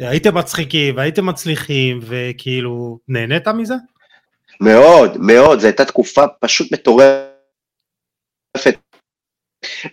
והייתם 0.00 0.34
מצחיקים, 0.34 0.96
והייתם 0.96 1.26
מצליחים, 1.26 2.00
וכאילו, 2.02 2.98
נהנית 3.08 3.48
מזה? 3.48 3.74
מאוד, 4.60 5.16
מאוד, 5.16 5.60
זו 5.60 5.66
הייתה 5.66 5.84
תקופה 5.84 6.24
פשוט 6.40 6.72
מטורפת. 6.72 7.28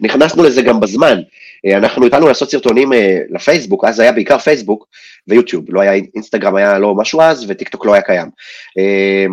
נכנסנו 0.01 0.43
לזה 0.43 0.61
גם 0.61 0.79
בזמן, 0.79 1.19
אה, 1.65 1.77
אנחנו 1.77 2.05
התחלנו 2.05 2.27
לעשות 2.27 2.51
סרטונים 2.51 2.93
אה, 2.93 3.19
לפייסבוק, 3.29 3.85
אז 3.85 3.99
היה 3.99 4.11
בעיקר 4.11 4.37
פייסבוק 4.37 4.87
ויוטיוב, 5.27 5.65
לא 5.69 5.81
היה 5.81 5.93
אינסטגרם, 6.15 6.55
היה 6.55 6.79
לא 6.79 6.95
משהו 6.95 7.21
אז, 7.21 7.45
וטיק 7.47 7.69
טוק 7.69 7.85
לא 7.85 7.93
היה 7.93 8.01
קיים. 8.01 8.27
אה, 8.77 9.25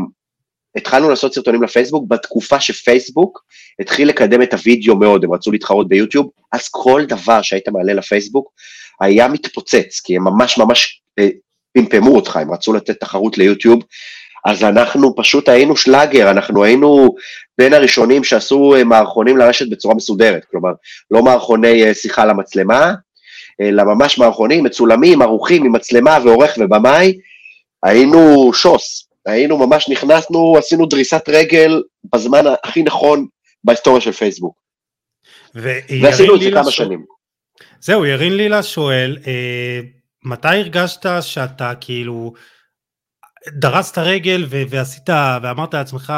התחלנו 0.77 1.11
לעשות 1.11 1.35
סרטונים 1.35 1.63
לפייסבוק. 1.63 2.09
בתקופה 2.09 2.61
שפייסבוק 2.61 3.45
התחיל 3.81 4.09
לקדם 4.09 4.43
את 4.43 4.55
הוידאו 4.55 4.97
מאוד, 4.97 5.25
הם 5.25 5.33
רצו 5.33 5.53
להתחרות 5.53 5.89
ביוטיוב, 5.89 6.31
אז 6.53 6.69
כל 6.69 7.05
דבר 7.09 7.43
שהיית 7.43 7.69
מעלה 7.69 7.93
לפייסבוק 7.93 8.53
היה 9.01 9.29
מתפוצץ, 9.29 10.01
כי 10.05 10.17
הם 10.17 10.25
ממש 10.25 10.59
ממש 10.59 11.03
פמפמו 11.73 12.17
אותך, 12.17 12.37
הם 12.37 12.53
רצו 12.53 12.73
לתת 12.73 13.01
תחרות 13.01 13.39
ליוטיוב, 13.39 13.83
אז 14.45 14.65
אנחנו 14.65 15.17
פשוט 15.17 15.49
היינו 15.49 15.77
שלאגר, 15.77 16.31
אנחנו 16.31 16.65
היינו 16.65 17.15
בין 17.59 17.75
הראשונים 17.75 18.25
שעשו 18.25 18.75
אה, 18.75 18.85
מערכונים 18.85 19.37
לרשת 19.37 19.71
בצורה 19.71 19.95
מסודרת, 19.95 20.45
כלומר, 20.51 20.73
לא 21.11 21.23
מערכוני 21.23 21.85
אה, 21.85 21.95
שיחה 21.95 22.25
למצלמה, 22.25 22.95
אלא 23.61 23.85
ממש 23.85 24.19
מערכונים 24.19 24.65
מצולמים, 24.65 25.23
ערוכים 25.23 25.65
עם 25.65 25.73
מצלמה 25.73 26.19
ועורך 26.25 26.55
ובמאי, 26.61 27.19
היינו 27.83 28.51
שוס, 28.55 29.09
היינו 29.27 29.59
ממש 29.67 29.89
נכנסנו, 29.89 30.59
עשינו 30.59 30.87
דריסת 30.87 31.29
רגל 31.29 31.83
בזמן 32.15 32.45
הכי 32.65 32.83
נכון 32.83 33.27
בהיסטוריה 33.65 34.01
של 34.01 34.13
פייסבוק. 34.13 34.55
ועשינו 35.55 36.35
את 36.37 36.41
זה 36.41 36.51
כמה 36.51 36.71
שנים. 36.71 37.05
זהו, 37.81 38.07
ירין 38.07 38.37
לילה 38.37 38.63
שואל, 38.63 39.19
אה, 39.27 39.81
מתי 40.25 40.49
הרגשת 40.49 41.07
שאתה 41.21 41.73
כאילו 41.81 42.33
דרסת 43.49 43.99
רגל 43.99 44.47
ועשית 44.49 45.11
ואמרת 45.43 45.75
לעצמך 45.75 46.13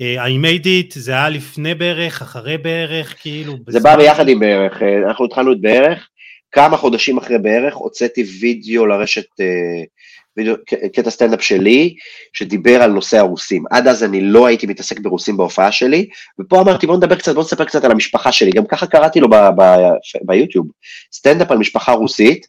אה, 0.00 0.26
I 0.26 0.30
made 0.44 0.64
it, 0.64 0.98
זה 0.98 1.12
היה 1.12 1.28
לפני 1.28 1.74
בערך, 1.74 2.22
אחרי 2.22 2.58
בערך, 2.58 3.14
כאילו... 3.20 3.56
זה 3.68 3.80
בא 3.80 3.96
ביחד 3.96 4.28
עם 4.28 4.40
בערך, 4.40 4.82
אה, 4.82 5.08
אנחנו 5.08 5.24
התחלנו 5.24 5.52
את 5.52 5.60
בערך, 5.60 6.08
כמה 6.52 6.76
חודשים 6.76 7.18
אחרי 7.18 7.38
בערך 7.38 7.74
הוצאתי 7.74 8.24
וידאו 8.40 8.86
לרשת, 8.86 9.40
אה, 9.40 9.84
וידאו, 10.36 10.54
קטע 10.92 11.10
סטנדאפ 11.10 11.42
שלי, 11.42 11.94
שדיבר 12.32 12.82
על 12.82 12.90
נושא 12.90 13.18
הרוסים. 13.18 13.64
עד 13.70 13.88
אז 13.88 14.04
אני 14.04 14.20
לא 14.20 14.46
הייתי 14.46 14.66
מתעסק 14.66 14.98
ברוסים 14.98 15.36
בהופעה 15.36 15.72
שלי, 15.72 16.08
ופה 16.40 16.60
אמרתי 16.60 16.86
בוא 16.86 16.96
נדבר 16.96 17.14
קצת, 17.14 17.34
בוא 17.34 17.42
נספר 17.42 17.64
קצת 17.64 17.84
על 17.84 17.90
המשפחה 17.90 18.32
שלי, 18.32 18.50
גם 18.50 18.66
ככה 18.66 18.86
קראתי 18.86 19.20
לו 19.20 19.28
ביוטיוב, 20.22 20.66
סטנדאפ 21.12 21.50
על 21.50 21.58
משפחה 21.58 21.92
רוסית, 21.92 22.46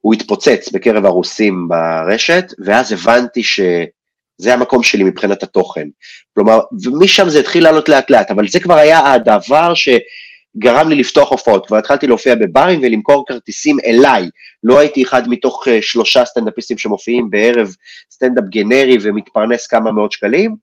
הוא 0.00 0.14
התפוצץ 0.14 0.68
בקרב 0.72 1.04
הרוסים 1.06 1.68
ברשת, 1.68 2.44
ואז 2.64 2.92
הבנתי 2.92 3.42
שזה 3.42 4.54
המקום 4.54 4.82
שלי 4.82 5.04
מבחינת 5.04 5.42
התוכן. 5.42 5.88
כלומר, 6.34 6.60
ומשם 6.84 7.28
זה 7.28 7.40
התחיל 7.40 7.64
לעלות 7.64 7.88
לאט 7.88 8.10
לאט, 8.10 8.30
אבל 8.30 8.48
זה 8.48 8.60
כבר 8.60 8.74
היה 8.74 9.12
הדבר 9.12 9.72
שגרם 9.74 10.88
לי 10.88 10.94
לפתוח 10.94 11.30
הופעות. 11.30 11.66
כבר 11.66 11.76
התחלתי 11.76 12.06
להופיע 12.06 12.34
בברים 12.34 12.80
ולמכור 12.82 13.24
כרטיסים 13.28 13.76
אליי. 13.86 14.28
לא 14.62 14.78
הייתי 14.78 15.02
אחד 15.02 15.28
מתוך 15.28 15.68
אה, 15.68 15.78
שלושה 15.82 16.24
סטנדאפיסטים 16.24 16.78
שמופיעים 16.78 17.30
בערב 17.30 17.74
סטנדאפ 18.12 18.44
גנרי 18.44 18.98
ומתפרנס 19.02 19.66
כמה 19.66 19.92
מאות 19.92 20.12
שקלים. 20.12 20.56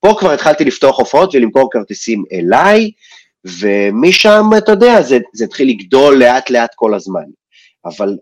פה 0.00 0.14
כבר 0.18 0.32
התחלתי 0.32 0.64
לפתוח 0.64 0.98
הופעות 0.98 1.34
ולמכור 1.34 1.70
כרטיסים 1.72 2.24
אליי, 2.32 2.90
ומשם, 3.44 4.50
אתה 4.58 4.72
יודע, 4.72 5.02
זה, 5.02 5.18
זה 5.34 5.44
התחיל 5.44 5.68
לגדול 5.68 6.18
לאט 6.18 6.50
לאט 6.50 6.70
כל 6.74 6.94
הזמן. 6.94 7.24
אבל 7.84 8.16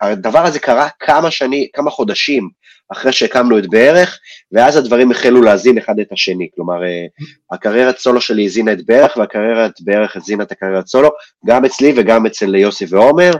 הדבר 0.00 0.46
הזה 0.46 0.58
קרה 0.58 0.88
כמה 1.00 1.30
שנים, 1.30 1.66
כמה 1.72 1.90
חודשים 1.90 2.48
אחרי 2.92 3.12
שהקמנו 3.12 3.58
את 3.58 3.66
בערך, 3.70 4.18
ואז 4.52 4.76
הדברים 4.76 5.10
החלו 5.10 5.42
להזין 5.42 5.78
אחד 5.78 5.98
את 5.98 6.12
השני. 6.12 6.48
כלומר, 6.54 6.84
אה, 6.84 7.06
הקריירת 7.52 7.98
סולו 7.98 8.20
שלי 8.20 8.44
הזינה 8.44 8.72
את 8.72 8.86
בערך, 8.86 9.16
והקריירת 9.16 9.72
בערך 9.80 10.16
הזינה 10.16 10.42
את 10.42 10.52
הקריירת 10.52 10.86
סולו, 10.86 11.10
גם 11.46 11.64
אצלי 11.64 11.92
וגם 11.96 12.26
אצל 12.26 12.54
יוסי 12.54 12.86
ועומר, 12.88 13.32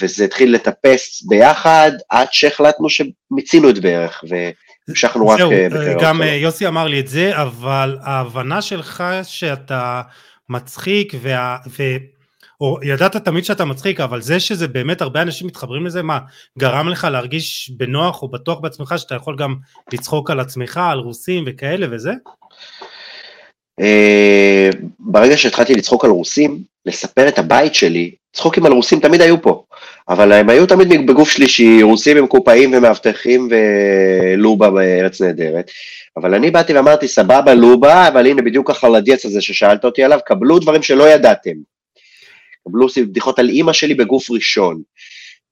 וזה 0.00 0.24
התחיל 0.24 0.54
לטפס 0.54 1.22
ביחד 1.22 1.92
עד 2.08 2.28
שהחלטנו 2.30 2.88
שמיצינו 2.88 3.70
את 3.70 3.78
בערך, 3.78 4.24
המשכנו 4.88 5.28
רק 5.28 5.38
זהו, 5.38 5.52
אה, 5.52 5.68
בקריירות 5.68 6.02
גם 6.02 6.16
סולו. 6.16 6.28
אה, 6.28 6.34
יוסי 6.34 6.66
אמר 6.66 6.86
לי 6.86 7.00
את 7.00 7.08
זה, 7.08 7.42
אבל 7.42 7.98
ההבנה 8.02 8.62
שלך 8.62 9.04
שאתה 9.22 10.02
מצחיק, 10.48 11.12
וה, 11.22 11.56
ו, 11.68 11.82
או 12.62 12.78
ידעת 12.82 13.16
תמיד 13.16 13.44
שאתה 13.44 13.64
מצחיק, 13.64 14.00
אבל 14.00 14.22
זה 14.22 14.40
שזה 14.40 14.68
באמת 14.68 15.02
הרבה 15.02 15.22
אנשים 15.22 15.46
מתחברים 15.46 15.86
לזה, 15.86 16.02
מה, 16.02 16.18
גרם 16.58 16.88
לך 16.88 17.06
להרגיש 17.12 17.72
בנוח 17.76 18.22
או 18.22 18.28
בטוח 18.28 18.58
בעצמך 18.60 18.94
שאתה 18.96 19.14
יכול 19.14 19.36
גם 19.38 19.54
לצחוק 19.92 20.30
על 20.30 20.40
עצמך, 20.40 20.80
על 20.92 20.98
רוסים 20.98 21.44
וכאלה 21.46 21.86
וזה? 21.90 22.12
אה, 23.80 24.70
ברגע 24.98 25.36
שהתחלתי 25.36 25.74
לצחוק 25.74 26.04
על 26.04 26.10
רוסים, 26.10 26.62
לספר 26.86 27.28
את 27.28 27.38
הבית 27.38 27.74
שלי, 27.74 28.14
צחוקים 28.32 28.66
על 28.66 28.72
רוסים 28.72 29.00
תמיד 29.00 29.20
היו 29.20 29.42
פה, 29.42 29.64
אבל 30.08 30.32
הם 30.32 30.48
היו 30.48 30.66
תמיד 30.66 31.06
בגוף 31.06 31.30
שלישי, 31.30 31.82
רוסים 31.82 32.16
הם 32.16 32.26
קופאים 32.26 32.74
ומאבטחים 32.74 33.48
ולובה 33.50 34.70
בארץ 34.70 35.20
נהדרת, 35.20 35.70
אבל 36.16 36.34
אני 36.34 36.50
באתי 36.50 36.74
ואמרתי, 36.74 37.08
סבבה 37.08 37.54
לובה, 37.54 38.08
אבל 38.08 38.26
הנה 38.26 38.42
בדיוק 38.42 38.70
החלדיאץ 38.70 39.24
הזה 39.24 39.40
ששאלת 39.40 39.84
אותי 39.84 40.04
עליו, 40.04 40.18
קבלו 40.26 40.58
דברים 40.58 40.82
שלא 40.82 41.08
ידעתם. 41.08 41.72
קבלו 42.68 42.86
בדיחות 42.96 43.38
על 43.38 43.48
אימא 43.48 43.72
שלי 43.72 43.94
בגוף 43.94 44.30
ראשון. 44.30 44.82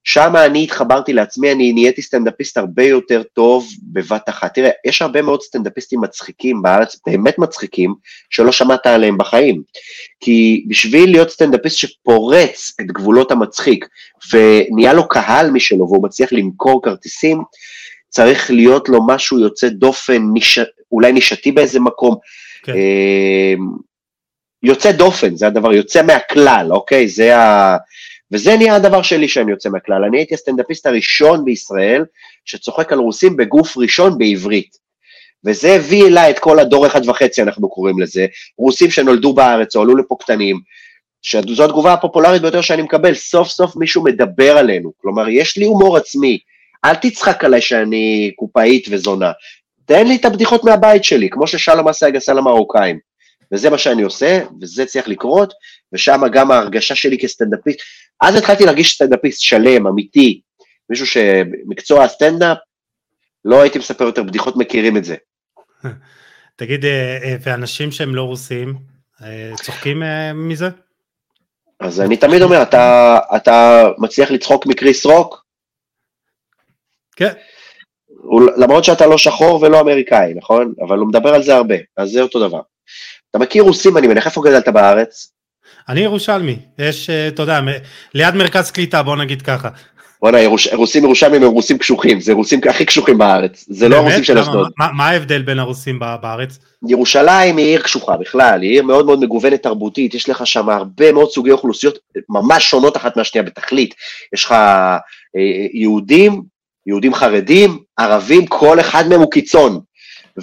שם 0.04 0.32
אני 0.36 0.64
התחברתי 0.64 1.12
לעצמי, 1.12 1.52
אני 1.52 1.72
נהייתי 1.72 2.02
סטנדאפיסט 2.02 2.56
הרבה 2.56 2.82
יותר 2.82 3.22
טוב 3.22 3.68
בבת 3.92 4.28
אחת. 4.28 4.54
תראה, 4.54 4.70
יש 4.86 5.02
הרבה 5.02 5.22
מאוד 5.22 5.42
סטנדאפיסטים 5.42 6.00
מצחיקים 6.00 6.62
בארץ, 6.62 7.00
באמת 7.06 7.38
מצחיקים, 7.38 7.94
שלא 8.30 8.52
שמעת 8.52 8.86
עליהם 8.86 9.18
בחיים. 9.18 9.62
כי 10.20 10.64
בשביל 10.68 11.10
להיות 11.10 11.30
סטנדאפיסט 11.30 11.76
שפורץ 11.78 12.72
את 12.80 12.86
גבולות 12.86 13.30
המצחיק, 13.30 13.86
ונהיה 14.32 14.92
לו 14.92 15.08
קהל 15.08 15.50
משלו, 15.50 15.88
והוא 15.88 16.04
מצליח 16.04 16.32
למכור 16.32 16.82
כרטיסים, 16.82 17.42
צריך 18.08 18.50
להיות 18.50 18.88
לו 18.88 19.06
משהו 19.06 19.38
יוצא 19.38 19.68
דופן, 19.68 20.22
ניש... 20.32 20.58
אולי 20.92 21.12
נישתי 21.12 21.52
באיזה 21.52 21.80
מקום. 21.80 22.16
כן. 22.62 22.72
אה, 22.72 23.54
יוצא 24.62 24.92
דופן, 24.92 25.36
זה 25.36 25.46
הדבר, 25.46 25.72
יוצא 25.72 26.02
מהכלל, 26.02 26.68
אוקיי? 26.70 27.08
זה 27.08 27.36
ה... 27.36 27.76
וזה 28.32 28.56
נהיה 28.56 28.76
הדבר 28.76 29.02
שלי 29.02 29.28
שאני 29.28 29.50
יוצא 29.50 29.68
מהכלל. 29.68 30.04
אני 30.04 30.18
הייתי 30.18 30.34
הסטנדאפיסט 30.34 30.86
הראשון 30.86 31.44
בישראל 31.44 32.04
שצוחק 32.44 32.92
על 32.92 32.98
רוסים 32.98 33.36
בגוף 33.36 33.76
ראשון 33.76 34.18
בעברית. 34.18 34.76
וזה 35.44 35.74
הביא 35.74 36.06
אליי 36.06 36.30
את 36.30 36.38
כל 36.38 36.58
הדור 36.58 36.86
אחד 36.86 37.08
וחצי, 37.08 37.42
אנחנו 37.42 37.68
קוראים 37.68 38.00
לזה, 38.00 38.26
רוסים 38.58 38.90
שנולדו 38.90 39.32
בארץ 39.32 39.76
או 39.76 39.82
עלו 39.82 39.96
לפה 39.96 40.16
קטנים, 40.20 40.60
שזו 41.22 41.64
התגובה 41.64 41.92
הפופולרית 41.92 42.42
ביותר 42.42 42.60
שאני 42.60 42.82
מקבל, 42.82 43.14
סוף 43.14 43.48
סוף 43.48 43.76
מישהו 43.76 44.04
מדבר 44.04 44.58
עלינו. 44.58 44.92
כלומר, 44.96 45.28
יש 45.28 45.56
לי 45.56 45.64
הומור 45.64 45.96
עצמי, 45.96 46.38
אל 46.84 46.94
תצחק 46.94 47.44
עליי 47.44 47.60
שאני 47.60 48.32
קופאית 48.36 48.86
וזונה. 48.90 49.32
תן 49.84 50.06
לי 50.06 50.16
את 50.16 50.24
הבדיחות 50.24 50.64
מהבית 50.64 51.04
שלי, 51.04 51.30
כמו 51.30 51.46
ששלום 51.46 51.88
אסייג 51.88 52.16
עשה 52.16 52.32
למרוקאים. 52.32 53.09
וזה 53.52 53.70
מה 53.70 53.78
שאני 53.78 54.02
עושה, 54.02 54.40
וזה 54.60 54.86
צריך 54.86 55.08
לקרות, 55.08 55.52
ושם 55.92 56.20
גם 56.32 56.50
ההרגשה 56.50 56.94
שלי 56.94 57.18
כסטנדאפיסט. 57.18 57.80
אז 58.20 58.34
התחלתי 58.36 58.64
להרגיש 58.64 58.94
סטנדאפיסט 58.94 59.40
שלם, 59.40 59.86
אמיתי, 59.86 60.40
מישהו 60.90 61.06
שמקצוע 61.06 62.04
הסטנדאפ, 62.04 62.58
לא 63.44 63.62
הייתי 63.62 63.78
מספר 63.78 64.04
יותר 64.04 64.22
בדיחות, 64.22 64.56
מכירים 64.56 64.96
את 64.96 65.04
זה. 65.04 65.16
תגיד, 66.56 66.84
אה, 66.84 67.18
אה, 67.22 67.36
ואנשים 67.40 67.92
שהם 67.92 68.14
לא 68.14 68.22
רוסים, 68.22 68.74
אה, 69.22 69.52
צוחקים 69.62 70.02
מזה? 70.34 70.68
אז 71.80 72.00
אני 72.00 72.16
תמיד 72.16 72.42
אומר, 72.42 72.62
אתה, 72.62 73.18
אתה 73.36 73.84
מצליח 73.98 74.30
לצחוק 74.30 74.66
מקריס 74.66 75.06
רוק? 75.06 75.44
כן. 77.16 77.32
למרות 78.56 78.84
שאתה 78.84 79.06
לא 79.06 79.18
שחור 79.18 79.62
ולא 79.62 79.80
אמריקאי, 79.80 80.34
נכון? 80.34 80.74
אבל 80.86 80.98
הוא 80.98 81.08
מדבר 81.08 81.34
על 81.34 81.42
זה 81.42 81.54
הרבה, 81.54 81.74
אז 81.96 82.10
זה 82.10 82.22
אותו 82.22 82.48
דבר. 82.48 82.60
אתה 83.30 83.38
מכיר 83.38 83.62
רוסים, 83.62 83.96
אני 83.96 84.06
מניח, 84.06 84.26
איפה 84.26 84.42
גדלת 84.44 84.68
בארץ? 84.68 85.32
אני 85.88 86.00
ירושלמי, 86.00 86.56
יש, 86.78 87.10
אה, 87.10 87.28
אתה 87.28 87.42
יודע, 87.42 87.60
ליד 88.14 88.34
מרכז 88.34 88.70
קליטה, 88.70 89.02
בוא 89.02 89.16
נגיד 89.16 89.42
ככה. 89.42 89.68
בוא'נה, 90.22 90.40
ירוש, 90.40 90.68
רוסים 90.72 91.04
ירושלמים 91.04 91.42
הם 91.42 91.50
רוסים 91.50 91.78
קשוחים, 91.78 92.20
זה 92.20 92.32
רוסים 92.32 92.60
הכי 92.70 92.84
קשוחים 92.84 93.18
בארץ, 93.18 93.64
זה 93.68 93.88
לא 93.88 93.96
באמת? 93.96 94.06
הרוסים 94.06 94.24
של? 94.24 94.38
אשדוד. 94.38 94.70
מה- 94.78 94.92
מה 94.96 95.08
ההבדל 95.08 95.42
בין 95.42 95.58
הרוסים 95.58 95.98
ב- 95.98 96.14
בארץ? 96.22 96.58
ירושלים 96.88 97.56
היא 97.56 97.66
עיר 97.66 97.82
קשוחה 97.82 98.16
בכלל, 98.16 98.62
היא 98.62 98.70
עיר 98.70 98.82
מאוד 98.82 99.06
מאוד 99.06 99.20
מגוונת 99.20 99.62
תרבותית, 99.62 100.14
יש 100.14 100.28
לך 100.28 100.46
שם 100.46 100.68
הרבה 100.70 101.12
מאוד 101.12 101.30
סוגי 101.30 101.50
אוכלוסיות 101.50 101.98
ממש 102.28 102.70
שונות 102.70 102.96
אחת 102.96 103.16
מהשנייה 103.16 103.42
בתכלית. 103.42 103.94
יש 104.34 104.44
לך 104.44 104.52
אה, 104.52 105.00
יהודים, 105.72 106.42
יהודים 106.86 107.14
חרדים, 107.14 107.78
ערבים, 107.98 108.46
כל 108.46 108.80
אחד 108.80 109.08
מהם 109.08 109.20
הוא 109.20 109.30
קיצון. 109.30 109.80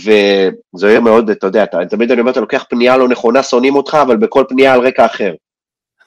וזו 0.06 0.88
עיר 0.88 1.02
מאוד, 1.02 1.30
אתה 1.30 1.48
יודע, 1.48 1.64
אתה, 1.64 1.78
תמיד 1.90 2.12
אני 2.12 2.22
אומר, 2.22 2.32
אתה 2.32 2.40
לוקח 2.40 2.66
פנייה 2.70 2.98
לא 2.98 3.08
נכונה, 3.08 3.44
שונאים 3.44 3.76
אותך, 3.76 3.98
אבל 4.02 4.18
בכל 4.18 4.44
פנייה 4.50 4.74
על 4.74 4.88
רקע 4.88 5.06
אחר. 5.06 5.34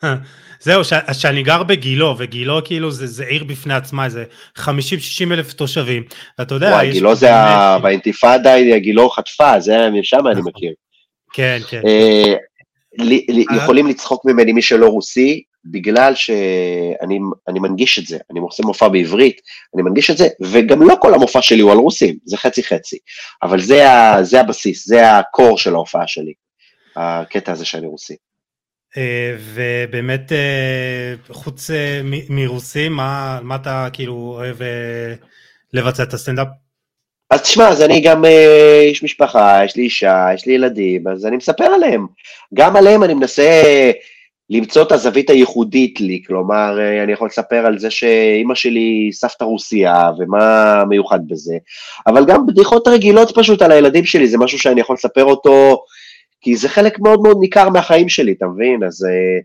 זהו, 0.61 0.85
ש- 0.85 0.93
שאני 1.13 1.43
גר 1.43 1.63
בגילו, 1.63 2.15
וגילו 2.19 2.61
כאילו 2.65 2.91
זה, 2.91 3.07
זה 3.07 3.25
עיר 3.25 3.45
בפני 3.45 3.75
עצמה, 3.75 4.05
איזה 4.05 4.25
50-60 4.59 4.63
אלף 5.31 5.53
תושבים, 5.53 6.03
ואתה 6.39 6.55
יודע, 6.55 6.69
וואי, 6.69 6.91
גילו 6.93 7.15
זה, 7.15 7.35
ה- 7.35 7.79
באינתיפאדה, 7.79 8.51
גילו 8.79 9.11
חטפה, 9.11 9.61
זה, 9.61 9.77
שם 10.03 10.27
אני 10.27 10.41
נכון. 10.41 10.53
מכיר. 10.57 10.73
כן, 11.33 11.59
כן, 11.69 11.81
אה, 11.87 12.35
לי- 12.99 13.27
לי- 13.29 13.45
אה? 13.51 13.57
יכולים 13.57 13.87
לצחוק 13.87 14.25
ממני 14.25 14.53
מי 14.53 14.63
שלא 14.63 14.87
רוסי, 14.89 15.43
בגלל 15.65 16.15
שאני 16.15 17.19
אני 17.49 17.61
מנגיש 17.61 17.99
את 17.99 18.07
זה, 18.07 18.19
אני 18.31 18.41
עושה 18.41 18.63
מופע 18.63 18.89
בעברית, 18.89 19.41
אני 19.75 19.83
מנגיש 19.83 20.11
את 20.11 20.17
זה, 20.17 20.29
וגם 20.41 20.83
לא 20.83 20.97
כל 21.01 21.15
המופע 21.15 21.43
שלי 21.43 21.61
הוא 21.61 21.73
על 21.73 21.79
רוסים, 21.79 22.17
זה 22.25 22.37
חצי 22.37 22.63
חצי, 22.63 22.99
אבל 23.43 23.61
זה, 23.61 23.91
ה, 23.91 24.23
זה 24.23 24.41
הבסיס, 24.41 24.89
זה 24.89 25.19
הקור 25.19 25.59
של 25.59 25.75
ההופעה 25.75 26.07
שלי, 26.07 26.33
הקטע 26.97 27.53
הזה 27.53 27.65
שאני 27.65 27.87
רוסי. 27.87 28.17
אה, 28.97 29.37
ובאמת, 29.55 30.33
אה, 30.33 31.15
חוץ 31.31 31.71
אה, 31.71 32.01
מרוסים, 32.29 32.93
מה, 32.93 33.41
מה 33.43 33.57
אתה 33.57 33.89
כאילו 33.93 34.15
אוהב 34.15 34.57
לבצע 35.73 36.03
את 36.03 36.15
הסטנדאפ? 36.15 36.47
אז 37.31 37.43
תשמע, 37.43 37.69
אז 37.69 37.83
אני 37.83 38.01
גם 38.01 38.25
אה, 38.25 38.81
איש 38.81 39.03
משפחה, 39.03 39.61
יש 39.65 39.77
לי 39.77 39.83
אישה, 39.83 40.27
יש 40.35 40.47
לי 40.47 40.53
ילדים, 40.53 41.09
אז 41.09 41.27
אני 41.27 41.37
מספר 41.37 41.65
עליהם. 41.65 42.07
גם 42.55 42.77
עליהם 42.77 43.05
אני 43.05 43.15
מנסה 43.15 43.63
למצוא 44.51 44.83
את 44.83 44.93
הזווית 44.93 45.31
הייחודית 45.31 46.01
לי, 46.01 46.23
כלומר, 46.27 46.81
אה, 46.81 47.03
אני 47.05 47.13
יכול 47.13 47.27
לספר 47.27 47.67
על 47.67 47.79
זה 47.79 47.91
שאימא 47.91 48.55
שלי 48.55 49.11
סבתא 49.13 49.45
רוסייה, 49.45 50.11
ומה 50.19 50.85
מיוחד 50.85 51.21
בזה, 51.29 51.55
אבל 52.07 52.25
גם 52.27 52.47
בדיחות 52.47 52.89
רגילות 52.89 53.33
פשוט 53.35 53.63
על 53.63 53.73
הילדים 53.73 54.05
שלי, 54.05 54.29
זה 54.29 54.39
משהו 54.39 54.59
שאני 54.59 54.81
יכול 54.81 54.95
לספר 54.95 55.25
אותו, 55.25 55.85
כי 56.41 56.57
זה 56.57 56.69
חלק 56.69 56.99
מאוד 56.99 57.23
מאוד 57.23 57.37
ניכר 57.41 57.69
מהחיים 57.69 58.09
שלי, 58.09 58.33
אתה 58.33 58.47
מבין? 58.47 58.85
אז 58.85 59.05
אה, 59.05 59.41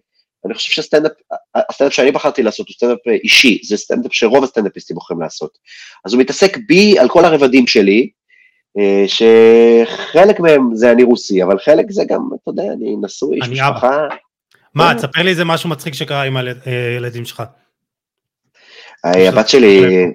אני 0.46 0.54
חושב 0.54 0.72
שהסטנדאפ, 0.72 1.12
הסטנדאפ 1.56 1.94
שאני 1.94 2.12
בחרתי 2.12 2.44
לעשות 2.44 2.68
הוא 2.68 2.74
סטנדאפ 2.74 3.08
אה, 3.08 3.14
אישי, 3.24 3.60
זה 3.64 3.78
סטנדאפ 3.78 4.14
שרוב 4.14 4.44
הסטנדאפיסטים 4.44 4.96
בוחרים 4.96 5.22
לעשות. 5.22 5.58
אז 6.06 6.14
הוא 6.14 6.22
מתעסק 6.22 6.58
בי 6.68 7.00
על 7.00 7.10
כל 7.10 7.26
הרבדים 7.26 7.68
שלי, 7.68 8.10
שחלק 9.08 10.40
מהם 10.40 10.76
זה 10.76 10.92
אני 10.92 11.04
רוסי, 11.04 11.44
אבל 11.44 11.60
חלק 11.60 11.86
זה 11.90 12.04
גם, 12.08 12.22
אתה 12.42 12.52
יודע, 12.52 12.64
אני 12.74 12.96
נשוי, 13.02 13.36
איש 13.36 13.48
אני 13.48 13.68
אבא. 13.68 14.08
מה, 14.76 14.90
אה. 14.90 14.96
תספר 14.96 15.22
לי 15.22 15.30
איזה 15.30 15.46
משהו 15.46 15.70
מצחיק 15.70 15.94
שקרה 15.94 16.24
עם 16.24 16.38
הילדים 16.38 17.26
שלך. 17.26 17.44
אה, 19.06 19.30
הבת 19.30 19.50
שלי, 19.50 20.06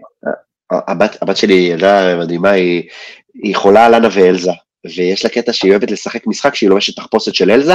הבת, 0.71 1.23
הבת 1.23 1.37
שלי 1.37 1.55
ילדה 1.55 2.17
מדהימה, 2.17 2.51
היא, 2.51 2.83
היא 3.35 3.57
חולה 3.57 3.87
על 3.87 3.95
אנה 3.95 4.09
ואלזה, 4.13 4.51
ויש 4.97 5.25
לה 5.25 5.31
קטע 5.31 5.53
שהיא 5.53 5.71
אוהבת 5.71 5.91
לשחק 5.91 6.27
משחק 6.27 6.55
שהיא 6.55 6.71
לובשת 6.71 6.97
תחפושת 6.97 7.35
של 7.35 7.51
אלזה, 7.51 7.75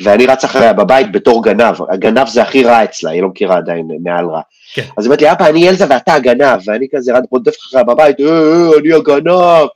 ואני 0.00 0.26
רץ 0.26 0.44
אחריה 0.44 0.72
בבית 0.72 1.12
בתור 1.12 1.44
גנב, 1.44 1.74
הגנב 1.90 2.28
זה 2.28 2.42
הכי 2.42 2.64
רע 2.64 2.84
אצלה, 2.84 3.10
היא 3.10 3.22
לא 3.22 3.28
מכירה 3.28 3.56
עדיין 3.56 3.88
מעל 4.02 4.26
רע. 4.26 4.40
כן. 4.74 4.82
אז 4.82 5.04
היא 5.04 5.06
אומרת 5.06 5.22
לי, 5.22 5.32
אבא, 5.32 5.46
אני 5.46 5.68
אלזה 5.68 5.84
ואתה 5.90 6.14
הגנב, 6.14 6.60
ואני 6.64 6.86
כזה 6.94 7.16
רד 7.16 7.24
רודף 7.30 7.56
אחריה 7.58 7.84
בבית, 7.84 8.20
אה, 8.20 8.26
אה, 8.26 8.78
אני 8.78 8.92
הגנב, 8.92 9.66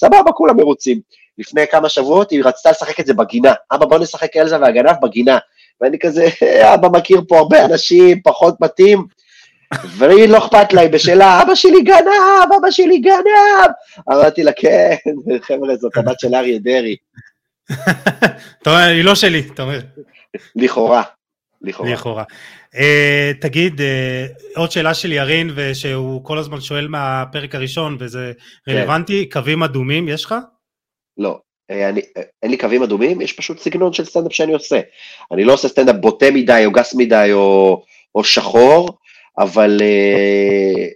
סבבה, 0.00 0.32
כולם 0.34 0.56
מרוצים. 0.56 1.00
לפני 1.38 1.66
כמה 1.70 1.88
שבועות 1.88 2.30
היא 2.30 2.44
רצתה 2.44 2.70
לשחק 2.70 3.00
את 3.00 3.06
זה 3.06 3.14
בגינה, 3.14 3.52
אבא 3.72 3.86
בוא 3.86 3.98
נשחק 3.98 4.36
אלזה 4.36 4.60
והגנב 4.60 4.96
בגינה, 5.02 5.38
ואני 5.80 5.98
כזה, 5.98 6.28
"אה, 6.42 6.74
אבא 6.74 6.88
מכיר 6.88 7.20
פה 7.28 7.38
הרבה 7.38 7.64
אנשים, 7.64 8.20
פחות 8.24 8.54
מתאים, 8.60 9.04
והיא 9.98 10.28
לא 10.28 10.38
אכפת 10.38 10.72
לה, 10.72 10.80
היא 10.80 10.90
בשלה, 10.90 11.42
אבא 11.42 11.54
שלי 11.54 11.82
גנב, 11.82 12.52
אבא 12.58 12.70
שלי 12.70 12.98
גנב. 12.98 13.70
אמרתי 14.12 14.42
לה, 14.42 14.52
כן, 14.52 14.94
חבר'ה, 15.42 15.76
זאת 15.76 15.96
הבת 15.96 16.20
של 16.20 16.34
אריה 16.34 16.58
דרעי, 16.58 16.96
אתה 18.62 18.70
אומר, 18.70 18.86
היא 18.88 19.04
לא 19.04 19.14
שלי, 19.14 19.42
אתה 19.54 19.62
אומר, 19.62 19.80
לכאורה, 20.56 21.02
לכאורה. 21.62 21.92
לכאורה. 21.92 22.24
אה, 22.76 23.32
תגיד, 23.40 23.80
אה, 23.80 24.26
עוד 24.56 24.70
שאלה 24.70 24.94
של 24.94 25.12
ירין, 25.12 25.50
ושהוא 25.54 26.24
כל 26.24 26.38
הזמן 26.38 26.60
שואל 26.60 26.88
מהפרק 26.88 27.54
הראשון, 27.54 27.96
וזה 28.00 28.32
כן. 28.66 28.72
רלוונטי, 28.72 29.28
קווים 29.28 29.62
אדומים 29.62 30.08
יש 30.08 30.24
לך? 30.24 30.34
לא, 31.18 31.40
אני, 31.70 32.00
אה, 32.16 32.22
אין 32.42 32.50
לי 32.50 32.56
קווים 32.56 32.82
אדומים, 32.82 33.20
יש 33.20 33.32
פשוט 33.32 33.58
סגנון 33.58 33.92
של 33.92 34.04
סטנדאפ 34.04 34.32
שאני 34.32 34.52
עושה. 34.52 34.80
אני 35.32 35.44
לא 35.44 35.52
עושה 35.52 35.68
סטנדאפ 35.68 35.96
בוטה 35.96 36.30
מדי, 36.30 36.62
או 36.66 36.72
גס 36.72 36.94
מדי, 36.94 37.30
או, 37.32 37.82
או 38.14 38.24
שחור, 38.24 38.98
אבל 39.38 39.78
אה, 39.82 40.86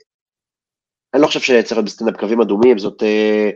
אני 1.14 1.22
לא 1.22 1.26
חושב 1.26 1.40
שצריך 1.40 1.72
להיות 1.72 1.84
בסטנדאפ 1.84 2.16
קווים 2.16 2.40
אדומים, 2.40 2.78
זאת 2.78 3.02
אה, 3.02 3.50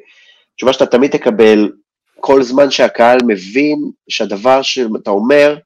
תשובה 0.56 0.72
שאתה 0.72 0.86
תמיד 0.86 1.10
תקבל 1.10 1.72
כל 2.20 2.42
זמן 2.42 2.70
שהקהל 2.70 3.18
מבין 3.26 3.76
שהדבר 4.08 4.62
שאתה 4.62 5.10
אומר, 5.10 5.56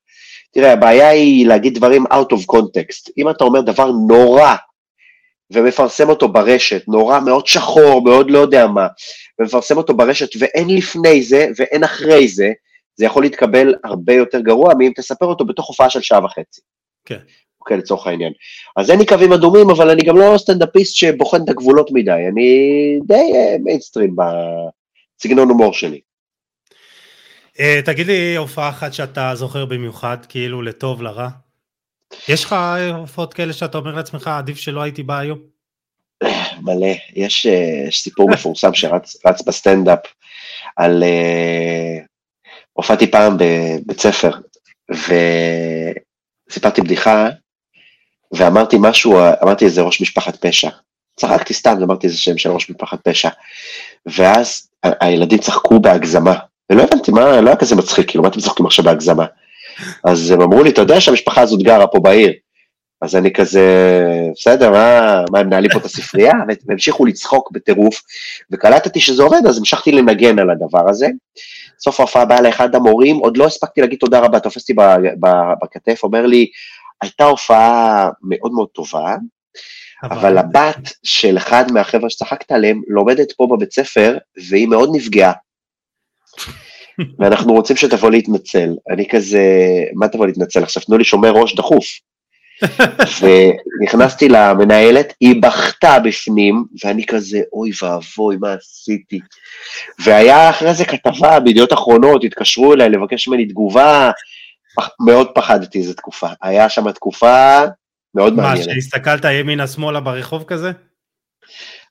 תראה, 0.53 0.73
הבעיה 0.73 1.09
היא 1.09 1.47
להגיד 1.47 1.75
דברים 1.75 2.07
out 2.07 2.33
of 2.33 2.57
context. 2.57 3.13
אם 3.19 3.31
אתה 3.31 3.45
אומר 3.45 3.61
דבר 3.61 3.91
נורא 4.09 4.55
ומפרסם 5.51 6.09
אותו 6.09 6.29
ברשת, 6.29 6.89
נורא 6.89 7.21
מאוד 7.21 7.47
שחור, 7.47 8.05
מאוד 8.05 8.31
לא 8.31 8.39
יודע 8.39 8.67
מה, 8.67 8.87
ומפרסם 9.39 9.77
אותו 9.77 9.97
ברשת 9.97 10.29
ואין 10.39 10.77
לפני 10.77 11.23
זה 11.23 11.49
ואין 11.57 11.85
אחרי 11.85 12.29
זה, 12.29 12.53
זה 12.97 13.05
יכול 13.05 13.23
להתקבל 13.23 13.75
הרבה 13.85 14.13
יותר 14.13 14.41
גרוע 14.41 14.75
מאם 14.75 14.93
תספר 14.97 15.27
אותו 15.27 15.45
בתוך 15.45 15.69
הופעה 15.69 15.91
של 15.91 16.01
שעה 16.01 16.25
וחצי. 16.25 16.61
כן. 17.05 17.19
אוקיי, 17.61 17.77
לצורך 17.77 18.07
העניין. 18.07 18.33
אז 18.77 18.91
אין 18.91 18.99
לי 18.99 19.07
קווים 19.07 19.33
אדומים, 19.33 19.71
אבל 19.71 19.91
אני 19.91 20.03
גם 20.03 20.17
לא 20.17 20.39
סטנדאפיסט 20.39 20.95
שבוחן 20.95 21.45
את 21.45 21.49
הגבולות 21.49 21.91
מדי, 21.93 22.29
אני 22.33 22.99
די 23.07 23.33
מיינסטרים 23.65 24.17
בסגנון 24.17 25.49
הומור 25.49 25.73
שלי. 25.73 26.01
Uh, 27.57 27.61
תגיד 27.85 28.07
לי 28.07 28.37
הופעה 28.37 28.69
אחת 28.69 28.93
שאתה 28.93 29.33
זוכר 29.35 29.65
במיוחד, 29.65 30.17
כאילו 30.29 30.63
לטוב, 30.63 31.03
לרע. 31.03 31.29
יש 32.29 32.45
לך 32.45 32.57
הופעות 32.95 33.35
כאלה 33.35 33.53
שאתה 33.53 33.79
אומר 33.79 33.95
לעצמך, 33.95 34.29
עדיף 34.29 34.59
שלא 34.59 34.83
הייתי 34.83 35.03
בא 35.03 35.19
היום? 35.19 35.39
מלא, 36.65 36.93
יש, 37.15 37.47
uh, 37.47 37.95
סיפור 37.95 38.31
מפורסם 38.31 38.75
שרץ 38.75 39.43
בסטנדאפ 39.47 40.01
על... 40.77 41.03
Uh, 41.03 42.09
הופעתי 42.79 43.11
פעם 43.11 43.37
בבית 43.39 44.01
ספר, 44.01 44.31
וסיפרתי 46.51 46.81
בדיחה, 46.81 47.29
ואמרתי 48.33 48.77
משהו, 48.81 49.19
אמרתי 49.43 49.65
איזה 49.65 49.83
ראש 49.83 50.01
משפחת 50.01 50.47
פשע. 50.47 50.69
צחקתי 51.17 51.55
סתם, 51.55 51.77
אמרתי 51.83 52.07
איזה 52.07 52.19
שם 52.19 52.39
של 52.39 52.51
ראש 52.51 52.71
משפחת 52.71 53.09
פשע. 53.09 53.29
ואז 54.07 54.69
הילדים 54.83 55.39
צחקו 55.39 55.81
בהגזמה, 55.81 56.35
ולא 56.73 56.83
הבנתי 56.83 57.11
מה, 57.11 57.41
לא 57.41 57.49
היה 57.49 57.57
כזה 57.57 57.77
מצחיק, 57.77 58.09
כאילו, 58.09 58.23
מה 58.23 58.29
אתם 58.29 58.41
צוחקים 58.41 58.67
עכשיו 58.67 58.85
בהגזמה? 58.85 59.25
אז 60.05 60.31
הם 60.31 60.41
אמרו 60.41 60.63
לי, 60.63 60.71
אתה 60.71 60.81
יודע 60.81 61.01
שהמשפחה 61.01 61.41
הזאת 61.41 61.63
גרה 61.63 61.87
פה 61.87 62.01
בעיר. 62.01 62.33
אז 63.03 63.17
אני 63.17 63.33
כזה, 63.33 63.65
בסדר, 64.35 64.71
מה, 64.71 65.25
מה 65.31 65.39
הם 65.39 65.47
מנהלים 65.47 65.71
פה 65.73 65.79
את 65.79 65.85
הספרייה? 65.85 66.33
והמשיכו 66.67 67.07
לצחוק 67.07 67.51
בטירוף, 67.53 68.03
וקלטתי 68.51 69.01
שזה 69.01 69.23
עובד, 69.23 69.47
אז 69.49 69.59
המשכתי 69.59 69.93
לנגן 69.93 70.39
על 70.39 70.51
הדבר 70.51 70.89
הזה. 70.89 71.09
סוף 71.81 72.01
ההופעה 72.01 72.25
בא 72.25 72.39
אליי 72.39 72.51
אחד 72.51 72.75
המורים, 72.75 73.17
עוד 73.17 73.37
לא 73.37 73.47
הספקתי 73.47 73.81
להגיד 73.81 73.99
תודה 73.99 74.21
רבה, 74.21 74.41
תופס 74.41 74.63
אותי 74.63 74.75
בכתף, 75.63 76.01
אומר 76.03 76.27
לי, 76.27 76.47
הייתה 77.03 77.25
הופעה 77.25 78.09
מאוד 78.23 78.53
מאוד 78.53 78.69
טובה, 78.69 79.17
אבל 80.03 80.39
הבת 80.39 80.93
של 81.03 81.37
אחד 81.37 81.73
מהחבר'ה 81.73 82.11
שצחקת 82.11 82.53
עליהם 82.53 82.83
לומדת 82.89 83.33
פה 83.33 83.49
בבית 83.51 83.73
ספר, 83.73 84.19
והיא 84.49 84.69
מאוד 84.69 84.91
נפגעה. 84.93 85.33
ואנחנו 87.19 87.53
רוצים 87.53 87.77
שתבוא 87.77 88.11
להתנצל. 88.11 88.75
אני 88.91 89.09
כזה, 89.09 89.43
מה 89.95 90.09
תבוא 90.09 90.27
להתנצל 90.27 90.63
עכשיו? 90.63 90.83
תנו 90.83 90.99
לי 90.99 91.05
שומר 91.05 91.31
ראש 91.31 91.55
דחוף. 91.55 91.85
ונכנסתי 93.81 94.29
למנהלת, 94.29 95.13
היא 95.21 95.43
בכתה 95.43 95.99
בפנים, 95.99 96.65
ואני 96.85 97.07
כזה, 97.07 97.41
אוי 97.53 97.71
ואבוי, 97.83 98.37
מה 98.41 98.53
עשיתי? 98.53 99.21
והיה 99.99 100.51
אחרי 100.51 100.75
זה 100.75 100.85
כתבה 100.85 101.41
בידיעות 101.41 101.73
אחרונות, 101.73 102.25
התקשרו 102.25 102.75
אליי 102.75 102.89
לבקש 102.89 103.29
ממני 103.29 103.47
תגובה, 103.47 104.11
מאוד 105.07 105.29
פחדתי 105.35 105.79
איזה 105.79 105.95
תקופה. 105.95 106.27
היה 106.43 106.69
שם 106.69 106.93
תקופה 106.93 107.61
מאוד 108.15 108.35
מעניינת. 108.35 108.67
מה, 108.67 108.75
שהסתכלת 108.75 109.25
ימינה-שמאלה 109.25 110.01
ברחוב 110.01 110.45
כזה? 110.45 110.73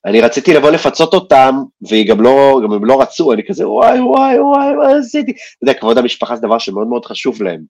אני 0.06 0.20
רציתי 0.20 0.54
לבוא 0.54 0.70
לפצות 0.70 1.14
אותם, 1.14 1.54
והיא 1.88 2.08
גם 2.08 2.20
לא, 2.20 2.60
גם 2.64 2.72
הם 2.72 2.84
לא 2.84 3.00
רצו, 3.02 3.32
אני 3.32 3.42
כזה, 3.48 3.68
וואי, 3.68 4.00
וואי, 4.00 4.40
וואי, 4.40 4.72
מה 4.74 4.98
עשיתי? 4.98 5.30
אתה 5.30 5.40
יודע, 5.62 5.74
כבוד 5.74 5.98
המשפחה 5.98 6.36
זה 6.36 6.42
דבר 6.42 6.58
שמאוד 6.58 6.88
מאוד 6.88 7.04
חשוב 7.04 7.42
להם. 7.42 7.60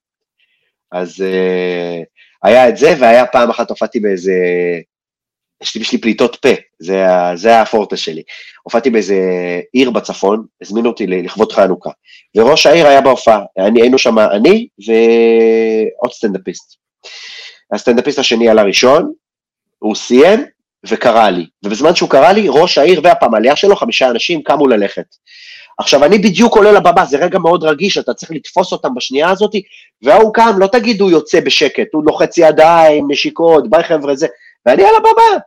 אז 0.91 1.19
uh, 1.19 2.05
היה 2.43 2.69
את 2.69 2.77
זה, 2.77 2.93
והיה 2.99 3.25
פעם 3.25 3.49
אחת 3.49 3.69
הופעתי 3.69 3.99
באיזה, 3.99 4.33
יש 5.63 5.75
לי, 5.75 5.81
יש 5.81 5.91
לי 5.91 5.97
פליטות 5.97 6.35
פה, 6.35 6.49
זה, 6.79 7.05
זה 7.35 7.61
הפורטה 7.61 7.97
שלי. 7.97 8.23
הופעתי 8.63 8.89
באיזה 8.89 9.15
עיר 9.73 9.89
בצפון, 9.91 10.45
הזמינו 10.61 10.89
אותי 10.89 11.07
לכבוד 11.07 11.51
חנוכה, 11.51 11.89
וראש 12.35 12.65
העיר 12.65 12.87
היה 12.87 13.01
בהופעה, 13.01 13.41
היינו 13.57 13.97
שם 13.97 14.19
אני 14.19 14.67
ועוד 14.87 16.11
סטנדאפיסט. 16.11 16.75
הסטנדאפיסט 17.73 18.19
השני 18.19 18.49
עלה 18.49 18.63
ראשון, 18.63 19.13
הוא 19.79 19.95
סיים, 19.95 20.45
וקרא 20.85 21.29
לי, 21.29 21.45
ובזמן 21.65 21.95
שהוא 21.95 22.09
קרא 22.09 22.31
לי, 22.31 22.45
ראש 22.49 22.77
העיר 22.77 23.01
והפמליה 23.03 23.55
שלו, 23.55 23.75
חמישה 23.75 24.09
אנשים 24.09 24.43
קמו 24.43 24.67
ללכת. 24.67 25.05
עכשיו, 25.77 26.05
אני 26.05 26.17
בדיוק 26.17 26.55
עולה 26.55 26.71
לבמה, 26.71 27.05
זה 27.05 27.17
רגע 27.17 27.39
מאוד 27.39 27.63
רגיש, 27.63 27.97
אתה 27.97 28.13
צריך 28.13 28.31
לתפוס 28.31 28.71
אותם 28.71 28.95
בשנייה 28.95 29.29
הזאת, 29.29 29.51
וההוא 30.01 30.33
קם, 30.33 30.53
לא 30.57 30.67
תגיד 30.67 31.01
הוא 31.01 31.11
יוצא 31.11 31.39
בשקט, 31.39 31.87
הוא 31.93 32.03
לוחץ 32.05 32.37
ידיים, 32.37 33.11
נשיקות, 33.11 33.69
ביי 33.69 33.83
חבר'ה, 33.83 34.15
זה, 34.15 34.27
ואני 34.65 34.83
על 34.83 34.95
הבמה. 34.95 35.39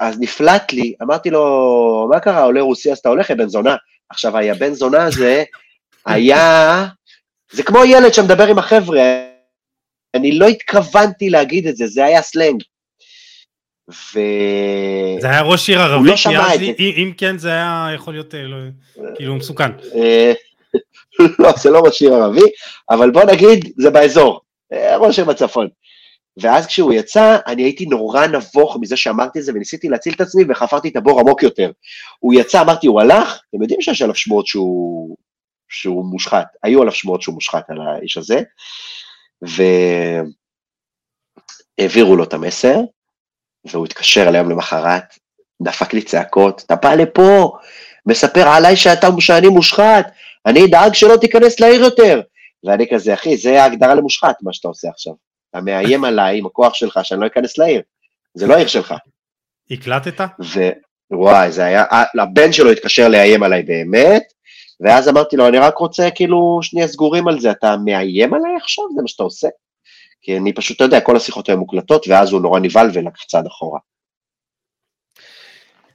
אז 0.00 0.20
נפלט 0.20 0.72
לי, 0.72 0.94
אמרתי 1.02 1.30
לו, 1.30 2.08
מה 2.10 2.20
קרה, 2.20 2.42
עולה 2.42 2.60
רוסי, 2.60 2.92
אז 2.92 2.98
אתה 2.98 3.08
הולך, 3.08 3.30
בן 3.30 3.48
זונה. 3.48 3.76
עכשיו, 4.10 4.38
הבן 4.38 4.74
זונה 4.74 5.04
הזה 5.04 5.44
היה, 6.06 6.86
זה 7.52 7.62
כמו 7.62 7.84
ילד 7.84 8.14
שמדבר 8.14 8.46
עם 8.46 8.58
החבר'ה, 8.58 9.02
אני 10.14 10.38
לא 10.38 10.46
התכוונתי 10.46 11.30
להגיד 11.30 11.66
את 11.66 11.76
זה, 11.76 11.86
זה 11.86 12.04
היה 12.04 12.22
סלנג. 12.22 12.62
ו... 13.90 14.18
זה 15.20 15.30
היה 15.30 15.42
ראש 15.42 15.68
עיר 15.68 15.80
ערבי, 15.80 16.08
לא 16.08 16.16
שמע 16.16 16.54
את 16.54 16.60
זה. 16.60 16.66
אם 16.78 17.12
כן 17.16 17.38
זה 17.38 17.48
היה 17.48 17.88
יכול 17.94 18.14
להיות 18.14 18.34
אה, 18.34 18.42
לא, 18.42 18.56
כאילו 19.16 19.34
מסוכן. 19.34 19.70
אה, 19.94 20.32
לא, 21.38 21.52
זה 21.56 21.70
לא 21.70 21.78
ראש 21.78 22.02
עיר 22.02 22.14
ערבי, 22.14 22.40
אבל 22.90 23.10
בוא 23.10 23.24
נגיד, 23.24 23.72
זה 23.76 23.90
באזור, 23.90 24.40
אה, 24.72 24.96
ראש 24.96 25.18
עיר 25.18 25.28
בצפון. 25.28 25.68
ואז 26.40 26.66
כשהוא 26.66 26.92
יצא, 26.92 27.38
אני 27.46 27.62
הייתי 27.62 27.86
נורא 27.86 28.26
נבוך 28.26 28.76
מזה 28.80 28.96
שאמרתי 28.96 29.38
את 29.38 29.44
זה, 29.44 29.52
וניסיתי 29.54 29.88
להציל 29.88 30.14
את 30.14 30.20
עצמי, 30.20 30.44
וחפרתי 30.48 30.88
את 30.88 30.96
הבור 30.96 31.20
עמוק 31.20 31.42
יותר. 31.42 31.70
הוא 32.18 32.34
יצא, 32.34 32.60
אמרתי, 32.60 32.86
הוא 32.86 33.00
הלך, 33.00 33.40
אתם 33.50 33.62
יודעים 33.62 33.80
שיש 33.80 34.02
עליו 34.02 34.14
שמועות 34.14 34.46
שהוא, 34.46 35.16
שהוא 35.68 36.04
מושחת, 36.04 36.46
היו 36.62 36.80
עליו 36.82 36.92
שמועות 36.92 37.22
שהוא 37.22 37.34
מושחת 37.34 37.70
על 37.70 37.78
האיש 37.80 38.16
הזה, 38.16 38.42
והעבירו 41.78 42.16
לו 42.16 42.24
את 42.24 42.34
המסר, 42.34 42.80
והוא 43.72 43.86
התקשר 43.86 44.28
אליהם 44.28 44.50
למחרת, 44.50 45.04
דפק 45.62 45.94
לי 45.94 46.02
צעקות, 46.02 46.62
אתה 46.66 46.76
בא 46.76 46.94
לפה, 46.94 47.52
מספר 48.06 48.48
עליי 48.48 48.76
שאתה, 48.76 49.08
שאני 49.20 49.48
מושחת, 49.48 50.06
אני 50.46 50.64
אדאג 50.64 50.94
שלא 50.94 51.16
תיכנס 51.16 51.60
לעיר 51.60 51.80
יותר. 51.80 52.20
ואני 52.64 52.86
כזה, 52.92 53.14
אחי, 53.14 53.36
זה 53.36 53.62
ההגדרה 53.62 53.94
למושחת, 53.94 54.36
מה 54.42 54.52
שאתה 54.52 54.68
עושה 54.68 54.88
עכשיו. 54.88 55.12
אתה 55.50 55.60
מאיים 55.60 56.04
עליי 56.04 56.38
עם 56.38 56.46
הכוח 56.46 56.74
שלך 56.74 57.00
שאני 57.02 57.20
לא 57.20 57.26
אכנס 57.26 57.58
לעיר. 57.58 57.82
זה 58.34 58.46
לא 58.46 58.54
העיר 58.54 58.66
שלך. 58.66 58.94
הקלטת? 59.70 60.20
וואי, 61.10 61.52
זה 61.52 61.64
היה, 61.64 61.84
הבן 62.22 62.52
שלו 62.52 62.70
התקשר 62.70 63.08
לאיים 63.08 63.42
עליי 63.42 63.62
באמת, 63.62 64.22
ואז 64.80 65.08
אמרתי 65.08 65.36
לו, 65.36 65.48
אני 65.48 65.58
רק 65.58 65.78
רוצה 65.78 66.08
כאילו 66.14 66.58
שנייה 66.62 66.88
סגורים 66.88 67.28
על 67.28 67.40
זה, 67.40 67.50
אתה 67.50 67.76
מאיים 67.84 68.34
עליי 68.34 68.56
עכשיו? 68.56 68.84
זה 68.94 69.02
מה 69.02 69.08
שאתה 69.08 69.22
עושה? 69.22 69.48
כי 70.22 70.36
אני 70.36 70.52
פשוט, 70.52 70.76
אתה 70.76 70.84
יודע, 70.84 71.00
כל 71.00 71.16
השיחות 71.16 71.48
היו 71.48 71.58
מוקלטות, 71.58 72.08
ואז 72.08 72.32
הוא 72.32 72.40
נורא 72.40 72.60
נבהל 72.60 72.90
ולקח 72.94 73.24
צעד 73.24 73.46
אחורה. 73.46 73.78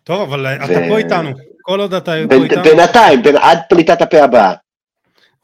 טוב, 0.03 0.21
אבל 0.21 0.45
ו... 0.45 0.65
אתה 0.65 0.79
פה 0.89 0.97
איתנו, 0.97 1.29
כל 1.61 1.79
עוד 1.79 1.93
אתה 1.93 2.11
פה 2.29 2.35
איתנו. 2.35 2.63
בינתיים, 2.63 3.23
בין, 3.23 3.35
עד 3.37 3.59
פליטת 3.69 4.01
הפה 4.01 4.23
הבאה. 4.23 4.53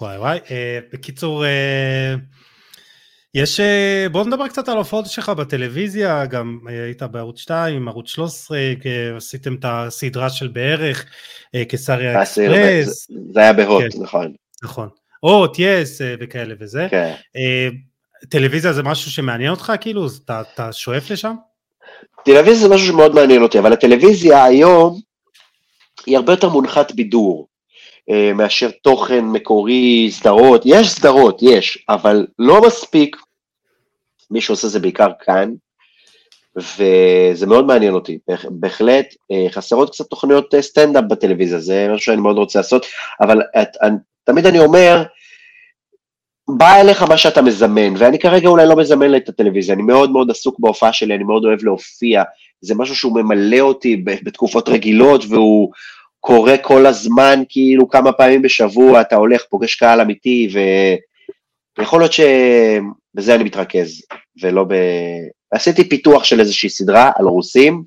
וואי 0.01 0.17
וואי, 0.17 0.39
אה, 0.51 0.79
בקיצור, 0.93 1.45
אה, 1.45 2.15
יש, 3.33 3.59
אה, 3.59 4.07
בוא 4.11 4.25
נדבר 4.25 4.47
קצת 4.47 4.69
על 4.69 4.75
ההופעות 4.75 5.05
שלך 5.05 5.29
בטלוויזיה, 5.29 6.25
גם 6.25 6.59
אה, 6.69 6.83
היית 6.83 7.03
בערוץ 7.03 7.39
2, 7.39 7.87
ערוץ 7.87 8.09
13, 8.09 8.59
עשיתם 9.17 9.55
את 9.55 9.65
הסדרה 9.67 10.29
של 10.29 10.47
בערך, 10.47 11.05
אה, 11.55 11.65
קיסריה 11.65 12.21
אקספרס. 12.21 13.07
זה 13.33 13.39
היה 13.39 13.53
בהוט, 13.53 13.81
כן, 13.81 14.01
נכון. 14.01 14.33
נכון. 14.63 14.89
הוט, 15.19 15.55
יס 15.59 16.01
וכאלה 16.19 16.55
וזה. 16.59 16.87
כן. 16.91 17.13
טלוויזיה 18.29 18.73
זה 18.73 18.83
משהו 18.83 19.11
שמעניין 19.11 19.51
אותך 19.51 19.73
כאילו? 19.81 20.07
אתה, 20.25 20.41
אתה 20.41 20.73
שואף 20.73 21.09
לשם? 21.09 21.35
טלוויזיה 22.25 22.67
זה 22.67 22.75
משהו 22.75 22.87
שמאוד 22.87 23.15
מעניין 23.15 23.41
אותי, 23.41 23.59
אבל 23.59 23.73
הטלוויזיה 23.73 24.43
היום 24.43 24.99
היא 26.05 26.17
הרבה 26.17 26.33
יותר 26.33 26.49
מונחת 26.49 26.91
בידור 26.91 27.47
אה, 28.09 28.33
מאשר 28.33 28.69
תוכן 28.83 29.25
מקורי, 29.25 30.11
סדרות, 30.11 30.61
יש 30.65 30.89
סדרות, 30.89 31.39
יש, 31.41 31.85
אבל 31.89 32.27
לא 32.39 32.61
מספיק, 32.61 33.15
מי 34.31 34.41
שעושה 34.41 34.67
זה 34.67 34.79
בעיקר 34.79 35.09
כאן, 35.19 35.53
וזה 36.55 37.47
מאוד 37.47 37.65
מעניין 37.65 37.93
אותי, 37.93 38.19
בהחלט 38.49 39.05
אה, 39.31 39.45
חסרות 39.49 39.89
קצת 39.89 40.05
תוכניות 40.09 40.53
אה, 40.53 40.61
סטנדאפ 40.61 41.03
בטלוויזיה, 41.09 41.59
זה 41.59 41.87
משהו 41.93 42.05
שאני 42.05 42.21
מאוד 42.21 42.37
רוצה 42.37 42.59
לעשות, 42.59 42.85
אבל 43.21 43.41
את, 43.41 43.69
את, 43.85 43.91
תמיד 44.23 44.45
אני 44.45 44.59
אומר, 44.59 45.03
בא 46.57 46.75
אליך 46.75 47.03
מה 47.03 47.17
שאתה 47.17 47.41
מזמן, 47.41 47.93
ואני 47.97 48.19
כרגע 48.19 48.47
אולי 48.47 48.65
לא 48.65 48.75
מזמן 48.75 49.15
את 49.15 49.29
הטלוויזיה, 49.29 49.75
אני 49.75 49.83
מאוד 49.83 50.11
מאוד 50.11 50.31
עסוק 50.31 50.59
בהופעה 50.59 50.93
שלי, 50.93 51.15
אני 51.15 51.23
מאוד 51.23 51.45
אוהב 51.45 51.63
להופיע, 51.63 52.23
זה 52.61 52.75
משהו 52.75 52.95
שהוא 52.95 53.15
ממלא 53.15 53.59
אותי 53.59 53.97
בתקופות 53.97 54.69
רגילות, 54.69 55.23
והוא 55.29 55.71
קורה 56.19 56.57
כל 56.57 56.85
הזמן, 56.85 57.43
כאילו 57.49 57.89
כמה 57.89 58.11
פעמים 58.11 58.41
בשבוע 58.41 59.01
אתה 59.01 59.15
הולך, 59.15 59.43
פוגש 59.49 59.75
קהל 59.75 60.01
אמיתי, 60.01 60.49
ויכול 61.77 61.99
להיות 61.99 62.13
שבזה 62.13 63.35
אני 63.35 63.43
מתרכז, 63.43 64.01
ולא 64.41 64.63
ב... 64.63 64.73
עשיתי 65.51 65.89
פיתוח 65.89 66.23
של 66.23 66.39
איזושהי 66.39 66.69
סדרה 66.69 67.11
על 67.15 67.25
רוסים, 67.25 67.83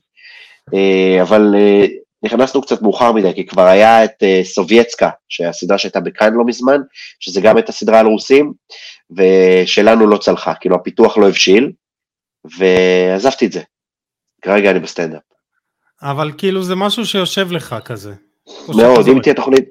אה, 0.75 1.23
אבל 1.23 1.55
אה, 1.59 1.87
נכנסנו 2.23 2.62
קצת 2.62 2.83
מאוחר 2.83 3.12
מדי, 3.12 3.35
כי 3.35 3.47
כבר 3.47 3.62
היה 3.62 4.05
את 4.05 4.23
אה, 4.23 4.41
סובייצקה, 4.45 5.11
שהסדרה 5.29 5.79
שהייתה 5.79 6.01
בכאן 6.01 6.35
לא 6.35 6.45
מזמן, 6.45 6.81
שזה 7.20 7.41
גם 7.41 7.57
הייתה 7.57 7.73
סדרה 7.73 8.01
על 8.01 8.07
רוסים, 8.07 8.53
ושלנו 9.11 10.07
לא 10.07 10.16
צלחה, 10.16 10.55
כאילו 10.55 10.77
הפיתוח 10.77 11.18
לא 11.18 11.29
הבשיל, 11.29 11.73
ועזבתי 12.59 13.47
את 13.47 13.53
זה. 13.53 13.61
כרגע 14.43 14.70
אני 14.70 14.81
בסטנדאפ. 14.81 15.23
אבל 16.03 16.33
כאילו 16.39 16.62
זה 16.62 16.75
משהו 16.75 17.07
שיושב 17.07 17.53
לך 17.53 17.77
כזה. 17.85 18.14
מאוד, 18.68 19.09
אם 19.09 19.18
תהיה 19.23 19.35
תוכנית, 19.35 19.64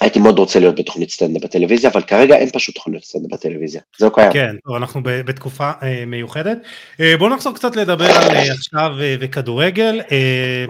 הייתי 0.00 0.18
מאוד 0.18 0.38
רוצה 0.38 0.58
להיות 0.60 0.74
בתוכנית 0.74 1.10
סטנדאפ 1.10 1.42
בטלוויזיה, 1.42 1.90
אבל 1.90 2.02
כרגע 2.02 2.36
אין 2.36 2.50
פשוט 2.50 2.74
תוכנית 2.74 3.04
סטנדאפ 3.04 3.30
בטלוויזיה, 3.32 3.80
זה 3.98 4.06
לא 4.06 4.10
קיים. 4.14 4.32
כן, 4.32 4.56
טוב, 4.66 4.76
אנחנו 4.76 5.00
בתקופה 5.04 5.70
אה, 5.82 6.04
מיוחדת. 6.06 6.58
אה, 7.00 7.16
בואו 7.18 7.34
נחזור 7.34 7.54
קצת 7.54 7.76
לדבר 7.76 8.04
על 8.04 8.36
אה, 8.36 8.52
עכשיו 8.52 8.90
וכדורגל. 9.20 10.00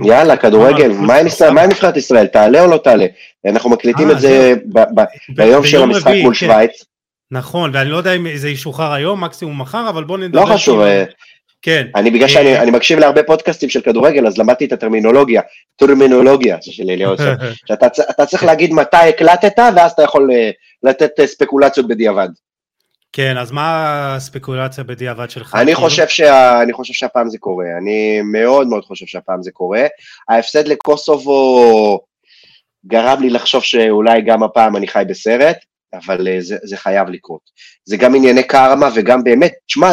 יאללה, 0.04 0.36
כדורגל, 0.36 0.92
מה 0.92 1.16
עם 1.62 1.70
נבחרת 1.70 1.96
ישראל, 1.96 2.26
תעלה 2.26 2.60
או 2.60 2.66
לא 2.66 2.76
תעלה? 2.76 3.06
אנחנו 3.46 3.70
מקליטים 3.70 4.10
את 4.10 4.20
זה 4.20 4.54
ביום 5.28 5.66
של 5.66 5.82
המשחק 5.82 6.12
מול 6.22 6.34
כן. 6.34 6.40
שווייץ. 6.40 6.84
נכון, 7.30 7.70
ואני 7.74 7.90
לא 7.90 7.96
יודע 7.96 8.16
אם 8.16 8.26
זה 8.36 8.48
ישוחרר 8.48 8.92
היום, 8.92 9.24
מקסימום 9.24 9.60
מחר, 9.60 9.88
אבל 9.88 10.04
בואו 10.04 10.18
נדבר. 10.18 10.40
לא 10.40 10.46
חשוב, 10.46 10.80
כן. 11.62 11.86
אני 11.94 12.10
בגלל 12.10 12.28
שאני 12.28 12.58
אני 12.58 12.70
מקשיב 12.70 12.98
להרבה 12.98 13.22
פודקאסטים 13.22 13.68
של 13.68 13.80
כדורגל, 13.80 14.26
אז 14.26 14.38
למדתי 14.38 14.64
את 14.64 14.72
הטרמינולוגיה, 14.72 15.42
טרמינולוגיה, 15.76 16.56
זה 16.62 16.72
של 16.72 16.90
אליהו 16.90 17.14
שאתה 17.68 18.26
צריך 18.26 18.44
להגיד 18.44 18.72
מתי 18.72 18.96
הקלטת, 18.96 19.58
ואז 19.76 19.92
אתה 19.92 20.02
יכול 20.02 20.30
אה, 20.32 20.50
לתת 20.82 21.20
אה, 21.20 21.26
ספקולציות 21.26 21.88
בדיעבד. 21.88 22.28
כן, 23.12 23.38
אז 23.38 23.50
מה 23.50 24.14
הספקולציה 24.16 24.84
בדיעבד 24.84 25.30
שלך? 25.30 25.54
אני 25.54 25.74
חושב, 25.74 26.08
שה... 26.08 26.62
אני 26.62 26.72
חושב 26.72 26.94
שהפעם 26.94 27.30
זה 27.30 27.38
קורה, 27.38 27.66
אני 27.78 28.20
מאוד 28.22 28.66
מאוד 28.66 28.84
חושב 28.84 29.06
שהפעם 29.06 29.42
זה 29.42 29.50
קורה. 29.50 29.86
ההפסד 30.28 30.68
לקוסובו 30.68 32.00
גרם 32.86 33.20
לי 33.20 33.30
לחשוב 33.30 33.62
שאולי 33.62 34.22
גם 34.22 34.42
הפעם 34.42 34.76
אני 34.76 34.88
חי 34.88 35.02
בסרט, 35.08 35.56
אבל 35.94 36.28
אה, 36.28 36.40
זה, 36.40 36.56
זה 36.62 36.76
חייב 36.76 37.08
לקרות. 37.08 37.40
זה 37.84 37.96
גם 37.96 38.14
ענייני 38.14 38.42
קארמה 38.42 38.88
וגם 38.94 39.24
באמת, 39.24 39.52
תשמע, 39.66 39.90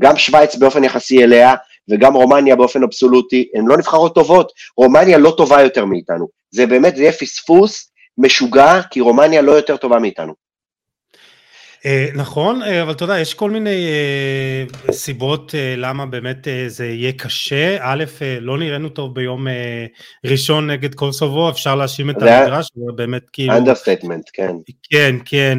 גם 0.00 0.16
שווייץ 0.16 0.56
באופן 0.56 0.84
יחסי 0.84 1.24
אליה, 1.24 1.54
וגם 1.90 2.14
רומניה 2.14 2.56
באופן 2.56 2.82
אבסולוטי, 2.82 3.48
הן 3.54 3.66
לא 3.66 3.76
נבחרות 3.76 4.14
טובות, 4.14 4.52
רומניה 4.76 5.18
לא 5.18 5.34
טובה 5.36 5.62
יותר 5.62 5.84
מאיתנו. 5.84 6.28
זה 6.50 6.66
באמת, 6.66 6.96
זה 6.96 7.02
יהיה 7.02 7.12
פספוס 7.12 7.92
משוגע, 8.18 8.82
כי 8.90 9.00
רומניה 9.00 9.42
לא 9.42 9.52
יותר 9.52 9.76
טובה 9.76 9.98
מאיתנו. 9.98 10.41
אה, 11.86 12.08
נכון, 12.14 12.62
אה, 12.62 12.82
אבל 12.82 12.92
אתה 12.92 13.04
יודע, 13.04 13.20
יש 13.20 13.34
כל 13.34 13.50
מיני 13.50 13.86
אה, 13.88 14.92
סיבות 14.92 15.54
למה 15.76 16.06
באמת 16.06 16.48
זה 16.66 16.86
יהיה 16.86 17.12
קשה. 17.12 17.76
א', 17.80 18.04
לא 18.40 18.58
נראינו 18.58 18.88
טוב 18.88 19.14
ביום 19.14 19.46
ראשון 20.26 20.70
נגד 20.70 20.94
קוסובו, 20.94 21.50
אפשר 21.50 21.74
להאשים 21.74 22.10
את 22.10 22.16
המגרש, 22.22 22.68
זה 22.74 22.92
באמת 22.96 23.22
כאילו... 23.32 23.56
understatement, 23.56 24.30
כן. 24.32 24.56
כן, 24.90 25.16
כן, 25.24 25.58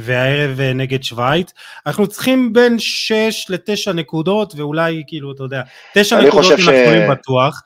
והערב 0.00 0.60
נגד 0.60 1.02
שווייץ. 1.02 1.52
אנחנו 1.86 2.06
צריכים 2.06 2.52
בין 2.52 2.78
6 2.78 3.46
ל-9 3.48 3.92
נקודות, 3.92 4.54
ואולי 4.56 5.02
כאילו, 5.06 5.32
אתה 5.32 5.42
יודע, 5.42 5.62
9 5.94 6.20
נקודות 6.20 6.52
אנחנו 6.52 6.72
יכולים 6.72 7.10
בטוח. 7.10 7.62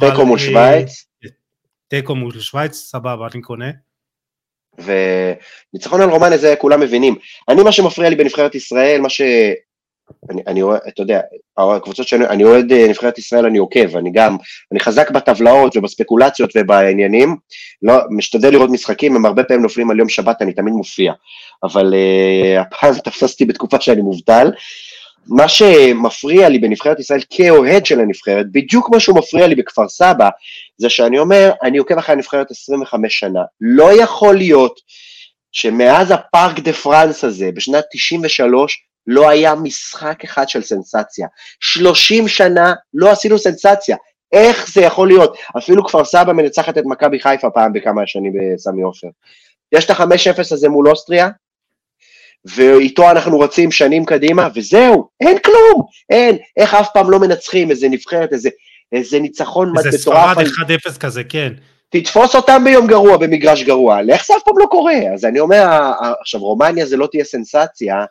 תיקו 0.00 0.26
מול 0.26 0.38
שווייץ. 0.38 1.06
תיקו 1.88 2.14
מול 2.14 2.40
שווייץ, 2.40 2.76
סבבה, 2.76 3.28
אני 3.34 3.42
קונה. 3.42 3.70
וניצחון 4.84 6.00
על 6.00 6.10
רומניה 6.10 6.38
זה 6.38 6.54
כולם 6.58 6.80
מבינים. 6.80 7.14
אני, 7.48 7.62
מה 7.62 7.72
שמפריע 7.72 8.08
לי 8.08 8.16
בנבחרת 8.16 8.54
ישראל, 8.54 9.00
מה 9.00 9.08
ש... 9.08 9.20
אני, 10.30 10.42
אני 10.46 10.62
רואה, 10.62 10.78
אתה 10.88 11.02
יודע, 11.02 11.20
הקבוצות 11.58 12.08
שאני, 12.08 12.26
אני 12.26 12.44
אוהד 12.44 12.72
אה, 12.72 12.88
נבחרת 12.88 13.18
ישראל, 13.18 13.46
אני 13.46 13.58
עוקב, 13.58 13.96
אני 13.96 14.10
גם, 14.12 14.36
אני 14.72 14.80
חזק 14.80 15.10
בטבלאות 15.10 15.76
ובספקולציות 15.76 16.50
ובעניינים, 16.56 17.36
לא, 17.82 17.94
משתדל 18.10 18.50
לראות 18.50 18.70
משחקים, 18.70 19.16
הם 19.16 19.26
הרבה 19.26 19.44
פעמים 19.44 19.62
נופלים 19.62 19.90
על 19.90 19.98
יום 19.98 20.08
שבת, 20.08 20.42
אני 20.42 20.52
תמיד 20.52 20.74
מופיע, 20.74 21.12
אבל 21.62 21.94
uh, 21.94 22.60
הפעם 22.60 22.94
תפסתי 23.04 23.44
בתקופה 23.44 23.80
שאני 23.80 24.00
מובטל, 24.00 24.50
מה 25.26 25.48
שמפריע 25.48 26.48
לי 26.48 26.58
בנבחרת 26.58 27.00
ישראל 27.00 27.20
כאוהד 27.30 27.86
של 27.86 28.00
הנבחרת, 28.00 28.46
בדיוק 28.52 28.90
מה 28.90 29.00
שהוא 29.00 29.18
מפריע 29.18 29.46
לי 29.46 29.54
בכפר 29.54 29.88
סבא, 29.88 30.28
זה 30.80 30.88
שאני 30.88 31.18
אומר, 31.18 31.50
אני 31.62 31.78
עוקב 31.78 31.98
אחרי 31.98 32.14
הנבחרת 32.14 32.50
25 32.50 33.18
שנה. 33.18 33.40
לא 33.60 34.02
יכול 34.02 34.36
להיות 34.36 34.80
שמאז 35.52 36.10
הפארק 36.10 36.58
דה 36.58 36.72
פרנס 36.72 37.24
הזה, 37.24 37.50
בשנת 37.54 37.84
93, 37.92 38.78
לא 39.06 39.28
היה 39.28 39.54
משחק 39.54 40.24
אחד 40.24 40.48
של 40.48 40.62
סנסציה. 40.62 41.26
30 41.60 42.28
שנה 42.28 42.74
לא 42.94 43.10
עשינו 43.10 43.38
סנסציה. 43.38 43.96
איך 44.32 44.72
זה 44.72 44.80
יכול 44.80 45.08
להיות? 45.08 45.36
אפילו 45.58 45.84
כפר 45.84 46.04
סבא 46.04 46.32
מנצחת 46.32 46.78
את 46.78 46.84
מכבי 46.86 47.20
חיפה 47.20 47.50
פעם 47.50 47.72
בכמה 47.72 48.02
שנים 48.06 48.32
בסמי 48.54 48.82
עופר. 48.82 49.08
יש 49.72 49.84
את 49.84 49.90
ה-5-0 49.90 50.38
הזה 50.38 50.68
מול 50.68 50.88
אוסטריה, 50.88 51.28
ואיתו 52.44 53.10
אנחנו 53.10 53.40
רצים 53.40 53.70
שנים 53.72 54.04
קדימה, 54.04 54.48
וזהו, 54.54 55.08
אין 55.20 55.38
כלום, 55.38 55.82
אין, 56.10 56.36
איך 56.56 56.74
אף 56.74 56.88
פעם 56.94 57.10
לא 57.10 57.18
מנצחים 57.18 57.70
איזה 57.70 57.88
נבחרת, 57.88 58.32
איזה, 58.32 58.50
איזה 58.92 59.20
ניצחון 59.20 59.70
מטורף. 59.70 59.86
איזה 59.86 59.98
ספרד 59.98 60.36
1-0 60.94 60.98
כזה, 60.98 61.24
כן. 61.24 61.52
תתפוס 61.90 62.34
אותם 62.34 62.64
ביום 62.64 62.86
גרוע 62.86 63.16
במגרש 63.16 63.62
גרוע, 63.62 64.02
לאיך 64.02 64.26
זה 64.26 64.34
אף 64.36 64.42
פעם 64.44 64.58
לא 64.58 64.66
קורה? 64.70 64.94
אז 65.14 65.24
אני 65.24 65.40
אומר, 65.40 65.92
עכשיו 66.20 66.40
רומניה 66.40 66.86
זה 66.86 66.96
לא 66.96 67.08
תהיה 67.10 67.24
סנסציה, 67.24 68.04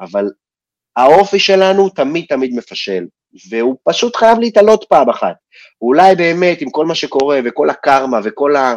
אבל 0.00 0.24
האופי 0.96 1.38
שלנו 1.38 1.88
תמיד 1.88 2.24
תמיד 2.28 2.54
מפשל, 2.54 3.04
והוא 3.50 3.76
פשוט 3.84 4.16
חייב 4.16 4.38
להתעלות 4.38 4.84
פעם 4.88 5.08
אחת. 5.08 5.34
אולי 5.82 6.14
באמת 6.14 6.60
עם 6.60 6.70
כל 6.70 6.86
מה 6.86 6.94
שקורה 6.94 7.40
וכל 7.44 7.70
הקרמה 7.70 8.20
וכל 8.24 8.56
ה... 8.56 8.76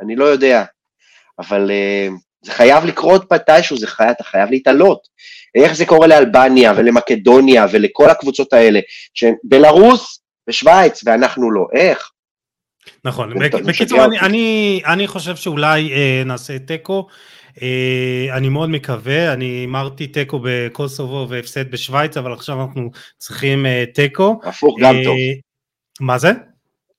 אני 0.00 0.16
לא 0.16 0.24
יודע, 0.24 0.64
אבל 1.38 1.70
uh, 1.70 2.12
זה 2.44 2.52
חייב 2.52 2.84
לקרות 2.84 3.32
מתישהו, 3.32 3.76
זה 3.78 3.86
חייב, 3.86 4.10
אתה 4.10 4.24
חייב 4.24 4.50
להתעלות. 4.50 5.08
איך 5.54 5.72
זה 5.72 5.86
קורה 5.86 6.06
לאלבניה 6.06 6.72
ולמקדוניה 6.76 7.66
ולכל 7.72 8.10
הקבוצות 8.10 8.52
האלה, 8.52 8.80
שבלרוס 9.14 10.20
ושווייץ 10.48 11.02
ואנחנו 11.06 11.50
לא, 11.50 11.66
איך? 11.72 12.10
נכון, 13.04 13.32
בקיצור 13.66 14.04
אני, 14.04 14.20
אני, 14.20 14.82
אני 14.86 15.06
חושב 15.06 15.36
שאולי 15.36 15.92
אה, 15.92 16.22
נעשה 16.26 16.58
תיקו, 16.58 17.06
אה, 17.62 18.26
אני 18.32 18.48
מאוד 18.48 18.70
מקווה, 18.70 19.32
אני 19.32 19.44
הימרתי 19.44 20.06
תיקו 20.06 20.40
בקוסובו 20.44 21.26
והפסד 21.28 21.70
בשוויץ, 21.70 22.16
אבל 22.16 22.32
עכשיו 22.32 22.62
אנחנו 22.62 22.90
צריכים 23.18 23.66
אה, 23.66 23.84
תיקו. 23.94 24.40
הפוך 24.44 24.76
גם 24.80 24.96
אה, 24.96 25.04
טוב. 25.04 25.16
מה 26.00 26.18
זה? 26.18 26.32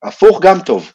הפוך 0.03 0.41
גם 0.41 0.59
טוב. 0.59 0.91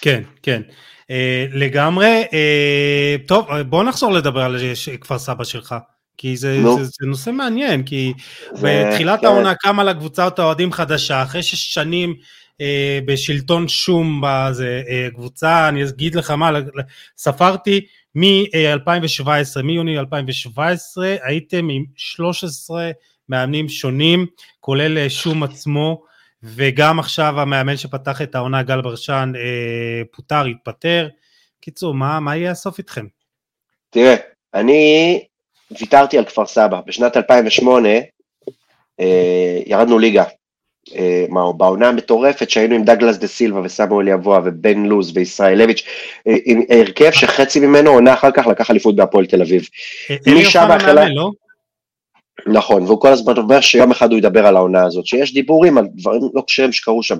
כן, 0.00 0.22
כן. 0.42 0.62
אה, 1.10 1.46
לגמרי. 1.52 2.24
אה, 2.32 3.16
טוב, 3.26 3.60
בוא 3.60 3.84
נחזור 3.84 4.12
לדבר 4.12 4.40
על 4.40 4.56
כפר 5.00 5.18
סבא 5.18 5.44
שלך. 5.44 5.74
כי 6.20 6.36
זה, 6.36 6.60
no. 6.64 6.78
זה, 6.78 6.84
זה 6.84 7.06
נושא 7.06 7.30
מעניין, 7.30 7.82
כי 7.82 8.12
זה, 8.52 8.84
בתחילת 8.90 9.20
כן. 9.20 9.26
העונה 9.26 9.54
קמה 9.54 9.84
לקבוצת 9.84 10.38
האוהדים 10.38 10.72
חדשה, 10.72 11.22
אחרי 11.22 11.42
שש 11.42 11.74
שנים 11.74 12.14
אה, 12.60 12.98
בשלטון 13.04 13.68
שום 13.68 14.22
בזה, 14.24 14.82
אה, 14.88 15.08
קבוצה, 15.14 15.68
אני 15.68 15.88
אגיד 15.88 16.14
לך 16.14 16.30
מה, 16.30 16.50
ספרתי 17.16 17.86
מ-2017, 18.14 19.62
מיוני 19.62 19.98
2017, 19.98 21.16
הייתם 21.22 21.68
עם 21.68 21.84
13 21.96 22.90
מאמנים 23.28 23.68
שונים, 23.68 24.26
כולל 24.60 24.98
אה, 24.98 25.10
שום 25.10 25.42
עצמו, 25.42 26.02
וגם 26.42 26.98
עכשיו 26.98 27.40
המאמן 27.40 27.76
שפתח 27.76 28.22
את 28.22 28.34
העונה, 28.34 28.62
גל 28.62 28.80
ברשן, 28.80 29.32
אה, 29.36 30.02
פוטר, 30.12 30.44
התפטר. 30.44 31.08
קיצור, 31.60 31.94
מה, 31.94 32.20
מה 32.20 32.36
יהיה 32.36 32.50
הסוף 32.50 32.78
איתכם? 32.78 33.06
תראה, 33.90 34.14
אני 34.54 35.22
ויתרתי 35.78 36.18
על 36.18 36.24
כפר 36.24 36.46
סבא. 36.46 36.80
בשנת 36.86 37.16
2008 37.16 37.88
אה, 39.00 39.60
ירדנו 39.66 39.98
ליגה. 39.98 40.24
אה, 40.94 41.26
מה, 41.28 41.52
בעונה 41.52 41.88
המטורפת 41.88 42.50
שהיינו 42.50 42.74
עם 42.74 42.84
דגלס 42.84 43.16
דה 43.16 43.26
סילבה 43.26 43.60
וסמואל 43.64 44.08
יבואה 44.08 44.40
ובן 44.44 44.82
לוז 44.82 45.12
וישראלביץ', 45.14 45.82
אה, 46.28 46.36
עם 46.44 46.62
הרכב 46.70 47.10
שחצי 47.10 47.60
ממנו 47.60 47.90
עונה 47.90 48.14
אחר 48.14 48.30
כך 48.30 48.46
לקח 48.46 48.70
אליפות 48.70 48.96
בהפועל 48.96 49.26
תל 49.26 49.42
אביב. 49.42 49.68
אה, 50.10 50.16
אלי 50.26 50.46
אוחנה 50.46 50.66
מאמן, 50.66 51.12
לא? 51.12 51.30
נכון, 52.46 52.82
והוא 52.82 53.00
כל 53.00 53.08
הזמן 53.08 53.36
אומר 53.36 53.60
שיום 53.60 53.90
אחד 53.90 54.10
הוא 54.10 54.18
ידבר 54.18 54.46
על 54.46 54.56
העונה 54.56 54.84
הזאת, 54.84 55.06
שיש 55.06 55.34
דיבורים 55.34 55.78
על 55.78 55.86
דברים 55.94 56.20
לא 56.34 56.42
קשרים 56.46 56.72
שקרו 56.72 57.02
שם. 57.02 57.18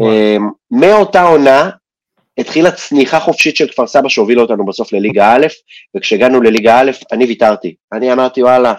אמ, 0.00 0.48
מאותה 0.70 1.22
עונה, 1.22 1.70
התחילה 2.38 2.70
צניחה 2.70 3.20
חופשית 3.20 3.56
של 3.56 3.68
כפר 3.68 3.86
סבא 3.86 4.08
שהובילה 4.08 4.42
אותנו 4.42 4.66
בסוף 4.66 4.92
לליגה 4.92 5.32
א', 5.34 5.46
וכשהגענו 5.96 6.40
לליגה 6.40 6.80
א', 6.80 6.90
אני 7.12 7.24
ויתרתי. 7.24 7.74
אני 7.92 8.12
אמרתי, 8.12 8.42
וואלה, 8.42 8.74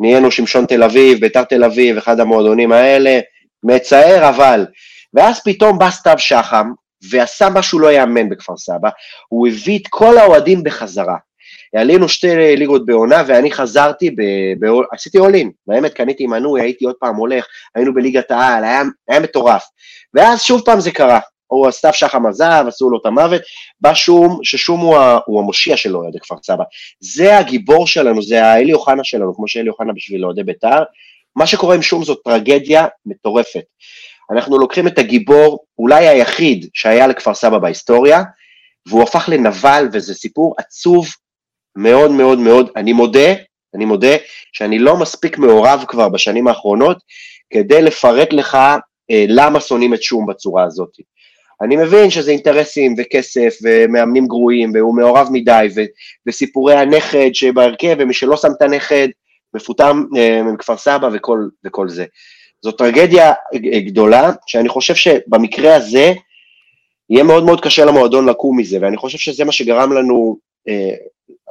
נהיינו 0.00 0.30
שמשון 0.30 0.66
תל 0.66 0.82
אביב, 0.82 1.20
ביתר 1.20 1.44
תל 1.44 1.64
אביב, 1.64 1.96
אחד 1.96 2.20
המועדונים 2.20 2.72
האלה, 2.72 3.20
מצער 3.62 4.28
אבל. 4.28 4.66
ואז 5.14 5.40
פתאום 5.44 5.78
בא 5.78 5.90
סתיו 5.90 6.18
שחם, 6.18 6.70
ועשה 7.10 7.48
משהו 7.48 7.78
לא 7.78 7.92
יאמן 7.92 8.28
בכפר 8.28 8.56
סבא, 8.56 8.88
הוא 9.28 9.48
הביא 9.48 9.78
את 9.78 9.88
כל 9.90 10.18
האוהדים 10.18 10.62
בחזרה. 10.62 11.16
עלינו 11.76 12.08
שתי 12.08 12.56
ליגות 12.56 12.86
בעונה, 12.86 13.22
ואני 13.26 13.50
חזרתי, 13.50 14.10
ב, 14.10 14.22
ב, 14.60 14.66
עשיתי 14.92 15.18
אולין, 15.18 15.50
באמת 15.66 15.94
קניתי 15.94 16.26
מנוי, 16.26 16.60
הייתי 16.60 16.84
עוד 16.84 16.94
פעם 17.00 17.16
הולך, 17.16 17.46
היינו 17.74 17.94
בליגת 17.94 18.30
העל, 18.30 18.64
היה, 18.64 18.82
היה 19.08 19.20
מטורף. 19.20 19.64
ואז 20.14 20.42
שוב 20.42 20.62
פעם 20.64 20.80
זה 20.80 20.90
קרה, 20.90 21.20
או 21.50 21.72
סתיו 21.72 21.92
שחם 21.92 22.26
עזב, 22.26 22.64
עשו 22.68 22.90
לו 22.90 22.98
את 23.00 23.06
המוות, 23.06 23.42
בא 23.80 23.94
שום, 23.94 24.38
ששום 24.42 24.80
הוא, 24.80 24.98
הוא 25.26 25.40
המושיע 25.40 25.76
של 25.76 25.96
אוהדי 25.96 26.18
כפר 26.20 26.34
סבא. 26.42 26.64
זה 27.00 27.38
הגיבור 27.38 27.86
שלנו, 27.86 28.22
זה 28.22 28.44
האלי 28.44 28.72
אוחנה 28.72 29.04
שלנו, 29.04 29.34
כמו 29.34 29.48
שאלי 29.48 29.68
אוחנה 29.68 29.92
בשביל 29.92 30.24
אוהדי 30.24 30.42
בית"ר. 30.42 30.82
מה 31.36 31.46
שקורה 31.46 31.74
עם 31.74 31.82
שום 31.82 32.04
זאת 32.04 32.18
טרגדיה 32.24 32.86
מטורפת. 33.06 33.64
אנחנו 34.32 34.58
לוקחים 34.58 34.86
את 34.86 34.98
הגיבור, 34.98 35.64
אולי 35.78 36.08
היחיד 36.08 36.68
שהיה 36.74 37.06
לכפר 37.06 37.34
סבא 37.34 37.58
בהיסטוריה, 37.58 38.22
והוא 38.88 39.02
הפך 39.02 39.28
לנבל, 39.32 39.88
וזה 39.92 40.14
סיפור 40.14 40.54
עצוב 40.58 41.06
מאוד 41.76 42.10
מאוד 42.10 42.38
מאוד. 42.38 42.70
אני 42.76 42.92
מודה, 42.92 43.34
אני 43.74 43.84
מודה 43.84 44.16
שאני 44.52 44.78
לא 44.78 44.96
מספיק 44.96 45.38
מעורב 45.38 45.84
כבר 45.88 46.08
בשנים 46.08 46.48
האחרונות 46.48 46.98
כדי 47.52 47.82
לפרט 47.82 48.32
לך 48.32 48.54
אה, 49.10 49.24
למה 49.28 49.60
שונאים 49.60 49.94
את 49.94 50.02
שום 50.02 50.26
בצורה 50.26 50.64
הזאת. 50.64 50.90
אני 51.62 51.76
מבין 51.76 52.10
שזה 52.10 52.30
אינטרסים 52.30 52.94
וכסף 52.98 53.58
ומאמנים 53.62 54.26
גרועים 54.26 54.72
והוא 54.74 54.96
מעורב 54.96 55.28
מדי 55.32 55.68
ו, 55.76 55.80
וסיפורי 56.26 56.74
הנכד 56.74 57.30
שבהרכב 57.32 57.96
ומי 57.98 58.14
שלא 58.14 58.36
שם 58.36 58.48
את 58.56 58.62
הנכד 58.62 59.08
מפותם 59.54 60.04
אה, 60.16 60.42
מכפר 60.42 60.76
סבא 60.76 61.08
וכל, 61.12 61.48
וכל 61.64 61.88
זה. 61.88 62.04
זו 62.62 62.72
טרגדיה 62.72 63.32
גדולה 63.86 64.32
שאני 64.46 64.68
חושב 64.68 64.94
שבמקרה 64.94 65.76
הזה 65.76 66.12
יהיה 67.10 67.24
מאוד 67.24 67.44
מאוד 67.44 67.60
קשה 67.60 67.84
למועדון 67.84 68.28
לקום 68.28 68.58
מזה 68.58 68.78
ואני 68.80 68.96
חושב 68.96 69.18
שזה 69.18 69.44
מה 69.44 69.52
שגרם 69.52 69.92
לנו, 69.92 70.36
אה, 70.68 70.94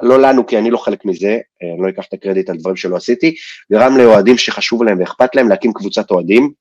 לא 0.02 0.20
לנו 0.20 0.46
כי 0.46 0.58
אני 0.58 0.70
לא 0.70 0.78
חלק 0.78 1.04
מזה, 1.04 1.38
אה, 1.62 1.72
אני 1.74 1.82
לא 1.82 1.88
אקח 1.88 2.04
את 2.08 2.12
הקרדיט 2.12 2.50
על 2.50 2.56
דברים 2.56 2.76
שלא 2.76 2.96
עשיתי, 2.96 3.34
גרם 3.72 3.98
לאוהדים 3.98 4.38
שחשוב 4.38 4.82
להם 4.82 5.00
ואכפת 5.00 5.34
להם 5.34 5.48
להקים 5.48 5.72
קבוצת 5.72 6.10
אוהדים 6.10 6.52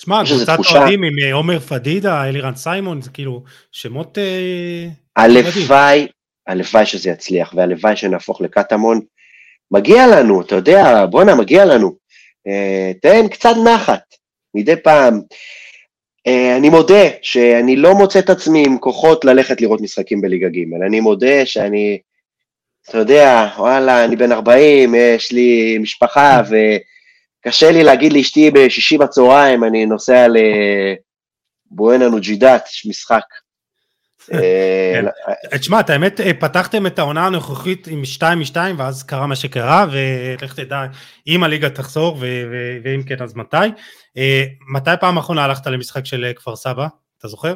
שמע, 0.00 0.22
קבוצת 0.26 0.58
אוהדים 0.74 1.02
עם 1.02 1.12
אה, 1.22 1.32
עומר 1.32 1.60
פדידה, 1.60 2.24
אלירן 2.24 2.54
סיימון, 2.54 3.02
זה 3.02 3.10
כאילו 3.10 3.42
שמות... 3.72 4.18
אה, 4.18 4.86
הלוואי, 5.16 6.06
הלוואי 6.46 6.86
שזה 6.86 7.10
יצליח, 7.10 7.54
והלוואי 7.56 7.96
שנהפוך 7.96 8.40
לקטמון. 8.40 9.00
מגיע 9.70 10.06
לנו, 10.06 10.40
אתה 10.40 10.54
יודע, 10.54 11.06
בואנה, 11.06 11.34
מגיע 11.34 11.64
לנו. 11.64 11.96
אה, 12.46 12.92
תן 13.02 13.28
קצת 13.28 13.54
נחת, 13.64 14.02
מדי 14.54 14.76
פעם. 14.76 15.20
אני 16.56 16.68
מודה 16.68 17.04
שאני 17.22 17.76
לא 17.76 17.94
מוצא 17.94 18.18
את 18.18 18.30
עצמי 18.30 18.64
עם 18.66 18.78
כוחות 18.78 19.24
ללכת 19.24 19.60
לראות 19.60 19.80
משחקים 19.80 20.20
בליגה 20.20 20.48
ג', 20.48 20.82
אני 20.86 21.00
מודה 21.00 21.46
שאני, 21.46 21.98
אתה 22.88 22.98
יודע, 22.98 23.48
וואלה, 23.58 24.04
אני 24.04 24.16
בן 24.16 24.32
40, 24.32 24.94
יש 24.94 25.32
לי 25.32 25.78
משפחה, 25.78 26.42
ו... 26.50 26.56
קשה 27.44 27.70
לי 27.70 27.84
להגיד 27.84 28.12
לאשתי 28.12 28.50
בשישי 28.50 28.98
בצהריים, 28.98 29.64
אני 29.64 29.86
נוסע 29.86 30.26
לבואנה 31.70 32.08
נוג'ידת, 32.08 32.68
יש 32.70 32.86
משחק. 32.86 33.24
אה, 34.32 35.00
כן. 35.50 35.58
תשמע, 35.58 35.80
את 35.80 35.90
האמת, 35.90 36.20
אה, 36.20 36.34
פתחתם 36.34 36.86
את 36.86 36.98
העונה 36.98 37.26
הנוכחית 37.26 37.86
עם 37.86 38.04
2 38.04 38.38
מ-2, 38.38 38.56
ואז 38.78 39.02
קרה 39.02 39.26
מה 39.26 39.36
שקרה, 39.36 39.86
ולך 39.92 40.54
תדע 40.54 40.84
אם 41.26 41.44
הליגה 41.44 41.70
תחזור, 41.70 42.18
ואם 42.84 43.02
כן, 43.02 43.22
אז 43.22 43.36
מתי. 43.36 43.56
אה, 44.16 44.44
מתי 44.74 44.90
פעם 45.00 45.18
אחרונה 45.18 45.44
הלכת 45.44 45.66
למשחק 45.66 46.06
של 46.06 46.32
כפר 46.36 46.56
סבא? 46.56 46.86
אתה 47.18 47.28
זוכר? 47.28 47.54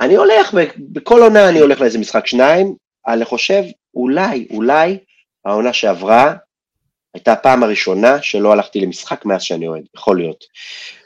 אני 0.00 0.16
הולך, 0.16 0.54
בכל 0.78 1.22
עונה 1.22 1.48
אני 1.48 1.58
הולך 1.58 1.80
לאיזה 1.80 1.98
משחק 1.98 2.26
שניים, 2.26 2.74
אני 3.06 3.24
חושב, 3.24 3.62
אולי, 3.94 4.46
אולי, 4.50 4.98
העונה 5.44 5.72
שעברה, 5.72 6.34
הייתה 7.14 7.32
הפעם 7.32 7.62
הראשונה 7.62 8.22
שלא 8.22 8.52
הלכתי 8.52 8.80
למשחק 8.80 9.24
מאז 9.24 9.42
שאני 9.42 9.68
אוהד, 9.68 9.82
יכול 9.96 10.16
להיות. 10.16 10.44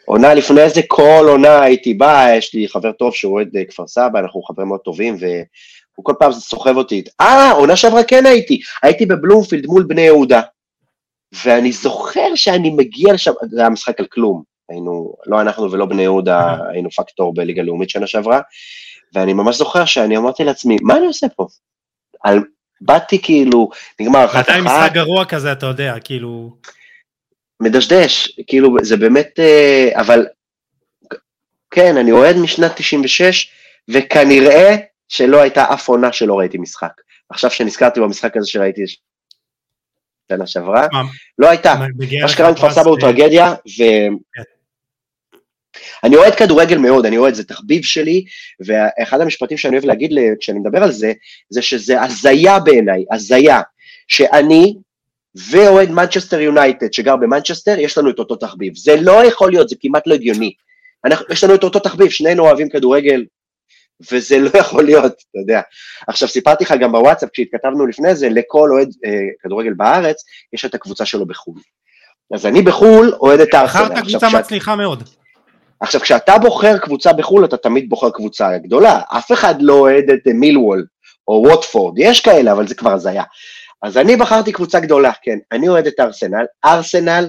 עונה 0.04 0.34
לפני 0.34 0.70
זה, 0.70 0.80
כל 0.88 1.26
עונה 1.28 1.62
הייתי 1.62 1.94
בא, 1.94 2.26
יש 2.36 2.54
לי 2.54 2.68
חבר 2.68 2.92
טוב 2.92 3.14
שהוא 3.14 3.34
אוהד 3.34 3.56
אה, 3.56 3.64
כפר 3.64 3.86
סבא, 3.86 4.18
אנחנו 4.18 4.42
חברים 4.42 4.68
מאוד 4.68 4.80
טובים, 4.80 5.16
והוא 5.20 6.04
כל 6.04 6.12
פעם 6.18 6.32
סוחב 6.32 6.76
אותי. 6.76 7.02
אה, 7.20 7.52
עונה 7.52 7.76
שעברה 7.76 8.04
כן 8.04 8.26
הייתי, 8.26 8.60
הייתי 8.82 9.06
בבלומפילד 9.06 9.66
מול 9.66 9.82
בני 9.82 10.00
יהודה. 10.02 10.40
ואני 11.44 11.72
זוכר 11.72 12.34
שאני 12.34 12.70
מגיע 12.70 13.12
לשם, 13.12 13.32
זה 13.50 13.60
היה 13.60 13.70
משחק 13.70 14.00
על 14.00 14.06
כלום, 14.06 14.42
היינו, 14.68 15.14
לא 15.26 15.40
אנחנו 15.40 15.72
ולא 15.72 15.86
בני 15.86 16.02
יהודה, 16.02 16.56
היינו 16.72 16.90
פקטור 16.90 17.34
בליגה 17.34 17.62
לאומית 17.62 17.90
שנה 17.90 18.06
שעברה, 18.06 18.40
ואני 19.14 19.32
ממש 19.32 19.56
זוכר 19.56 19.84
שאני 19.84 20.16
אמרתי 20.16 20.44
לעצמי, 20.44 20.76
מה 20.82 20.96
אני 20.96 21.06
עושה 21.06 21.26
פה? 21.28 21.46
על, 22.24 22.40
באתי 22.84 23.22
כאילו, 23.22 23.70
נגמר 24.00 24.24
אחת 24.24 24.34
אחת. 24.34 24.48
עדיין 24.48 24.64
משחק 24.64 24.90
גרוע 24.92 25.24
כזה, 25.24 25.52
אתה 25.52 25.66
יודע, 25.66 25.94
כאילו... 26.04 26.56
מדשדש, 27.60 28.40
כאילו, 28.46 28.76
זה 28.82 28.96
באמת, 28.96 29.38
אה, 29.38 29.90
אבל 29.94 30.26
כן, 31.70 31.96
אני 31.96 32.12
אוהד 32.12 32.36
משנת 32.36 32.72
96, 32.76 33.50
וכנראה 33.88 34.76
שלא 35.08 35.40
הייתה 35.40 35.64
אף 35.72 35.88
עונה 35.88 36.12
שלא 36.12 36.38
ראיתי 36.38 36.58
משחק. 36.58 37.00
עכשיו 37.28 37.50
שנזכרתי 37.50 38.00
במשחק 38.00 38.36
הזה 38.36 38.46
שראיתי 38.46 38.82
שנה 40.32 40.46
שעברה, 40.46 40.86
לא 41.38 41.50
הייתה. 41.50 41.74
מה 42.22 42.28
שקרה 42.28 42.48
עם 42.48 42.54
כפר 42.54 42.70
סבא 42.70 42.90
הוא 42.90 43.00
טרגדיה, 43.00 43.52
ו... 43.52 43.82
כן. 44.34 44.42
אני 46.04 46.16
אוהד 46.16 46.34
כדורגל 46.34 46.78
מאוד, 46.78 47.06
אני 47.06 47.18
אוהד, 47.18 47.34
זה 47.34 47.44
תחביב 47.44 47.84
שלי, 47.84 48.24
ואחד 48.66 49.20
המשפטים 49.20 49.58
שאני 49.58 49.76
אוהב 49.76 49.84
להגיד 49.84 50.12
כשאני 50.40 50.58
מדבר 50.58 50.82
על 50.82 50.92
זה, 50.92 51.12
זה 51.50 51.62
שזה 51.62 52.02
הזיה 52.02 52.58
בעיניי, 52.58 53.04
הזיה, 53.12 53.60
שאני 54.08 54.74
ואוהד 55.50 55.90
מנצ'סטר 55.90 56.40
יונייטד 56.40 56.92
שגר 56.92 57.16
במנצ'סטר, 57.16 57.78
יש 57.78 57.98
לנו 57.98 58.10
את 58.10 58.18
אותו 58.18 58.36
תחביב. 58.36 58.76
זה 58.76 58.96
לא 59.00 59.24
יכול 59.24 59.50
להיות, 59.50 59.68
זה 59.68 59.76
כמעט 59.80 60.06
לא 60.06 60.14
הגיוני. 60.14 60.52
אנחנו, 61.04 61.26
יש 61.30 61.44
לנו 61.44 61.54
את 61.54 61.64
אותו 61.64 61.78
תחביב, 61.78 62.10
שנינו 62.10 62.42
אוהבים 62.42 62.68
כדורגל, 62.68 63.24
וזה 64.12 64.38
לא 64.38 64.50
יכול 64.58 64.84
להיות, 64.84 65.12
אתה 65.12 65.38
יודע. 65.38 65.60
עכשיו, 66.08 66.28
סיפרתי 66.28 66.64
לך 66.64 66.74
גם 66.80 66.92
בוואטסאפ, 66.92 67.28
כשהתכתבנו 67.32 67.86
לפני 67.86 68.14
זה, 68.14 68.28
לכל 68.28 68.70
אוהד 68.72 68.88
אה, 69.04 69.10
כדורגל 69.42 69.72
בארץ, 69.72 70.24
יש 70.52 70.64
את 70.64 70.74
הקבוצה 70.74 71.06
שלו 71.06 71.26
בחו"ל. 71.26 71.60
אז 72.34 72.46
אני 72.46 72.62
בחו"ל 72.62 73.12
אוהד 73.20 73.40
את 73.40 73.54
הארסנל. 73.54 73.84
בחרת 73.84 74.04
קבוצה 74.08 74.28
מצליחה 74.38 74.76
מאוד. 74.76 75.02
עכשיו, 75.84 76.00
כשאתה 76.00 76.38
בוחר 76.38 76.78
קבוצה 76.78 77.12
בחו"ל, 77.12 77.44
אתה 77.44 77.56
תמיד 77.56 77.88
בוחר 77.88 78.10
קבוצה 78.10 78.58
גדולה. 78.58 79.00
אף 79.08 79.32
אחד 79.32 79.54
לא 79.62 79.72
אוהד 79.72 80.10
את 80.10 80.26
מילוול 80.26 80.86
או 81.28 81.44
ווטפורד, 81.46 81.94
יש 81.98 82.20
כאלה, 82.20 82.52
אבל 82.52 82.66
זה 82.66 82.74
כבר 82.74 82.92
הזיה. 82.92 83.22
אז 83.82 83.96
אני 83.96 84.16
בחרתי 84.16 84.52
קבוצה 84.52 84.80
גדולה, 84.80 85.12
כן. 85.22 85.38
אני 85.52 85.68
אוהד 85.68 85.86
את 85.86 86.00
ארסנל. 86.00 86.44
ארסנל, 86.64 87.28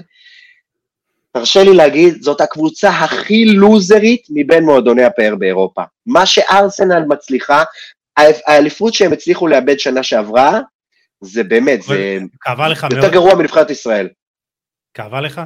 תרשה 1.32 1.64
לי 1.64 1.74
להגיד, 1.74 2.22
זאת 2.22 2.40
הקבוצה 2.40 2.88
הכי 2.88 3.44
לוזרית 3.44 4.26
מבין 4.30 4.64
מועדוני 4.64 5.04
הפאר 5.04 5.34
באירופה. 5.38 5.82
מה 6.06 6.26
שארסנל 6.26 7.04
מצליחה, 7.08 7.62
האליפות 8.16 8.94
שהם 8.94 9.12
הצליחו 9.12 9.46
לאבד 9.46 9.78
שנה 9.78 10.02
שעברה, 10.02 10.60
זה 11.20 11.44
באמת, 11.44 11.82
זה 11.82 12.18
יותר 12.90 13.12
גרוע 13.12 13.34
מנבחרת 13.34 13.70
ישראל. 13.70 14.08
כאבה 14.94 15.20
לך? 15.20 15.40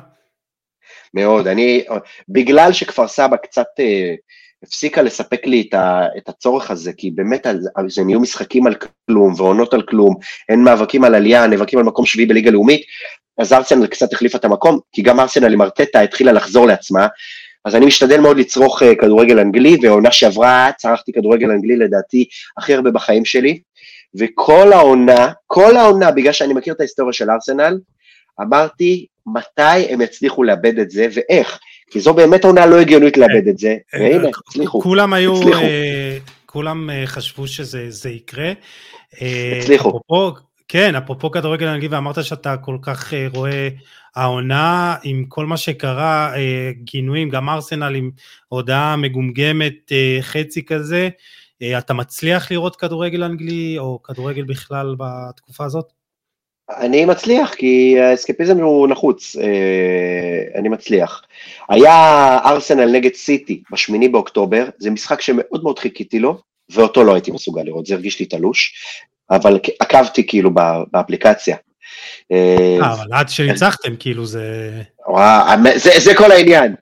מאוד. 1.15 1.47
אני, 1.47 1.85
בגלל 2.29 2.73
שכפר 2.73 3.09
סבא 3.09 3.37
קצת 3.37 3.67
אה, 3.81 4.15
הפסיקה 4.63 5.03
לספק 5.03 5.47
לי 5.47 5.67
את, 5.69 5.75
ה, 5.75 6.07
את 6.19 6.29
הצורך 6.29 6.71
הזה, 6.71 6.93
כי 6.93 7.11
באמת 7.11 7.47
זה 7.89 8.05
נהיו 8.05 8.21
משחקים 8.21 8.67
על 8.67 8.75
כלום 8.75 9.35
ועונות 9.37 9.75
על 9.75 9.83
כלום, 9.83 10.15
אין 10.49 10.65
מאבקים 10.65 11.05
על 11.05 11.15
עלייה, 11.15 11.47
נאבקים 11.47 11.79
על 11.79 11.85
מקום 11.85 12.07
שביעי 12.07 12.27
בליגה 12.27 12.51
לאומית, 12.51 12.83
אז 13.39 13.53
ארסנל 13.53 13.87
קצת 13.87 14.13
החליפה 14.13 14.39
את 14.39 14.45
המקום, 14.45 14.79
כי 14.93 15.03
גם 15.03 15.21
ארסנל 15.21 15.53
עם 15.53 15.63
ארטטה 15.63 16.01
התחילה 16.01 16.33
לחזור 16.33 16.67
לעצמה, 16.67 17.07
אז 17.65 17.75
אני 17.75 17.87
משתדל 17.87 18.21
מאוד 18.21 18.39
לצרוך 18.39 18.83
uh, 18.83 18.87
כדורגל 19.01 19.39
אנגלי, 19.39 19.77
ועונה 19.83 20.13
שעברה 20.13 20.71
צרכתי 20.77 21.13
כדורגל 21.13 21.51
אנגלי 21.51 21.77
לדעתי 21.77 22.25
הכי 22.59 22.75
הרבה 22.75 22.91
בחיים 22.91 23.25
שלי, 23.25 23.61
וכל 24.19 24.73
העונה, 24.73 25.33
כל 25.47 25.77
העונה, 25.77 26.11
בגלל 26.11 26.33
שאני 26.33 26.55
מכיר 26.55 26.75
את 26.75 26.81
ההיסטוריה 26.81 27.13
של 27.13 27.31
ארסנל, 27.31 27.79
אמרתי, 28.41 29.07
מתי 29.33 29.93
הם 29.93 30.01
יצליחו 30.01 30.43
לאבד 30.43 30.79
את 30.79 30.91
זה 30.91 31.07
ואיך, 31.15 31.59
כי 31.91 32.01
זו 32.01 32.15
באמת 32.15 32.45
עונה 32.45 32.67
לא 32.67 32.81
הגיונית 32.81 33.17
לאבד 33.17 33.49
את 33.49 33.59
זה, 33.59 33.77
אה, 33.95 34.01
והנה, 34.01 34.29
הצליחו. 34.49 34.81
כולם 34.81 35.13
היו, 35.13 35.37
הצליחו. 35.37 35.63
אה, 35.63 36.19
כולם 36.47 36.91
אה, 36.91 37.03
חשבו 37.07 37.47
שזה 37.47 38.11
יקרה. 38.11 38.53
הצליחו. 39.61 40.01
כן, 40.73 40.95
אפרופו 40.95 41.31
כדורגל 41.31 41.67
אנגלי, 41.67 41.89
ואמרת 41.89 42.25
שאתה 42.25 42.57
כל 42.57 42.79
כך 42.83 43.15
אה, 43.15 43.27
רואה 43.35 43.69
העונה 44.17 44.97
עם 45.03 45.25
כל 45.29 45.47
מה 45.47 45.57
שקרה, 45.57 46.37
אה, 46.37 46.71
גינויים, 46.85 47.29
גם 47.29 47.49
ארסנל 47.49 47.95
עם 47.95 48.11
הודעה 48.49 48.97
מגומגמת, 48.97 49.93
אה, 49.93 50.19
חצי 50.21 50.65
כזה, 50.65 51.09
אתה 51.79 51.95
מצליח 51.95 52.51
לראות 52.51 52.77
כדורגל 52.77 53.23
אנגלי 53.25 53.79
או 53.79 54.03
כדורגל 54.03 54.43
בכלל 54.43 54.97
בתקופה 54.99 55.65
הזאת? 55.65 55.93
אני 56.77 57.05
מצליח, 57.05 57.55
כי 57.55 58.01
האסקפיזם 58.01 58.59
הוא 58.59 58.89
נחוץ, 58.89 59.37
אני 60.59 60.69
מצליח. 60.69 61.23
היה 61.69 62.39
ארסנל 62.45 62.93
נגד 62.93 63.15
סיטי 63.15 63.63
בשמיני 63.73 64.09
באוקטובר, 64.09 64.69
זה 64.79 64.91
משחק 64.91 65.21
שמאוד 65.21 65.63
מאוד 65.63 65.79
חיכיתי 65.79 66.19
לו, 66.19 66.39
ואותו 66.71 67.05
לא 67.05 67.15
הייתי 67.15 67.31
מסוגל 67.31 67.63
לראות, 67.63 67.87
זה 67.87 67.95
הרגיש 67.95 68.21
לי 68.21 68.27
תלוש. 68.27 68.75
אבל 69.31 69.59
עקבתי 69.81 70.27
כאילו 70.27 70.51
באפליקציה. 70.91 71.57
אה, 72.33 72.79
אבל 72.81 73.07
עד 73.13 73.29
שניצחתם, 73.29 73.97
כאילו 73.99 74.27
זה... 74.27 74.71
זה 75.99 76.15
כל 76.15 76.33
העניין. 76.33 76.75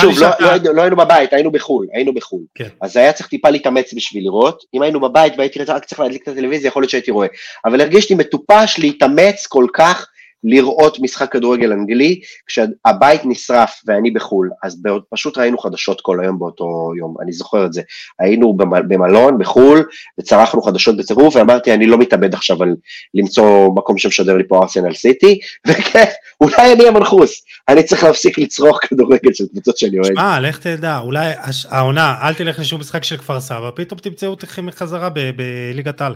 שוב, 0.00 0.18
לא, 0.18 0.28
לא, 0.40 0.74
לא 0.74 0.82
היינו 0.82 0.96
בבית, 0.96 1.32
היינו 1.32 1.50
בחו"ל, 1.50 1.86
היינו 1.92 2.14
בחו"ל. 2.14 2.42
כן. 2.54 2.68
אז 2.80 2.96
היה 2.96 3.12
צריך 3.12 3.28
טיפה 3.28 3.50
להתאמץ 3.50 3.94
בשביל 3.94 4.24
לראות. 4.24 4.64
אם 4.74 4.82
היינו 4.82 5.00
בבית 5.00 5.32
והייתי 5.38 5.62
רק 5.64 5.84
צריך 5.84 6.00
להדליק 6.00 6.22
את 6.22 6.28
הטלוויזיה, 6.28 6.68
יכול 6.68 6.82
להיות 6.82 6.90
שהייתי 6.90 7.10
רואה. 7.10 7.26
אבל 7.64 7.80
הרגישתי 7.80 8.14
מטופש 8.14 8.78
להתאמץ 8.78 9.46
כל 9.46 9.66
כך 9.74 10.06
לראות 10.44 11.00
משחק 11.00 11.32
כדורגל 11.32 11.72
אנגלי, 11.72 12.20
כשהבית 12.46 13.20
נשרף 13.24 13.82
ואני 13.86 14.10
בחו"ל, 14.10 14.50
אז 14.62 14.82
פשוט 15.10 15.38
ראינו 15.38 15.58
חדשות 15.58 16.00
כל 16.00 16.20
היום 16.20 16.38
באותו 16.38 16.92
יום, 16.98 17.14
אני 17.22 17.32
זוכר 17.32 17.66
את 17.66 17.72
זה. 17.72 17.82
היינו 18.18 18.56
במלון 18.88 19.38
בחו"ל, 19.38 19.84
וצרחנו 20.20 20.62
חדשות 20.62 20.96
בצירוף, 20.96 21.36
ואמרתי, 21.36 21.74
אני 21.74 21.86
לא 21.86 21.98
מתאבד 21.98 22.34
עכשיו 22.34 22.62
על 22.62 22.76
למצוא 23.14 23.74
מקום 23.74 23.98
שמשדר 23.98 24.36
לי 24.36 24.44
פה 24.48 24.62
ארסנל 24.62 24.94
סיטי, 24.94 25.38
וכן, 25.66 26.04
אולי 26.40 26.72
אני 26.72 26.88
המנחוס, 26.88 27.44
אני 27.68 27.82
צריך 27.82 28.04
להפסיק 28.04 28.38
לצרוך 28.38 28.78
כדורגל 28.82 29.32
של 29.32 29.44
קבוצות 29.52 29.78
שאני 29.78 29.98
אוהד. 29.98 30.12
שמע, 30.12 30.40
לך 30.40 30.58
תדע, 30.58 30.98
אולי 30.98 31.32
העונה, 31.70 32.14
אל 32.22 32.34
תלך 32.34 32.58
לשום 32.58 32.80
משחק 32.80 33.04
של 33.04 33.16
כפר 33.16 33.40
סבא, 33.40 33.70
פתאום 33.74 33.98
תמצאו 33.98 34.34
אתכם 34.34 34.70
חזרה 34.70 35.08
בליגת 35.10 36.02
על. 36.02 36.14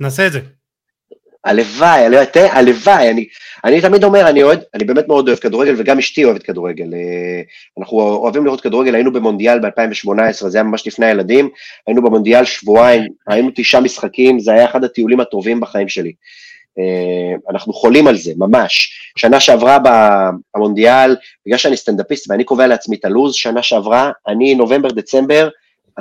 נעשה 0.00 0.26
את 0.26 0.32
זה. 0.32 0.40
הלוואי, 1.44 2.00
הלוואי, 2.50 3.10
אני, 3.10 3.26
אני 3.64 3.80
תמיד 3.80 4.04
אומר, 4.04 4.28
אני 4.28 4.42
אוהד, 4.42 4.62
אני 4.74 4.84
באמת 4.84 5.08
מאוד 5.08 5.28
אוהב 5.28 5.38
כדורגל, 5.38 5.74
וגם 5.78 5.98
אשתי 5.98 6.24
אוהבת 6.24 6.42
כדורגל. 6.42 6.94
אה, 6.94 7.42
אנחנו 7.78 8.00
אוהבים 8.00 8.44
לראות 8.44 8.60
כדורגל, 8.60 8.94
היינו 8.94 9.12
במונדיאל 9.12 9.58
ב-2018, 9.58 10.48
זה 10.48 10.58
היה 10.58 10.62
ממש 10.62 10.86
לפני 10.86 11.06
הילדים, 11.06 11.48
היינו 11.86 12.02
במונדיאל 12.02 12.44
שבועיים, 12.44 13.02
היינו 13.28 13.50
תשעה 13.54 13.80
משחקים, 13.80 14.38
זה 14.38 14.52
היה 14.52 14.64
אחד 14.64 14.84
הטיולים 14.84 15.20
הטובים 15.20 15.60
בחיים 15.60 15.88
שלי. 15.88 16.12
אה, 16.78 17.50
אנחנו 17.50 17.72
חולים 17.72 18.06
על 18.06 18.16
זה, 18.16 18.32
ממש. 18.36 18.92
שנה 19.16 19.40
שעברה 19.40 19.78
במונדיאל, 20.54 21.16
בגלל 21.46 21.58
שאני 21.58 21.76
סטנדאפיסט 21.76 22.30
ואני 22.30 22.44
קובע 22.44 22.66
לעצמי 22.66 22.96
את 22.96 23.04
הלו"ז, 23.04 23.34
שנה 23.34 23.62
שעברה, 23.62 24.10
אני 24.28 24.54
נובמבר, 24.54 24.88
דצמבר, 24.88 25.48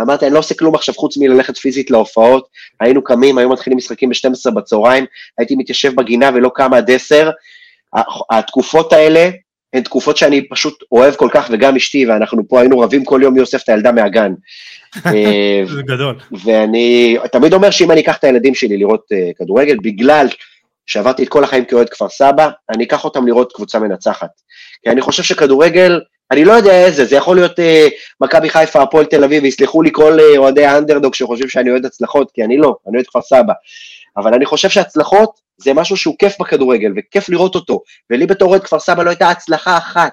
אמרתי, 0.02 0.26
אני 0.26 0.34
לא 0.34 0.40
עושה 0.40 0.56
כלום 0.56 0.76
עכשיו 0.76 0.96
חוץ 0.96 1.18
מללכת 1.18 1.58
פיזית 1.58 1.92
להופעות, 1.92 2.48
היינו 2.80 3.04
קמים, 3.04 3.38
היו 3.38 3.50
מתחילים 3.50 3.78
משחקים 3.78 4.10
ב-12 4.10 4.52
בצהריים, 4.52 5.06
הייתי 5.38 5.56
מתיישב 5.56 5.96
בגינה 5.96 6.30
ולא 6.34 6.52
קם 6.56 6.74
עד 6.74 6.92
10. 6.92 7.30
התקופות 8.32 8.94
האלה 8.94 9.30
הן 9.74 9.82
תקופות 9.82 10.18
שאני 10.18 10.50
פשוט 10.50 10.84
אוהב 10.92 11.16
כל 11.16 11.30
כך, 11.34 11.50
וגם 11.52 11.76
אשתי, 11.76 12.06
ואנחנו 12.06 12.48
פה 12.48 12.60
היינו 12.60 12.80
רבים 12.80 13.06
כל 13.06 13.20
יום 13.24 13.38
יוסף 13.38 13.64
את 13.64 13.70
הילדה 13.70 13.92
מהגן. 13.92 14.34
זה 15.76 15.82
גדול. 15.86 16.20
ואני 16.44 17.18
תמיד 17.32 17.54
אומר 17.54 17.72
שאם 17.72 17.92
אני 17.92 18.02
אקח 18.02 18.18
את 18.18 18.24
הילדים 18.24 18.56
שלי 18.56 18.78
לראות 18.78 19.06
uh, 19.14 19.38
כדורגל, 19.38 19.78
בגלל 19.84 20.28
שעברתי 20.86 21.24
את 21.24 21.30
כל 21.30 21.44
החיים 21.44 21.66
כאוהד 21.66 21.90
כפר 21.90 22.10
סבא, 22.10 22.50
אני 22.70 22.84
אקח 22.84 23.06
אותם 23.06 23.28
לראות 23.28 23.54
קבוצה 23.54 23.80
מנצחת. 23.80 24.30
כי 24.84 24.90
אני 24.90 25.02
חושב 25.02 25.24
שכדורגל 25.24 26.00
אני 26.32 26.46
לא 26.46 26.52
יודע 26.52 26.86
איזה, 26.86 27.06
זה 27.06 27.16
יכול 27.16 27.36
להיות 27.36 27.60
אה, 27.60 27.88
מכבי 28.22 28.50
חיפה, 28.50 28.82
הפועל 28.82 29.06
תל 29.06 29.24
אביב, 29.24 29.46
יסלחו 29.46 29.82
לי 29.82 29.90
כל 29.94 30.20
אה, 30.20 30.38
אוהדי 30.38 30.66
האנדרדוג 30.66 31.14
שחושבים 31.14 31.50
שאני 31.50 31.72
אוהד 31.72 31.86
הצלחות, 31.86 32.32
כי 32.34 32.44
אני 32.44 32.58
לא, 32.58 32.76
אני 32.88 32.98
אוהד 32.98 33.08
כפר 33.08 33.22
סבא. 33.22 33.54
אבל 34.18 34.34
אני 34.34 34.46
חושב 34.46 34.70
שהצלחות 34.70 35.40
זה 35.58 35.74
משהו 35.74 35.98
שהוא 35.98 36.16
כיף 36.20 36.40
בכדורגל, 36.40 36.92
וכיף 36.98 37.30
לראות 37.30 37.56
אותו. 37.56 37.82
ולי 38.10 38.26
בתור 38.26 38.50
אוהד 38.50 38.64
כפר 38.64 38.80
סבא 38.80 39.04
לא 39.04 39.10
הייתה 39.10 39.30
הצלחה 39.30 39.78
אחת 39.78 40.12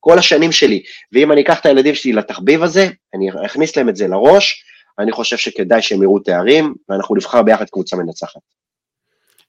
כל 0.00 0.18
השנים 0.18 0.52
שלי. 0.52 0.82
ואם 1.12 1.32
אני 1.32 1.42
אקח 1.42 1.60
את 1.60 1.66
הילדים 1.66 1.94
שלי 1.94 2.12
לתחביב 2.12 2.62
הזה, 2.62 2.88
אני 3.14 3.30
אכניס 3.46 3.76
להם 3.76 3.88
את 3.88 3.96
זה 3.96 4.08
לראש, 4.08 4.64
אני 4.98 5.12
חושב 5.12 5.36
שכדאי 5.36 5.82
שהם 5.82 6.02
יראו 6.02 6.18
תארים, 6.18 6.74
ואנחנו 6.88 7.14
נבחר 7.14 7.42
ביחד 7.42 7.64
קבוצה 7.70 7.96
מנצחת. 7.96 8.40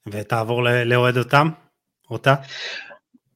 ותעבור 0.08 0.64
לאוהד 0.64 1.18
אותם? 1.18 1.50
אותה? 2.12 2.36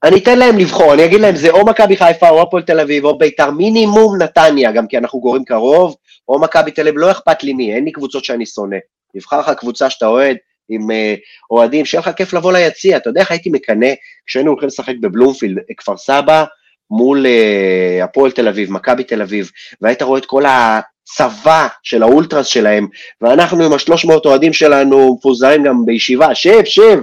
אני 0.04 0.18
אתן 0.18 0.40
להם 0.40 0.58
לבחור, 0.58 0.94
אני 0.94 1.06
אגיד 1.06 1.22
להם 1.22 1.36
זה 1.36 1.50
או 1.50 1.66
מכבי 1.66 1.98
חיפה 1.98 2.30
או 2.30 2.42
הפועל 2.42 2.64
תל 2.64 2.80
אביב 2.80 3.06
או 3.06 3.18
בית"ר, 3.18 3.52
מינימום 3.52 4.22
נתניה, 4.22 4.72
גם 4.72 4.88
כי 4.88 4.98
אנחנו 4.98 5.20
גורים 5.20 5.44
קרוב, 5.44 5.96
או 6.30 6.40
מכבי 6.40 6.72
תל 6.72 6.88
אביב, 6.88 6.98
לא 6.98 7.12
אכפת 7.12 7.44
לי 7.44 7.54
מי, 7.54 7.76
אין 7.76 7.86
לי 7.86 7.92
קבוצות 7.92 8.26
שאני 8.26 8.46
שונא. 8.46 8.78
נבחר 9.16 9.40
לך 9.40 9.50
קבוצה 9.50 9.90
שאתה 9.90 10.08
אוהד, 10.08 10.38
עם 10.70 10.92
uh, 10.92 11.20
אוהדים, 11.52 11.86
שיהיה 11.86 12.02
לך 12.02 12.10
כיף 12.16 12.34
לבוא 12.34 12.54
ליציע, 12.54 12.98
אתה 12.98 13.10
יודע 13.10 13.22
איך 13.22 13.32
הייתי 13.32 13.50
מקנא 13.50 13.88
כשהיינו 14.26 14.52
הולכים 14.52 14.68
לשחק 14.68 14.96
בבלומפילד, 15.02 15.58
כפר 15.78 15.98
סבא, 15.98 16.44
מול 16.92 17.26
uh, 17.26 18.04
הפועל 18.04 18.32
תל 18.32 18.48
אביב, 18.48 18.72
מכבי 18.72 19.04
תל 19.04 19.22
אביב, 19.22 19.52
והיית 19.82 20.02
רואה 20.02 20.20
את 20.20 20.26
כל 20.26 20.44
הצבא 20.46 21.68
של 21.84 22.04
האולטרס 22.04 22.48
שלהם, 22.48 22.88
ואנחנו 23.22 23.66
עם 23.66 23.74
השלוש 23.74 24.06
מאות 24.06 24.26
אוהדים 24.26 24.54
שלנו 24.54 25.16
מפוזרים 25.16 25.64
גם 25.64 25.86
בישיבה, 25.86 26.36
שב, 26.36 26.66
שב, 26.66 27.00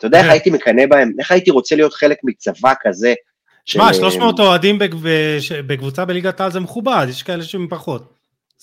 אתה 0.00 0.06
יודע 0.06 0.18
איך 0.18 0.26
כן. 0.26 0.32
הייתי 0.32 0.50
מקנא 0.50 0.86
בהם? 0.86 1.12
איך 1.18 1.30
הייתי 1.30 1.50
רוצה 1.50 1.76
להיות 1.76 1.94
חלק 1.94 2.18
מצבא 2.24 2.72
כזה? 2.82 3.14
שמע, 3.64 3.94
300 3.94 4.40
אוהדים 4.40 4.78
בקבוצה 5.66 6.04
בליגת 6.04 6.40
העל 6.40 6.50
זה 6.50 6.60
מכובד, 6.60 7.06
יש 7.10 7.22
כאלה 7.22 7.44
שהם 7.44 7.66
פחות. 7.70 8.20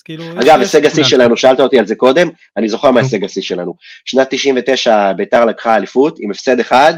כאילו, 0.08 0.24
אגב, 0.32 0.60
הישג 0.60 0.86
השיא 0.86 1.04
שלנו, 1.04 1.36
שאלת 1.36 1.60
אותי 1.60 1.78
על 1.78 1.86
זה 1.86 1.94
קודם, 1.94 2.28
אני 2.56 2.68
זוכר 2.68 2.90
מה 2.90 3.00
ההישג 3.00 3.24
השיא 3.24 3.42
שלנו. 3.42 3.74
שנת 4.04 4.26
99 4.30 5.12
ביתר 5.12 5.44
לקחה 5.44 5.76
אליפות 5.76 6.16
עם 6.20 6.30
הפסד 6.30 6.60
אחד 6.60 6.94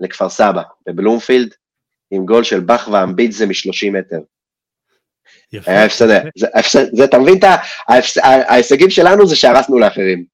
לכפר 0.00 0.28
סבא, 0.28 0.62
בבלומפילד, 0.86 1.54
עם 2.10 2.26
גול 2.26 2.44
של 2.44 2.60
בכר 2.60 2.92
ואמבידזה 2.92 3.46
מ-30 3.46 3.90
מטר. 3.92 4.18
יפה. 5.52 5.70
היה 5.70 5.84
הפסד, 5.84 6.20
זה, 6.92 7.04
אתה 7.04 7.18
מבין 7.18 7.38
את 7.38 7.44
ההישגים 8.22 8.90
שלנו 8.90 9.26
זה 9.26 9.36
שהרסנו 9.36 9.78
לאחרים. 9.78 10.24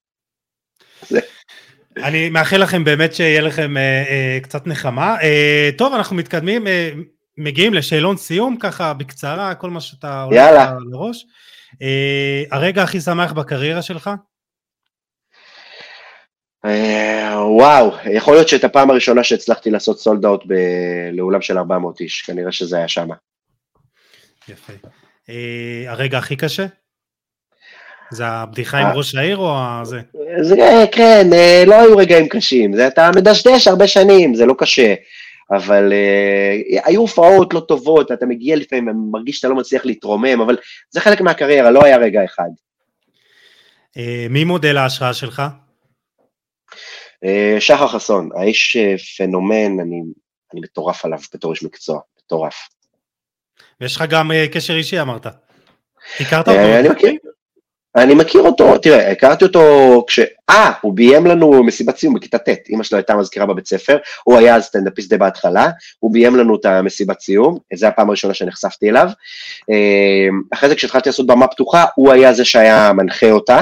אני 1.96 2.30
מאחל 2.30 2.56
לכם 2.56 2.84
באמת 2.84 3.14
שיהיה 3.14 3.40
לכם 3.40 3.76
אה, 3.76 4.04
אה, 4.08 4.38
קצת 4.42 4.66
נחמה. 4.66 5.16
אה, 5.22 5.70
טוב, 5.78 5.94
אנחנו 5.94 6.16
מתקדמים, 6.16 6.66
אה, 6.66 6.90
מגיעים 7.38 7.74
לשאלון 7.74 8.16
סיום, 8.16 8.56
ככה 8.56 8.94
בקצרה, 8.94 9.54
כל 9.54 9.70
מה 9.70 9.80
שאתה 9.80 10.22
הולך 10.22 10.70
לראש. 10.90 11.26
אה, 11.82 12.42
הרגע 12.50 12.82
הכי 12.82 13.00
שמח 13.00 13.32
בקריירה 13.32 13.82
שלך? 13.82 14.10
אה, 16.64 17.34
וואו, 17.56 17.90
יכול 18.12 18.34
להיות 18.34 18.48
שאת 18.48 18.64
הפעם 18.64 18.90
הראשונה 18.90 19.24
שהצלחתי 19.24 19.70
לעשות 19.70 19.98
סולד 19.98 20.24
אאוט 20.24 20.42
לאולם 21.12 21.42
של 21.42 21.58
400 21.58 22.00
איש, 22.00 22.22
כנראה 22.22 22.52
שזה 22.52 22.76
היה 22.76 22.88
שמה. 22.88 23.14
יפה. 24.48 24.72
אה, 25.28 25.84
הרגע 25.86 26.18
הכי 26.18 26.36
קשה? 26.36 26.66
זה 28.10 28.26
הבדיחה 28.26 28.78
עם 28.78 28.86
אה. 28.86 28.92
ראש 28.92 29.14
העיר 29.14 29.36
או 29.36 29.54
זה? 29.82 30.00
זה 30.40 30.84
כן, 30.92 31.28
אה, 31.32 31.64
לא 31.66 31.74
היו 31.74 31.96
רגעים 31.96 32.28
קשים, 32.28 32.76
זה 32.76 32.86
אתה 32.86 33.10
מדשדש 33.16 33.68
הרבה 33.68 33.86
שנים, 33.86 34.34
זה 34.34 34.46
לא 34.46 34.54
קשה. 34.58 34.94
אבל 35.50 35.92
uh, 35.92 36.80
היו 36.84 37.00
הופעות 37.00 37.54
לא 37.54 37.60
טובות, 37.60 38.12
אתה 38.12 38.26
מגיע 38.26 38.56
לפעמים, 38.56 38.94
מרגיש 39.10 39.36
שאתה 39.36 39.48
לא 39.48 39.54
מצליח 39.54 39.86
להתרומם, 39.86 40.40
אבל 40.40 40.56
זה 40.90 41.00
חלק 41.00 41.20
מהקריירה, 41.20 41.70
לא 41.70 41.84
היה 41.84 41.96
רגע 41.96 42.24
אחד. 42.24 42.48
Uh, 43.98 44.00
מי 44.30 44.44
מודל 44.44 44.76
ההשראה 44.76 45.14
שלך? 45.14 45.42
Uh, 47.24 47.60
שחר 47.60 47.88
חסון, 47.88 48.28
האיש 48.36 48.76
uh, 48.76 49.16
פנומן, 49.16 49.80
אני, 49.80 50.02
אני 50.52 50.60
מטורף 50.60 51.04
עליו 51.04 51.18
בתור 51.34 51.52
איש 51.52 51.62
מקצוע, 51.62 52.00
מטורף. 52.24 52.68
ויש 53.80 53.96
לך 53.96 54.04
גם 54.08 54.30
uh, 54.30 54.54
קשר 54.54 54.74
אישי 54.74 55.00
אמרת. 55.00 55.26
הכרת 56.20 56.48
אותו? 56.48 56.60
אני 56.60 56.88
מכיר, 56.88 57.12
אני 57.96 58.14
מכיר 58.14 58.40
אותו, 58.40 58.78
תראה, 58.78 59.10
הכרתי 59.10 59.44
אותו 59.44 60.04
כש... 60.06 60.20
אה, 60.50 60.72
הוא 60.80 60.92
ביים 60.92 61.26
לנו 61.26 61.64
מסיבת 61.64 61.96
סיום 61.96 62.14
בכיתה 62.14 62.38
ט', 62.38 62.70
אמא 62.70 62.82
שלו 62.82 62.98
הייתה 62.98 63.16
מזכירה 63.16 63.46
בבית 63.46 63.66
ספר, 63.66 63.96
הוא 64.24 64.38
היה 64.38 64.56
אז 64.56 64.64
סטנדאפיסט 64.64 65.10
די 65.10 65.16
בהתחלה, 65.18 65.70
הוא 65.98 66.12
ביים 66.12 66.36
לנו 66.36 66.56
את 66.56 66.64
המסיבת 66.64 67.20
סיום, 67.20 67.58
זו 67.74 67.86
הפעם 67.86 68.08
הראשונה 68.08 68.34
שנחשפתי 68.34 68.90
אליו. 68.90 69.08
אמ, 69.68 70.42
אחרי 70.50 70.68
זה 70.68 70.74
כשהתחלתי 70.74 71.08
לעשות 71.08 71.26
במה 71.26 71.46
פתוחה, 71.46 71.84
הוא 71.94 72.12
היה 72.12 72.32
זה 72.32 72.44
שהיה 72.44 72.92
מנחה 72.92 73.30
אותה, 73.30 73.60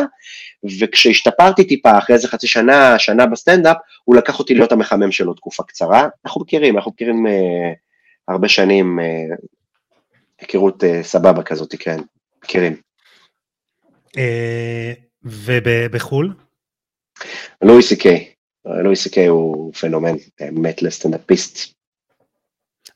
וכשהשתפרתי 0.81 1.65
טיפה, 1.65 1.99
אחרי 1.99 2.17
איזה 2.17 2.29
חצי 2.29 2.47
שנה, 2.47 2.99
שנה 2.99 3.27
בסטנדאפ, 3.27 3.77
הוא 4.05 4.17
לקח 4.17 4.39
אותי 4.39 4.55
להיות 4.55 4.73
המחמם 4.73 5.13
שלו 5.13 5.35
תקופה 5.35 5.63
קצרה. 5.63 6.09
אנחנו 6.25 6.41
מכירים, 6.41 6.77
אנחנו 6.77 6.91
מכירים 6.91 7.27
אה, 7.27 7.73
הרבה 8.29 8.49
שנים, 8.49 9.01
אה, 9.01 9.37
היכרות 10.41 10.85
אה, 10.85 11.03
סבבה 11.03 11.43
כזאת, 11.43 11.75
כן, 11.79 11.99
מכירים. 12.45 12.92
אה, 14.19 14.93
ובחו"ל? 15.23 16.33
לואי 17.63 17.83
סי 17.83 17.97
קיי. 17.97 18.29
לואי 18.65 18.97
סי 18.97 19.11
קיי 19.11 19.27
הוא 19.27 19.73
פנומן, 19.75 20.15
באמת 20.41 20.83
לסטנדאפיסט. 20.83 21.75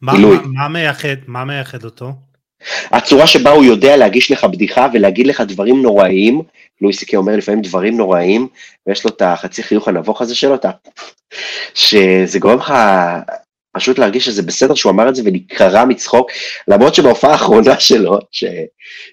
מה, 0.00 0.14
גילוי. 0.14 0.36
מה, 0.36 0.42
מה, 0.46 0.68
מייחד, 0.68 1.16
מה 1.26 1.44
מייחד 1.44 1.84
אותו? 1.84 2.12
הצורה 2.90 3.26
שבה 3.26 3.50
הוא 3.50 3.64
יודע 3.64 3.96
להגיש 3.96 4.30
לך 4.30 4.44
בדיחה 4.44 4.86
ולהגיד 4.92 5.26
לך 5.26 5.40
דברים 5.40 5.82
נוראיים, 5.82 6.42
לואי 6.80 6.92
סי 6.92 7.06
קיי 7.06 7.16
אומר 7.16 7.36
לפעמים 7.36 7.62
דברים 7.62 7.96
נוראיים, 7.96 8.48
ויש 8.86 9.04
לו 9.04 9.10
את 9.10 9.22
החצי 9.22 9.62
חיוך 9.62 9.88
הנבוך 9.88 10.22
הזה 10.22 10.34
שלו, 10.34 10.54
אתה- 10.54 10.70
שזה 11.74 12.38
גורם 12.38 12.58
לך 12.58 12.74
פשוט 13.76 13.98
להרגיש 13.98 14.24
שזה 14.24 14.42
בסדר 14.42 14.74
שהוא 14.74 14.92
אמר 14.92 15.08
את 15.08 15.14
זה 15.14 15.22
ולהיקרע 15.24 15.84
מצחוק, 15.84 16.30
למרות 16.68 16.94
שבהופעה 16.94 17.32
האחרונה 17.32 17.80
שלו, 17.80 18.18
ש, 18.30 18.44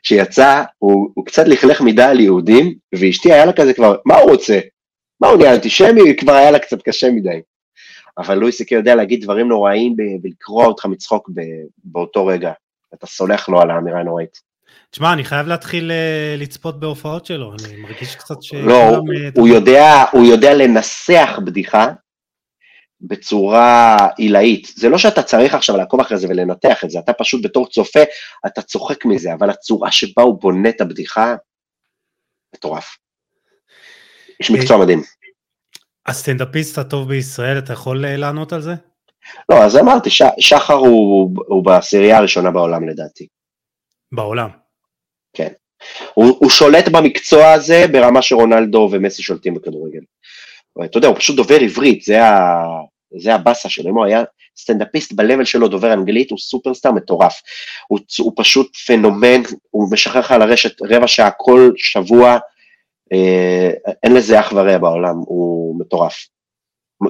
שיצא, 0.03 0.64
הוא, 0.78 1.09
הוא 1.14 1.26
קצת 1.26 1.47
לכלך 1.47 1.82
מדי 1.82 2.03
על 2.03 2.20
יהודים, 2.20 2.74
ואשתי 2.95 3.34
היה 3.34 3.45
לה 3.45 3.53
כזה 3.53 3.74
כבר, 3.74 3.95
מה 4.05 4.18
הוא 4.18 4.32
רוצה? 4.32 4.59
מה 5.22 5.28
הוא 5.28 5.38
נהיה 5.38 5.53
אנטישמי? 5.53 6.16
כבר 6.18 6.34
היה 6.34 6.51
לה 6.51 6.59
קצת 6.59 6.82
קשה 6.82 7.11
מדי. 7.11 7.41
אבל 8.18 8.36
לואי 8.38 8.51
סי 8.51 8.66
קיי 8.66 8.78
יודע 8.78 8.95
להגיד 8.95 9.24
דברים 9.24 9.47
נוראיים 9.47 9.95
ב- 9.95 10.26
ולקרוע 10.26 10.66
אותך 10.66 10.86
מצחוק 10.86 11.30
ב- 11.34 11.41
באותו 11.84 12.26
רגע. 12.26 12.51
אתה 12.93 13.07
סולח 13.07 13.49
לו 13.49 13.61
על 13.61 13.72
האמירה 13.72 13.99
הנוראית. 13.99 14.38
תשמע, 14.91 15.14
אני 15.14 15.24
חייב 15.24 15.47
להתחיל 15.47 15.91
אה, 15.91 16.36
לצפות 16.38 16.80
בהופעות 16.80 17.26
שלו, 17.26 17.53
אני 17.53 17.82
מרגיש 17.82 18.16
קצת 18.16 18.43
ש... 18.43 18.53
לא, 18.53 18.84
הוא, 18.84 19.09
אה, 19.14 19.30
הוא, 19.36 19.47
יודע, 19.47 20.03
הוא 20.11 20.26
יודע 20.26 20.53
לנסח 20.53 21.39
בדיחה 21.45 21.88
בצורה 23.03 23.97
עילאית. 24.17 24.67
זה 24.75 24.89
לא 24.89 24.97
שאתה 24.97 25.23
צריך 25.23 25.53
עכשיו 25.53 25.77
לעקוב 25.77 25.99
אחרי 25.99 26.17
זה 26.17 26.27
ולנתח 26.29 26.83
את 26.83 26.89
זה, 26.89 26.99
אתה 26.99 27.13
פשוט 27.13 27.45
בתור 27.45 27.69
צופה, 27.69 27.99
אתה 28.45 28.61
צוחק 28.61 29.05
מזה, 29.05 29.33
אבל 29.33 29.49
הצורה 29.49 29.91
שבה 29.91 30.23
הוא 30.23 30.41
בונה 30.41 30.69
את 30.69 30.81
הבדיחה, 30.81 31.35
מטורף. 32.55 32.97
איש 34.39 34.51
מקצוע 34.51 34.77
מדהים. 34.77 35.01
הסטנדאפיסט 36.05 36.77
הטוב 36.77 37.07
בישראל, 37.07 37.57
אתה 37.57 37.73
יכול 37.73 38.05
אה, 38.05 38.17
לענות 38.17 38.53
על 38.53 38.61
זה? 38.61 38.73
לא, 39.49 39.63
אז 39.63 39.77
אמרתי, 39.77 40.09
ש, 40.09 40.21
שחר 40.39 40.73
הוא, 40.73 41.29
הוא 41.47 41.65
בעשירייה 41.65 42.17
הראשונה 42.17 42.51
בעולם 42.51 42.89
לדעתי. 42.89 43.27
בעולם. 44.11 44.49
הוא, 46.13 46.37
הוא 46.39 46.49
שולט 46.49 46.87
במקצוע 46.87 47.51
הזה 47.51 47.85
ברמה 47.91 48.21
שרונלדו 48.21 48.89
ומסי 48.91 49.23
שולטים 49.23 49.53
בכדורגל. 49.53 50.01
אתה 50.85 50.97
יודע, 50.97 51.07
הוא 51.07 51.17
פשוט 51.17 51.35
דובר 51.35 51.59
עברית, 51.61 52.03
זה, 52.03 52.23
ה, 52.23 52.63
זה 53.20 53.36
הבאסה 53.36 53.70
שלו, 53.70 53.89
אם 53.89 53.95
הוא 53.95 54.05
היה 54.05 54.24
סטנדאפיסט 54.57 55.14
ב-level 55.14 55.45
שלו 55.45 55.68
דובר 55.68 55.93
אנגלית, 55.93 56.32
הוא 56.32 56.39
סופרסטאר 56.39 56.91
מטורף. 56.91 57.41
הוא, 57.88 57.99
הוא 58.20 58.34
פשוט 58.36 58.76
פנומן, 58.76 59.41
הוא 59.70 59.91
משחרר 59.91 60.22
לך 60.22 60.32
על 60.32 60.41
הרשת 60.41 60.82
רבע 60.82 61.07
שעה 61.07 61.32
כל 61.38 61.72
שבוע, 61.78 62.38
אה, 63.14 63.72
אין 64.03 64.14
לזה 64.14 64.39
אח 64.39 64.51
ורע 64.55 64.78
בעולם, 64.78 65.16
הוא 65.16 65.80
מטורף. 65.80 66.28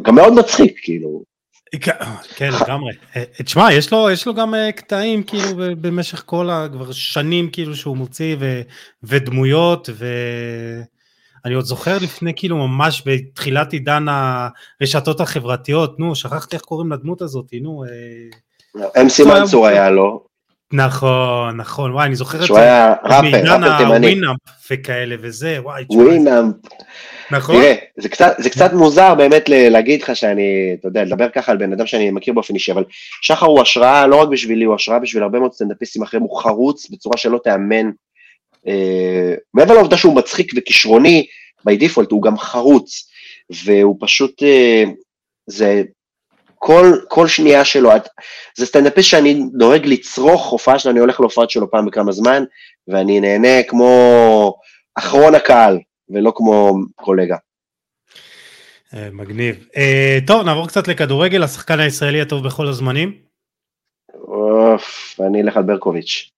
גם 0.01 0.15
מאוד 0.15 0.33
מצחיק, 0.33 0.79
כאילו. 0.83 1.23
כן, 2.35 2.49
לגמרי. 2.61 2.93
אה, 3.15 3.23
תשמע, 3.43 3.73
יש 3.73 3.93
לו, 3.93 4.09
יש 4.09 4.27
לו 4.27 4.33
גם 4.33 4.55
אה, 4.55 4.71
קטעים 4.71 5.23
כאילו 5.23 5.47
במשך 5.81 6.23
כל 6.25 6.49
ה... 6.49 6.67
כבר 6.71 6.91
שנים 6.91 7.49
כאילו 7.49 7.75
שהוא 7.75 7.97
מוציא 7.97 8.35
ו, 8.39 8.61
ודמויות 9.03 9.89
ואני 11.43 11.55
עוד 11.55 11.65
זוכר 11.65 11.97
לפני 12.01 12.33
כאילו 12.35 12.57
ממש 12.67 13.03
בתחילת 13.05 13.73
עידן 13.73 14.05
הרשתות 14.81 15.19
החברתיות, 15.19 15.99
נו, 15.99 16.15
שכחתי 16.15 16.55
איך 16.55 16.61
קוראים 16.61 16.91
לדמות 16.91 17.21
הזאת, 17.21 17.45
נו. 17.61 17.83
אה, 17.83 19.01
MC 19.01 19.23
מנצור 19.23 19.67
היה 19.67 19.89
לו, 19.89 20.33
נכון, 20.73 21.57
נכון, 21.57 21.91
וואי, 21.91 22.05
אני 22.05 22.15
זוכר 22.15 22.39
את 22.39 22.45
שהוא 22.45 22.57
זה. 22.57 22.63
היה 22.63 22.93
ראפר, 23.03 23.27
ראפר 23.27 23.77
תימני. 23.77 23.95
ה 23.95 24.02
Winamp 24.02 24.39
וכאלה 24.71 25.15
וזה, 25.21 25.57
וואי, 25.61 25.83
Winamp. 25.89 26.55
נכון? 27.31 27.55
תראה, 27.55 27.75
זה 27.97 28.09
קצת, 28.09 28.35
זה 28.37 28.49
קצת 28.49 28.73
מוזר 28.73 29.15
באמת 29.15 29.49
להגיד 29.49 30.01
לך 30.01 30.15
שאני, 30.15 30.75
אתה 30.79 30.87
יודע, 30.87 31.03
לדבר 31.03 31.29
ככה 31.29 31.51
על 31.51 31.57
בן 31.57 31.73
אדם 31.73 31.87
שאני 31.87 32.11
מכיר 32.11 32.33
באופן 32.33 32.53
אישי, 32.53 32.71
אבל 32.71 32.83
שחר 33.21 33.45
הוא 33.45 33.61
השראה 33.61 34.07
לא 34.07 34.15
רק 34.15 34.29
בשבילי, 34.29 34.65
הוא 34.65 34.75
השראה 34.75 34.99
בשביל 34.99 35.23
הרבה 35.23 35.39
מאוד 35.39 35.53
סטנדאפיסטים 35.53 36.03
אחרים, 36.03 36.23
הוא 36.23 36.41
חרוץ 36.41 36.89
בצורה 36.89 37.17
שלא 37.17 37.39
תיאמן. 37.43 37.91
אה, 38.67 39.35
מעבר 39.53 39.73
לעובדה 39.73 39.97
שהוא 39.97 40.15
מצחיק 40.15 40.51
וכישרוני, 40.55 41.25
by 41.69 41.71
default 41.71 42.07
הוא 42.11 42.23
גם 42.23 42.37
חרוץ, 42.37 43.09
והוא 43.65 43.97
פשוט, 43.99 44.43
אה, 44.43 44.83
זה, 45.47 45.83
כל, 46.55 46.85
כל 47.07 47.27
שנייה 47.27 47.65
שלו, 47.65 47.89
זה 48.57 48.65
סטנדאפיסט 48.65 49.09
שאני 49.09 49.43
דואג 49.53 49.85
לצרוך 49.85 50.49
הופעה 50.49 50.79
שלו, 50.79 50.91
אני 50.91 50.99
הולך 50.99 51.19
להופעה 51.19 51.45
שלו 51.49 51.71
פעם 51.71 51.85
בכמה 51.85 52.11
זמן, 52.11 52.43
ואני 52.87 53.19
נהנה 53.19 53.63
כמו 53.67 54.55
אחרון 54.95 55.35
הקהל, 55.35 55.79
ולא 56.09 56.33
כמו 56.35 56.75
קולגה. 56.95 57.37
אה, 58.93 59.09
מגניב. 59.11 59.67
טוב, 60.27 60.45
נעבור 60.45 60.67
קצת 60.67 60.87
לכדורגל, 60.87 61.43
השחקן 61.43 61.79
הישראלי 61.79 62.21
הטוב 62.21 62.47
בכל 62.47 62.67
הזמנים, 62.67 63.23
אוף, 64.27 65.19
אני 65.27 65.41
אלך 65.41 65.57
על 65.57 65.63
ברקוביץ'. 65.63 66.29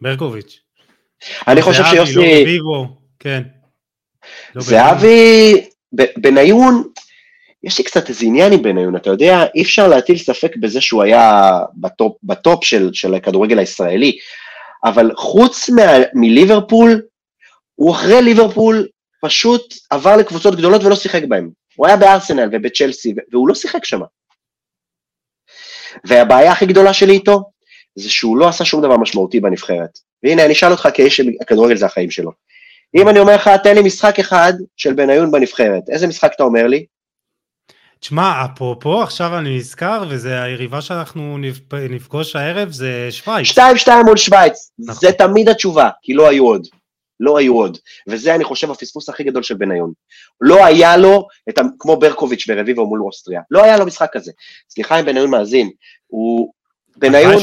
ברקוביץ'. 0.00 0.60
אני 1.48 1.62
חושב 1.62 1.82
זהבי, 1.82 1.96
לא 1.96 2.06
שיוסי, 2.06 2.58
כן. 3.18 3.42
לא 4.54 4.62
זהבי, 4.62 5.64
בניון, 5.92 6.84
יש 7.64 7.78
לי 7.78 7.84
קצת 7.84 8.08
איזה 8.08 8.26
עניין 8.26 8.52
עם 8.52 8.62
בניון, 8.62 8.96
אתה 8.96 9.10
יודע, 9.10 9.44
אי 9.54 9.62
אפשר 9.62 9.88
להטיל 9.88 10.18
ספק 10.18 10.56
בזה 10.56 10.80
שהוא 10.80 11.02
היה 11.02 11.58
בטופ, 11.74 12.16
בטופ 12.22 12.64
של, 12.64 12.90
של 12.92 13.14
הכדורגל 13.14 13.58
הישראלי, 13.58 14.18
אבל 14.84 15.10
חוץ 15.16 15.70
מה, 15.70 15.82
מליברפול, 16.14 17.02
הוא 17.74 17.92
אחרי 17.92 18.22
ליברפול 18.22 18.88
פשוט 19.22 19.74
עבר 19.90 20.16
לקבוצות 20.16 20.56
גדולות 20.56 20.84
ולא 20.84 20.96
שיחק 20.96 21.22
בהן. 21.28 21.50
הוא 21.76 21.86
היה 21.86 21.96
בארסנל 21.96 22.48
ובצ'לסי, 22.52 23.14
והוא 23.32 23.48
לא 23.48 23.54
שיחק 23.54 23.84
שם. 23.84 24.00
והבעיה 26.04 26.52
הכי 26.52 26.66
גדולה 26.66 26.92
שלי 26.94 27.12
איתו, 27.12 27.51
זה 27.94 28.10
שהוא 28.10 28.38
לא 28.38 28.48
עשה 28.48 28.64
שום 28.64 28.82
דבר 28.82 28.96
משמעותי 28.96 29.40
בנבחרת. 29.40 29.98
והנה, 30.22 30.44
אני 30.44 30.52
אשאל 30.52 30.70
אותך 30.70 30.88
כאיש 30.94 31.16
שהכדורגל 31.16 31.76
זה 31.76 31.86
החיים 31.86 32.10
שלו. 32.10 32.30
אם 32.94 33.08
אני 33.08 33.18
אומר 33.18 33.34
לך, 33.34 33.50
תן 33.62 33.74
לי 33.74 33.82
משחק 33.82 34.18
אחד 34.18 34.52
של 34.76 34.92
בניון 34.92 35.30
בנבחרת, 35.30 35.82
איזה 35.88 36.06
משחק 36.06 36.32
אתה 36.36 36.42
אומר 36.42 36.66
לי? 36.66 36.86
תשמע, 38.00 38.44
אפרופו, 38.44 39.02
עכשיו 39.02 39.38
אני 39.38 39.56
נזכר, 39.56 40.04
וזה 40.08 40.42
היריבה 40.42 40.80
שאנחנו 40.80 41.38
נפ- 41.38 41.74
נפגוש 41.90 42.36
הערב, 42.36 42.72
זה 42.72 43.08
שווייץ. 43.10 43.58
2-2 43.58 43.90
מול 44.06 44.16
שווייץ, 44.16 44.70
נכון. 44.78 45.00
זה 45.00 45.12
תמיד 45.12 45.48
התשובה, 45.48 45.88
כי 46.02 46.14
לא 46.14 46.28
היו 46.28 46.44
עוד. 46.46 46.66
לא 47.20 47.38
היו 47.38 47.54
עוד. 47.54 47.78
וזה, 48.08 48.34
אני 48.34 48.44
חושב, 48.44 48.70
הפספוס 48.70 49.08
הכי 49.08 49.24
גדול 49.24 49.42
של 49.42 49.54
בניון. 49.54 49.92
לא 50.40 50.64
היה 50.64 50.96
לו, 50.96 51.26
את. 51.48 51.58
כמו 51.78 51.96
ברקוביץ' 51.96 52.44
ורביבו 52.48 52.86
מול 52.86 53.02
אוסטריה, 53.02 53.40
לא 53.50 53.64
היה 53.64 53.76
לו 53.76 53.86
משחק 53.86 54.08
כזה. 54.12 54.32
סליחה 54.70 55.00
אם 55.00 55.04
בניון 55.04 55.30
מאזין, 55.30 55.70
הוא... 56.06 56.52
בניון, 56.96 57.34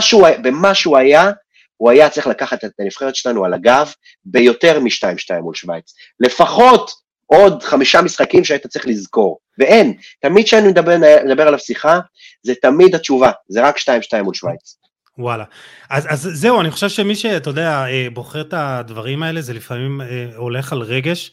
שהוא, 0.00 0.26
במה 0.42 0.74
שהוא 0.74 0.96
היה, 0.96 1.30
הוא 1.76 1.90
היה 1.90 2.10
צריך 2.10 2.26
לקחת 2.26 2.64
את 2.64 2.70
הנבחרת 2.78 3.14
שלנו 3.14 3.44
על 3.44 3.54
הגב 3.54 3.92
ביותר 4.24 4.80
מ-2-2 4.80 5.40
מול 5.40 5.54
שווייץ. 5.54 5.94
לפחות 6.20 6.90
עוד 7.26 7.62
חמישה 7.62 8.02
משחקים 8.02 8.44
שהיית 8.44 8.66
צריך 8.66 8.86
לזכור. 8.86 9.38
ואין, 9.58 9.94
תמיד 10.20 10.46
כשאני 10.46 10.68
מדבר, 10.68 10.96
מדבר 11.24 11.46
עליו 11.46 11.58
שיחה, 11.58 12.00
זה 12.42 12.52
תמיד 12.62 12.94
התשובה, 12.94 13.30
זה 13.48 13.62
רק 13.62 13.78
2-2 13.78 14.22
מול 14.22 14.34
שווייץ. 14.34 14.78
וואלה. 15.18 15.44
אז, 15.90 16.06
אז 16.08 16.28
זהו, 16.32 16.60
אני 16.60 16.70
חושב 16.70 16.88
שמי 16.88 17.16
שאתה 17.16 17.50
יודע, 17.50 17.84
אה, 17.86 18.06
בוחר 18.12 18.40
את 18.40 18.54
הדברים 18.56 19.22
האלה, 19.22 19.40
זה 19.40 19.54
לפעמים 19.54 20.00
אה, 20.00 20.26
הולך 20.36 20.72
על 20.72 20.82
רגש, 20.82 21.30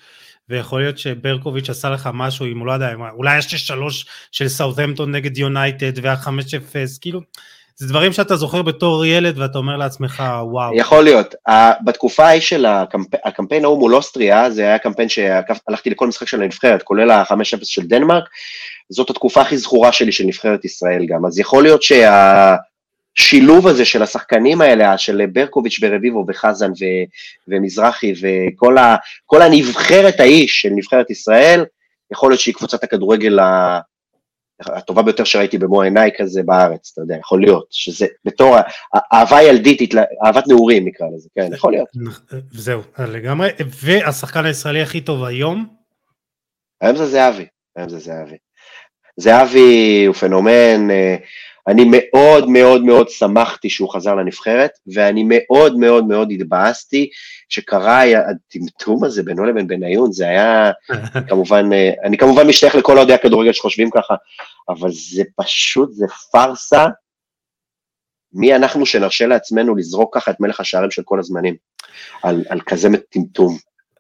ויכול 0.50 0.82
להיות 0.82 0.98
שברקוביץ' 0.98 1.70
עשה 1.70 1.90
לך 1.90 2.10
משהו, 2.14 2.46
אם 2.46 2.60
הוא 2.60 2.68
לא 2.68 2.72
יודע, 2.72 2.94
אולי 3.18 3.38
יש 3.38 3.46
שלוש 3.46 4.06
של 4.32 4.48
סאות'המפטון 4.48 5.12
נגד 5.12 5.38
יונייטד, 5.38 6.06
והחמש 6.06 6.54
אפס, 6.54 6.98
כאילו, 6.98 7.22
זה 7.78 7.88
דברים 7.88 8.14
שאתה 8.14 8.36
זוכר 8.36 8.62
בתור 8.62 9.06
ילד, 9.06 9.40
ואתה 9.40 9.58
אומר 9.58 9.78
לעצמך, 9.78 10.24
וואו. 10.42 10.76
יכול 10.76 11.04
להיות. 11.04 11.36
בתקופה 11.86 12.26
ההיא 12.26 12.42
של 12.42 12.66
הקמפ... 12.66 13.08
הקמפיין 13.24 13.66
ההוא 13.66 13.80
מול 13.80 13.96
אוסטריה, 13.96 14.50
זה 14.50 14.62
היה 14.62 14.78
קמפיין 14.78 15.10
שהלכתי 15.10 15.90
לכל 15.90 16.08
משחק 16.08 16.28
של 16.28 16.42
הנבחרת, 16.42 16.84
כולל 16.84 17.12
ה-5-0 17.12 17.36
של 17.64 17.88
דנמרק, 17.88 18.24
זאת 18.90 19.10
התקופה 19.10 19.42
הכי 19.42 19.58
זכורה 19.58 19.92
שלי 19.92 20.12
של 20.12 20.24
נבחרת 20.24 20.66
ישראל 20.66 21.06
גם. 21.06 21.26
אז 21.26 21.40
יכול 21.40 21.64
להיות 21.64 21.82
שהשילוב 23.16 23.68
הזה 23.68 23.86
של 23.86 24.04
השחקנים 24.04 24.62
האלה, 24.62 24.98
של 24.98 25.26
ברקוביץ' 25.26 25.80
ורביבו 25.82 26.26
וחזן 26.28 26.72
ו... 26.72 26.86
ומזרחי 27.48 28.14
וכל 28.22 28.78
ה... 28.78 28.96
כל 29.26 29.42
הנבחרת 29.42 30.20
האיש 30.20 30.62
של 30.62 30.70
נבחרת 30.70 31.10
ישראל, 31.10 31.66
יכול 32.12 32.32
להיות 32.32 32.40
שהיא 32.40 32.56
קבוצת 32.56 32.84
הכדורגל 32.84 33.40
ה... 33.40 33.80
הטובה 34.60 35.02
ביותר 35.02 35.24
שראיתי 35.24 35.58
במו 35.58 35.82
עיניי 35.82 36.12
כזה 36.18 36.44
בארץ, 36.44 36.92
אתה 36.94 37.02
יודע, 37.02 37.16
יכול 37.18 37.42
להיות, 37.42 37.68
שזה 37.72 38.06
בתור 38.26 38.58
אהבה 39.14 39.44
ילדית, 39.44 39.96
אהבת 40.26 40.48
נעורים 40.48 40.88
נקרא 40.88 41.08
לזה, 41.16 41.30
כן, 41.36 41.54
יכול 41.54 41.72
להיות. 41.72 41.88
זהו, 42.52 42.82
לגמרי. 43.00 43.50
והשחקן 43.70 44.46
הישראלי 44.46 44.82
הכי 44.82 45.02
טוב 45.02 45.24
היום, 45.24 45.66
היום 46.82 46.96
זה 46.96 47.06
זהבי, 47.06 47.46
היום 47.76 47.90
זה 47.90 48.00
זהבי. 48.00 48.38
זהבי 49.18 50.04
הוא 50.08 50.16
פנומן, 50.16 50.92
אה, 50.92 51.16
אני 51.68 51.86
מאוד 51.92 52.50
מאוד 52.50 52.84
מאוד 52.84 53.10
שמחתי 53.10 53.70
שהוא 53.70 53.94
חזר 53.94 54.16
לנבחרת, 54.16 54.72
ואני 54.94 55.24
מאוד 55.28 55.78
מאוד 55.78 56.08
מאוד 56.08 56.32
התבאסתי 56.32 57.10
שקרה 57.50 58.02
הטמטום 58.02 59.04
הזה 59.04 59.24
בינו 59.24 59.46
לבין 59.46 59.68
בניון, 59.68 60.12
זה 60.12 60.28
היה 60.28 60.72
כמובן, 61.30 61.74
אה, 61.74 61.92
אני 62.04 62.18
כמובן 62.18 62.48
משתייך 62.48 62.76
לכל 62.76 62.98
אוהדי 62.98 63.14
הכדורגל 63.14 63.54
שחושבים 63.54 63.90
ככה, 63.90 64.16
אבל 64.70 64.90
זה 64.92 65.24
פשוט, 65.36 65.92
זה 65.92 66.06
פארסה. 66.32 66.86
מי 68.34 68.56
אנחנו 68.56 68.86
שנרשה 68.86 69.28
לעצמנו 69.28 69.76
לזרוק 69.76 70.18
ככה 70.18 70.32
את 70.32 70.40
מלך 70.40 70.60
השערים 70.60 70.92
של 70.92 71.02
כל 71.06 71.20
הזמנים, 71.20 71.56
על, 72.24 72.44
על 72.50 72.62
כזה 72.62 72.90
טמטום. 73.10 73.58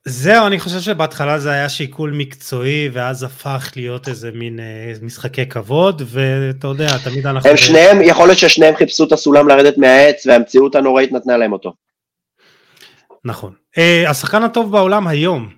זהו, 0.07 0.47
אני 0.47 0.59
חושב 0.59 0.79
שבהתחלה 0.79 1.39
זה 1.39 1.51
היה 1.51 1.69
שיקול 1.69 2.11
מקצועי, 2.11 2.89
ואז 2.93 3.23
הפך 3.23 3.71
להיות 3.75 4.07
איזה 4.07 4.31
מין 4.31 4.59
אה, 4.59 4.93
משחקי 5.01 5.49
כבוד, 5.49 6.01
ואתה 6.05 6.67
יודע, 6.67 6.87
תמיד 7.03 7.27
אנחנו... 7.27 7.49
הם 7.49 7.57
שניהם, 7.57 8.01
יכול 8.01 8.27
להיות 8.27 8.39
ששניהם 8.39 8.75
חיפשו 8.75 9.03
את 9.03 9.11
הסולם 9.11 9.47
לרדת 9.47 9.77
מהעץ, 9.77 10.25
והמציאות 10.25 10.75
הנוראית 10.75 11.11
נתנה 11.11 11.37
להם 11.37 11.53
אותו. 11.53 11.73
נכון. 13.25 13.53
אה, 13.77 14.09
השחקן 14.09 14.43
הטוב 14.43 14.71
בעולם 14.71 15.07
היום. 15.07 15.49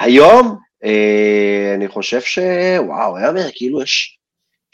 היום, 0.00 0.56
אה, 0.84 1.72
אני 1.74 1.88
חושב 1.88 2.20
ש... 2.20 2.38
וואו, 2.78 3.16
היה 3.16 3.28
אומר, 3.28 3.48
כאילו 3.54 3.82
יש, 3.82 4.18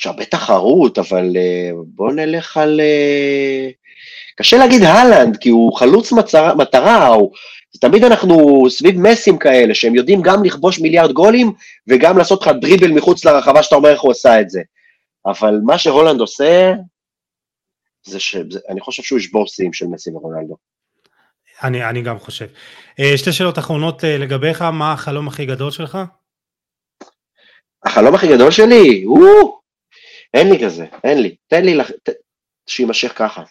יש 0.01 0.07
הרבה 0.07 0.25
תחרות, 0.25 0.99
אבל 0.99 1.37
אה, 1.37 1.71
בוא 1.87 2.13
נלך 2.13 2.57
על... 2.57 2.81
אה, 2.81 3.69
קשה 4.37 4.57
להגיד 4.57 4.83
הלנד, 4.83 5.37
כי 5.37 5.49
הוא 5.49 5.79
חלוץ 5.79 6.13
מצרה, 6.13 6.55
מטרה, 6.55 7.07
הוא 7.07 7.33
תמיד 7.83 8.05
אנחנו 8.05 8.65
סביב 8.71 8.95
מסים 9.01 9.39
כאלה, 9.39 9.75
שהם 9.75 9.95
יודעים 9.95 10.23
גם 10.23 10.45
לכבוש 10.45 10.79
מיליארד 10.79 11.13
גולים, 11.13 11.53
וגם 11.89 12.19
לעשות 12.19 12.43
לך 12.43 12.53
דריבל 12.61 12.91
מחוץ 12.93 13.25
לרחבה 13.25 13.63
שאתה 13.63 13.77
אומר 13.77 13.91
איך 13.91 14.01
הוא 14.01 14.11
עשה 14.11 14.41
את 14.41 14.51
זה. 14.51 14.61
אבל 15.27 15.61
מה 15.65 15.79
שהולנד 15.79 16.21
עושה, 16.21 16.73
זה 18.05 18.21
שאני 18.21 18.81
חושב 18.81 19.03
שהוא 19.03 19.19
ישבור 19.19 19.47
שיאים 19.47 19.73
של 19.73 19.87
מסי 19.87 20.11
ורונלדו. 20.11 20.57
אני, 21.63 21.85
אני 21.89 22.03
גם 22.03 22.19
חושב. 22.19 22.47
אה, 23.01 23.17
שתי 23.17 23.33
שאלות 23.33 23.59
אחרונות 23.59 24.05
אה, 24.05 24.19
לגביך, 24.19 24.63
מה 24.63 24.93
החלום 24.93 25.29
הכי 25.29 25.47
גדול 25.47 25.71
שלך? 25.71 25.99
החלום 27.85 28.15
הכי 28.15 28.29
גדול 28.29 28.51
שלי? 28.51 29.05
או, 29.07 29.61
אין 30.35 30.51
לי 30.51 30.65
כזה, 30.65 30.87
אין 31.05 31.23
לי. 31.23 31.37
תן 31.47 31.65
לי, 31.65 31.79
ת, 32.03 32.09
שיימשך 32.67 33.13
ככה. 33.19 33.43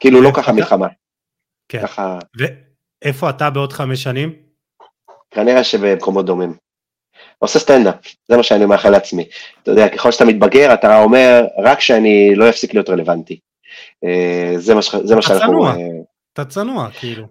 כאילו 0.00 0.22
לא 0.22 0.30
ככה 0.36 0.52
מלחמה. 0.52 0.86
כן. 1.68 1.82
ככה... 1.82 2.18
איפה 3.02 3.30
אתה 3.30 3.50
בעוד 3.50 3.72
חמש 3.72 4.02
שנים? 4.02 4.32
כנראה 5.30 5.64
שבמקומות 5.64 6.26
דומים. 6.26 6.54
עושה 7.38 7.58
סטנדאפ, 7.58 7.94
זה 8.28 8.36
מה 8.36 8.42
שאני 8.42 8.66
מאחל 8.66 8.90
לעצמי. 8.90 9.28
אתה 9.62 9.70
יודע, 9.70 9.88
ככל 9.88 10.12
שאתה 10.12 10.24
מתבגר, 10.24 10.74
אתה 10.74 11.02
אומר, 11.02 11.44
רק 11.58 11.80
שאני 11.80 12.34
לא 12.34 12.48
אפסיק 12.48 12.74
להיות 12.74 12.90
רלוונטי. 12.90 13.38
אה, 14.04 14.54
זה 14.56 14.74
מה, 14.74 14.80
זה 15.04 15.14
מה 15.14 15.22
שאנחנו... 15.22 15.46
צנוע, 15.46 15.70
אה, 15.70 15.76
אתה 16.32 16.44
צנוע, 16.44 16.88
כאילו. 16.90 17.26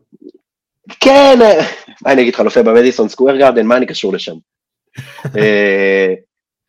כן, 0.99 1.38
אה, 1.41 1.61
מה 2.02 2.11
אני 2.11 2.22
אגיד 2.22 2.34
לך, 2.34 2.39
נופל 2.39 2.61
במדיסון 2.61 3.10
סקוויר 3.10 3.38
גרדן, 3.38 3.65
מה 3.65 3.77
אני 3.77 3.85
קשור 3.85 4.14
לשם? 4.14 4.35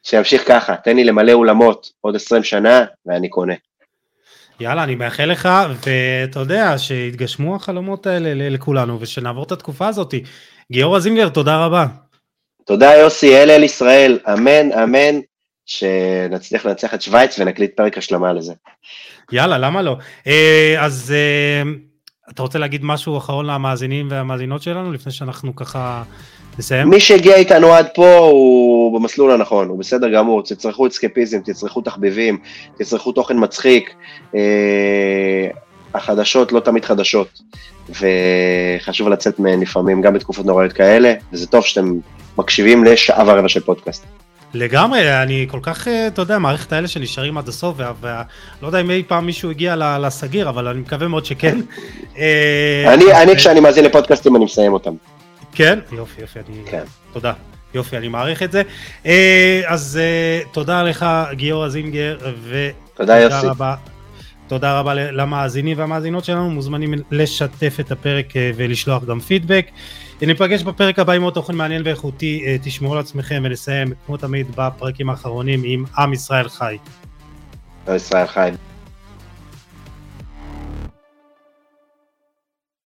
שימשיך 0.02 0.48
ככה, 0.48 0.76
תן 0.76 0.96
לי 0.96 1.04
למלא 1.04 1.32
אולמות 1.32 1.92
עוד 2.00 2.16
20 2.16 2.44
שנה, 2.44 2.84
ואני 3.06 3.28
קונה. 3.28 3.54
יאללה, 4.62 4.84
אני 4.84 4.94
מאחל 4.94 5.24
לך, 5.24 5.48
ואתה 5.86 6.40
יודע, 6.40 6.78
שיתגשמו 6.78 7.56
החלומות 7.56 8.06
האלה 8.06 8.48
לכולנו, 8.48 9.00
ושנעבור 9.00 9.44
את 9.44 9.52
התקופה 9.52 9.88
הזאת. 9.88 10.14
גיורא 10.72 10.98
זינגר, 10.98 11.28
תודה 11.28 11.64
רבה. 11.66 11.86
תודה 12.66 12.94
יוסי, 12.94 13.36
אל 13.36 13.50
אל 13.50 13.62
ישראל, 13.62 14.18
אמן, 14.32 14.72
אמן, 14.72 15.20
שנצליח 15.66 16.66
לנצח 16.66 16.94
את 16.94 17.02
שווייץ 17.02 17.38
ונקליט 17.38 17.76
פרק 17.76 17.98
השלמה 17.98 18.32
לזה. 18.32 18.52
יאללה, 19.32 19.58
למה 19.58 19.82
לא? 19.82 19.96
אה, 20.26 20.74
אז 20.78 21.14
אה, 21.16 21.70
אתה 22.30 22.42
רוצה 22.42 22.58
להגיד 22.58 22.84
משהו 22.84 23.18
אחרון 23.18 23.46
למאזינים 23.46 24.08
והמאזינות 24.10 24.62
שלנו, 24.62 24.92
לפני 24.92 25.12
שאנחנו 25.12 25.56
ככה 25.56 26.02
נסיים? 26.58 26.88
מי 26.88 27.00
שהגיע 27.00 27.36
איתנו 27.36 27.72
עד 27.72 27.86
פה 27.94 28.16
הוא 28.16 28.98
במסלול 28.98 29.30
הנכון, 29.30 29.68
הוא 29.68 29.78
בסדר 29.78 30.08
גמור, 30.08 30.42
תצרכו 30.42 30.86
אסקפיזם, 30.86 31.40
תצרכו 31.40 31.80
תחביבים, 31.80 32.38
תצרכו 32.78 33.12
תוכן 33.12 33.36
מצחיק, 33.38 33.94
אה, 34.34 34.40
החדשות 35.94 36.52
לא 36.52 36.60
תמיד 36.60 36.84
חדשות, 36.84 37.40
וחשוב 37.90 39.08
לצאת 39.08 39.38
מהן 39.38 39.60
לפעמים, 39.60 40.02
גם 40.02 40.14
בתקופות 40.14 40.46
נוראיות 40.46 40.72
כאלה, 40.72 41.14
וזה 41.32 41.46
טוב 41.46 41.64
שאתם 41.64 41.92
מקשיבים 42.38 42.84
לשעה 42.84 43.24
ורבע 43.26 43.48
של 43.48 43.60
פודקאסט. 43.60 44.04
לגמרי, 44.54 45.22
אני 45.22 45.46
כל 45.50 45.58
כך, 45.62 45.88
אה, 45.88 46.06
אתה 46.06 46.22
יודע, 46.22 46.38
מעריך 46.38 46.66
את 46.66 46.72
האלה 46.72 46.88
שנשארים 46.88 47.38
עד 47.38 47.48
הסוף, 47.48 47.76
ולא 48.00 48.66
יודע 48.66 48.80
אם 48.80 48.90
אי 48.90 49.02
פעם 49.08 49.26
מישהו 49.26 49.50
הגיע 49.50 49.98
לסגיר, 50.00 50.48
אבל 50.48 50.68
אני 50.68 50.80
מקווה 50.80 51.08
מאוד 51.08 51.24
שכן. 51.24 51.58
אה, 52.18 52.94
אני, 53.22 53.36
כשאני 53.36 53.60
מאזין 53.60 53.84
לפודקאסטים, 53.84 54.36
אני 54.36 54.44
מסיים 54.44 54.72
אותם. 54.72 54.92
כן? 55.52 55.78
יופי, 55.92 56.20
יופי, 56.20 56.38
אני... 56.38 56.70
כן. 56.70 56.84
תודה. 57.12 57.32
יופי, 57.74 57.96
אני 57.96 58.08
מעריך 58.08 58.42
את 58.42 58.52
זה. 58.52 58.62
אה, 59.06 59.62
אז 59.66 60.00
תודה 60.52 60.82
לך, 60.82 61.06
גיורא 61.32 61.68
זינגר, 61.68 62.18
ותודה 62.48 63.18
יוסי. 63.18 63.46
רבה. 63.46 63.74
תודה 64.48 64.78
רבה 64.78 64.94
למאזינים 64.94 65.78
והמאזינות 65.78 66.24
שלנו, 66.24 66.50
מוזמנים 66.50 66.94
לשתף 67.10 67.76
את 67.80 67.92
הפרק 67.92 68.26
ולשלוח 68.56 69.04
גם 69.04 69.20
פידבק. 69.20 69.66
ניפגש 70.22 70.62
בפרק 70.62 70.98
הבא 70.98 71.12
עם 71.12 71.22
עוד 71.22 71.34
תוכן 71.34 71.54
מעניין 71.54 71.82
ואיכותי, 71.84 72.44
אה, 72.46 72.56
תשמעו 72.62 72.92
על 72.92 72.98
עצמכם 72.98 73.42
ונסיים 73.44 73.92
כמו 74.06 74.16
תמיד 74.16 74.46
בפרקים 74.56 75.10
האחרונים 75.10 75.62
עם 75.64 75.84
עם 75.98 76.12
ישראל 76.12 76.48
חי. 76.48 76.76
עם 77.88 77.96
ישראל 77.96 78.26
חי. 78.26 78.50